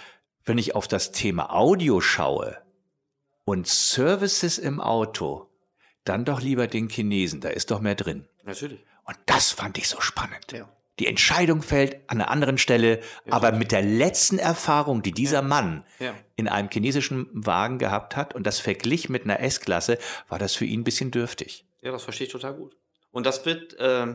wenn 0.44 0.56
ich 0.58 0.74
auf 0.74 0.88
das 0.88 1.12
Thema 1.12 1.52
Audio 1.52 2.00
schaue 2.00 2.63
und 3.44 3.66
Services 3.66 4.59
im 4.59 4.80
Auto, 4.80 5.48
dann 6.04 6.24
doch 6.24 6.40
lieber 6.40 6.66
den 6.66 6.88
Chinesen, 6.88 7.40
da 7.40 7.48
ist 7.48 7.70
doch 7.70 7.80
mehr 7.80 7.94
drin. 7.94 8.26
Natürlich. 8.44 8.80
Und 9.04 9.16
das 9.26 9.50
fand 9.50 9.78
ich 9.78 9.88
so 9.88 10.00
spannend. 10.00 10.52
Ja. 10.52 10.68
Die 10.98 11.07
Entscheidung 11.09 11.62
fällt 11.62 11.96
an 12.09 12.20
einer 12.20 12.30
anderen 12.30 12.57
Stelle, 12.57 13.00
ja, 13.24 13.33
aber 13.33 13.52
mit 13.52 13.72
der 13.72 13.83
letzten 13.83 14.38
Erfahrung, 14.38 15.02
die 15.02 15.12
dieser 15.12 15.38
ja. 15.38 15.42
Mann 15.42 15.85
in 16.37 16.46
einem 16.46 16.68
chinesischen 16.70 17.28
Wagen 17.33 17.78
gehabt 17.78 18.16
hat 18.16 18.35
und 18.35 18.46
das 18.46 18.61
verglich 18.61 19.09
mit 19.09 19.24
einer 19.24 19.40
S-Klasse, 19.40 19.98
war 20.28 20.38
das 20.38 20.54
für 20.54 20.64
ihn 20.64 20.81
ein 20.81 20.85
bisschen 20.85 21.10
dürftig. 21.10 21.66
Ja, 21.83 21.90
das 21.90 22.04
verstehe 22.04 22.27
ich 22.27 22.33
total 22.33 22.54
gut. 22.54 22.77
Und 23.10 23.27
das 23.27 23.44
wird, 23.44 23.75
äh, 23.79 24.14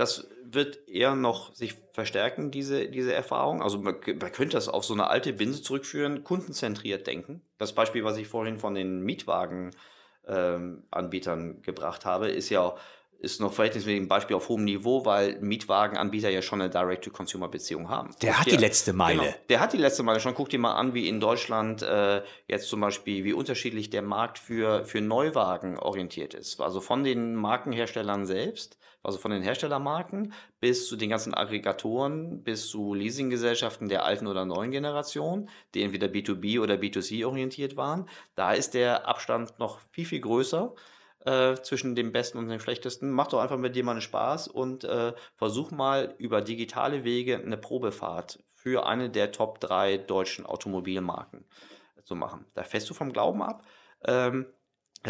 das 0.00 0.28
wird 0.42 0.88
eher 0.88 1.14
noch 1.14 1.54
sich 1.54 1.74
verstärken, 1.92 2.50
diese, 2.50 2.88
diese 2.88 3.12
Erfahrung. 3.12 3.62
Also 3.62 3.78
man, 3.78 3.96
man 4.20 4.32
könnte 4.32 4.56
das 4.56 4.68
auf 4.68 4.84
so 4.84 4.94
eine 4.94 5.08
alte 5.08 5.32
Binse 5.34 5.62
zurückführen, 5.62 6.24
kundenzentriert 6.24 7.06
denken. 7.06 7.42
Das 7.58 7.74
Beispiel, 7.74 8.02
was 8.02 8.16
ich 8.16 8.26
vorhin 8.26 8.58
von 8.58 8.74
den 8.74 9.02
Mietwagen 9.02 9.70
ähm, 10.26 10.84
gebracht 11.62 12.04
habe, 12.06 12.28
ist 12.28 12.48
ja 12.48 12.74
ist 13.18 13.38
noch 13.38 13.52
verhältnismäßig 13.52 14.00
ein 14.00 14.08
Beispiel 14.08 14.34
auf 14.34 14.48
hohem 14.48 14.64
Niveau, 14.64 15.04
weil 15.04 15.38
Mietwagenanbieter 15.40 16.30
ja 16.30 16.40
schon 16.40 16.62
eine 16.62 16.70
Direct-to-Consumer-Beziehung 16.70 17.90
haben. 17.90 18.14
Der 18.22 18.30
Guck 18.30 18.40
hat 18.40 18.46
dir- 18.46 18.50
die 18.56 18.56
letzte 18.56 18.94
Meile. 18.94 19.20
Genau, 19.20 19.34
der 19.50 19.60
hat 19.60 19.72
die 19.74 19.76
letzte 19.76 20.02
Meile 20.02 20.20
schon. 20.20 20.34
Guck 20.34 20.48
dir 20.48 20.58
mal 20.58 20.72
an, 20.72 20.94
wie 20.94 21.06
in 21.06 21.20
Deutschland 21.20 21.82
äh, 21.82 22.22
jetzt 22.48 22.68
zum 22.68 22.80
Beispiel, 22.80 23.24
wie 23.24 23.34
unterschiedlich 23.34 23.90
der 23.90 24.00
Markt 24.00 24.38
für, 24.38 24.84
für 24.86 25.02
Neuwagen 25.02 25.78
orientiert 25.78 26.32
ist. 26.32 26.62
Also 26.62 26.80
von 26.80 27.04
den 27.04 27.34
Markenherstellern 27.34 28.24
selbst, 28.24 28.78
also 29.02 29.18
von 29.18 29.30
den 29.30 29.42
Herstellermarken 29.42 30.32
bis 30.60 30.88
zu 30.88 30.96
den 30.96 31.10
ganzen 31.10 31.34
Aggregatoren, 31.34 32.42
bis 32.42 32.68
zu 32.68 32.94
Leasinggesellschaften 32.94 33.88
der 33.88 34.04
alten 34.04 34.26
oder 34.26 34.44
neuen 34.44 34.70
Generation, 34.70 35.48
die 35.74 35.82
entweder 35.82 36.08
B2B 36.08 36.60
oder 36.60 36.74
B2C 36.74 37.24
orientiert 37.26 37.76
waren. 37.76 38.08
Da 38.34 38.52
ist 38.52 38.74
der 38.74 39.08
Abstand 39.08 39.58
noch 39.58 39.80
viel, 39.90 40.04
viel 40.04 40.20
größer 40.20 40.74
äh, 41.24 41.54
zwischen 41.56 41.94
dem 41.94 42.12
Besten 42.12 42.38
und 42.38 42.48
dem 42.48 42.60
Schlechtesten. 42.60 43.10
Mach 43.10 43.28
doch 43.28 43.40
einfach 43.40 43.58
mit 43.58 43.74
dir 43.76 43.84
mal 43.84 43.92
einen 43.92 44.00
Spaß 44.00 44.48
und 44.48 44.84
äh, 44.84 45.12
versuch 45.36 45.70
mal 45.70 46.14
über 46.18 46.42
digitale 46.42 47.04
Wege 47.04 47.38
eine 47.38 47.56
Probefahrt 47.56 48.42
für 48.54 48.86
eine 48.86 49.08
der 49.10 49.32
Top 49.32 49.60
3 49.60 49.98
deutschen 49.98 50.44
Automobilmarken 50.44 51.44
zu 52.04 52.14
machen. 52.14 52.44
Da 52.54 52.62
fällst 52.62 52.90
du 52.90 52.94
vom 52.94 53.12
Glauben 53.12 53.42
ab. 53.42 53.64
Ähm, 54.04 54.46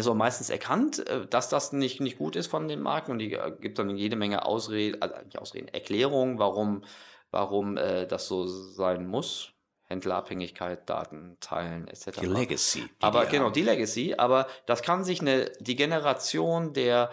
auch 0.07 0.15
meistens 0.15 0.49
erkannt, 0.49 1.07
äh, 1.07 1.27
dass 1.27 1.49
das 1.49 1.73
nicht, 1.73 1.99
nicht 1.99 2.17
gut 2.17 2.35
ist 2.35 2.47
von 2.47 2.67
den 2.67 2.81
Marken 2.81 3.11
und 3.11 3.19
die 3.19 3.33
äh, 3.33 3.51
gibt 3.59 3.79
dann 3.79 3.95
jede 3.97 4.15
Menge 4.15 4.45
Ausreden, 4.45 5.01
also 5.01 5.15
nicht 5.23 5.37
Ausreden, 5.37 5.67
Erklärungen, 5.67 6.39
warum, 6.39 6.83
warum 7.29 7.77
äh, 7.77 8.07
das 8.07 8.27
so 8.27 8.47
sein 8.47 9.07
muss. 9.07 9.51
Händlerabhängigkeit, 9.83 10.89
Daten 10.89 11.35
teilen 11.41 11.85
etc. 11.89 12.21
Die 12.21 12.25
Legacy. 12.25 12.79
die 12.79 12.89
Aber 13.01 13.25
die 13.25 13.31
genau, 13.31 13.49
die 13.49 13.61
Legacy, 13.61 14.15
aber 14.17 14.47
das 14.65 14.83
kann 14.83 15.03
sich 15.03 15.19
eine, 15.19 15.51
die 15.59 15.75
Generation 15.75 16.71
der 16.71 17.11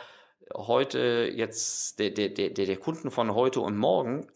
heute 0.54 1.30
jetzt, 1.34 1.98
der, 1.98 2.10
der, 2.10 2.28
der, 2.28 2.50
der 2.50 2.76
Kunden 2.76 3.10
von 3.10 3.34
heute 3.34 3.60
und 3.60 3.76
morgen, 3.76 4.28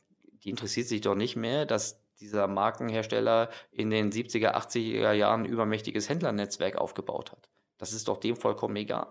die 0.42 0.50
interessiert 0.50 0.88
sich 0.88 1.00
doch 1.00 1.14
nicht 1.14 1.36
mehr, 1.36 1.66
dass 1.66 2.02
dieser 2.20 2.46
Markenhersteller 2.46 3.48
in 3.70 3.90
den 3.90 4.10
70er, 4.12 4.54
80er 4.54 5.12
Jahren 5.12 5.42
ein 5.42 5.46
übermächtiges 5.46 6.08
Händlernetzwerk 6.08 6.76
aufgebaut 6.76 7.32
hat. 7.32 7.48
Das 7.82 7.92
ist 7.92 8.06
doch 8.06 8.18
dem 8.18 8.36
vollkommen 8.36 8.76
egal. 8.76 9.08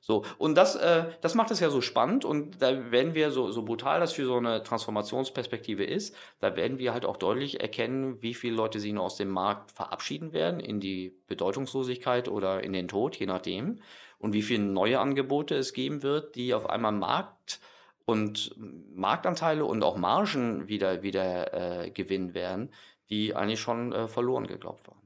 So, 0.00 0.24
und 0.38 0.54
das, 0.54 0.76
äh, 0.76 1.06
das 1.20 1.34
macht 1.34 1.50
es 1.50 1.58
ja 1.58 1.68
so 1.68 1.80
spannend 1.80 2.24
und 2.24 2.62
da 2.62 2.92
werden 2.92 3.14
wir, 3.14 3.32
so, 3.32 3.50
so 3.50 3.64
brutal 3.64 3.98
das 3.98 4.12
für 4.12 4.24
so 4.24 4.36
eine 4.36 4.62
Transformationsperspektive 4.62 5.82
ist, 5.82 6.14
da 6.38 6.54
werden 6.54 6.78
wir 6.78 6.92
halt 6.92 7.04
auch 7.06 7.16
deutlich 7.16 7.60
erkennen, 7.60 8.22
wie 8.22 8.34
viele 8.34 8.54
Leute 8.54 8.78
sich 8.78 8.92
nur 8.92 9.02
aus 9.02 9.16
dem 9.16 9.30
Markt 9.30 9.72
verabschieden 9.72 10.32
werden 10.32 10.60
in 10.60 10.78
die 10.78 11.18
Bedeutungslosigkeit 11.26 12.28
oder 12.28 12.62
in 12.62 12.72
den 12.72 12.86
Tod, 12.86 13.16
je 13.16 13.26
nachdem, 13.26 13.80
und 14.20 14.32
wie 14.32 14.42
viele 14.42 14.62
neue 14.62 15.00
Angebote 15.00 15.56
es 15.56 15.72
geben 15.72 16.04
wird, 16.04 16.36
die 16.36 16.54
auf 16.54 16.70
einmal 16.70 16.92
Markt 16.92 17.58
und 18.04 18.54
Marktanteile 18.94 19.64
und 19.64 19.82
auch 19.82 19.96
Margen 19.96 20.68
wieder, 20.68 21.02
wieder 21.02 21.82
äh, 21.82 21.90
gewinnen 21.90 22.32
werden, 22.32 22.70
die 23.10 23.34
eigentlich 23.34 23.60
schon 23.60 23.92
äh, 23.92 24.06
verloren 24.06 24.46
geglaubt 24.46 24.86
waren. 24.86 25.03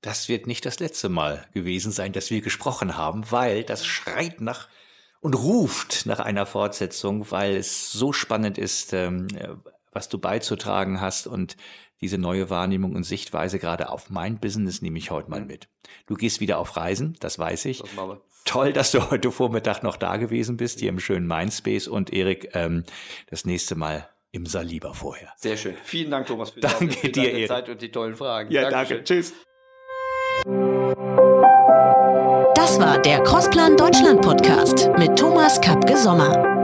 Das 0.00 0.28
wird 0.28 0.46
nicht 0.46 0.64
das 0.64 0.80
letzte 0.80 1.08
Mal 1.08 1.46
gewesen 1.52 1.92
sein, 1.92 2.12
dass 2.12 2.30
wir 2.30 2.40
gesprochen 2.40 2.96
haben, 2.96 3.30
weil 3.30 3.64
das 3.64 3.84
schreit 3.84 4.40
nach 4.40 4.68
und 5.20 5.34
ruft 5.34 6.06
nach 6.06 6.20
einer 6.20 6.46
Fortsetzung, 6.46 7.30
weil 7.30 7.56
es 7.56 7.92
so 7.92 8.12
spannend 8.12 8.56
ist, 8.56 8.92
ähm, 8.94 9.26
äh, 9.36 9.48
was 9.92 10.08
du 10.08 10.18
beizutragen 10.18 11.00
hast 11.00 11.26
und 11.26 11.56
diese 12.00 12.16
neue 12.16 12.48
Wahrnehmung 12.48 12.94
und 12.94 13.04
Sichtweise 13.04 13.58
gerade 13.58 13.90
auf 13.90 14.08
mein 14.08 14.38
Business 14.38 14.80
nehme 14.80 14.98
ich 14.98 15.10
heute 15.10 15.30
mal 15.30 15.44
mit. 15.44 15.68
Du 16.06 16.14
gehst 16.14 16.40
wieder 16.40 16.58
auf 16.58 16.76
Reisen, 16.76 17.16
das 17.20 17.38
weiß 17.38 17.66
ich. 17.66 17.80
Das. 17.80 17.90
Toll, 18.46 18.72
dass 18.72 18.92
du 18.92 19.10
heute 19.10 19.30
Vormittag 19.30 19.82
noch 19.82 19.96
da 19.98 20.16
gewesen 20.16 20.56
bist, 20.56 20.80
hier 20.80 20.88
im 20.88 20.98
schönen 20.98 21.26
Mindspace 21.26 21.88
und 21.88 22.10
Erik, 22.10 22.50
ähm, 22.54 22.84
das 23.28 23.44
nächste 23.44 23.74
Mal 23.74 24.08
im 24.32 24.46
Saliba 24.46 24.94
vorher. 24.94 25.32
Sehr 25.36 25.58
schön. 25.58 25.76
Vielen 25.84 26.10
Dank, 26.10 26.26
Thomas, 26.26 26.50
für, 26.50 26.60
Danke 26.60 26.86
deine, 26.86 26.92
für 26.92 27.08
dir, 27.10 27.32
deine. 27.32 27.46
Zeit 27.46 27.68
und 27.68 27.82
die 27.82 27.90
tollen 27.90 28.14
Fragen. 28.14 28.50
Ja, 28.50 28.70
Dankeschön. 28.70 28.98
danke. 28.98 29.04
Tschüss. 29.04 29.34
Das 32.54 32.78
war 32.78 32.98
der 33.02 33.22
Crossplan 33.22 33.76
Deutschland 33.76 34.20
Podcast 34.22 34.90
mit 34.98 35.18
Thomas 35.18 35.60
Kapke 35.60 35.96
Sommer. 35.96 36.62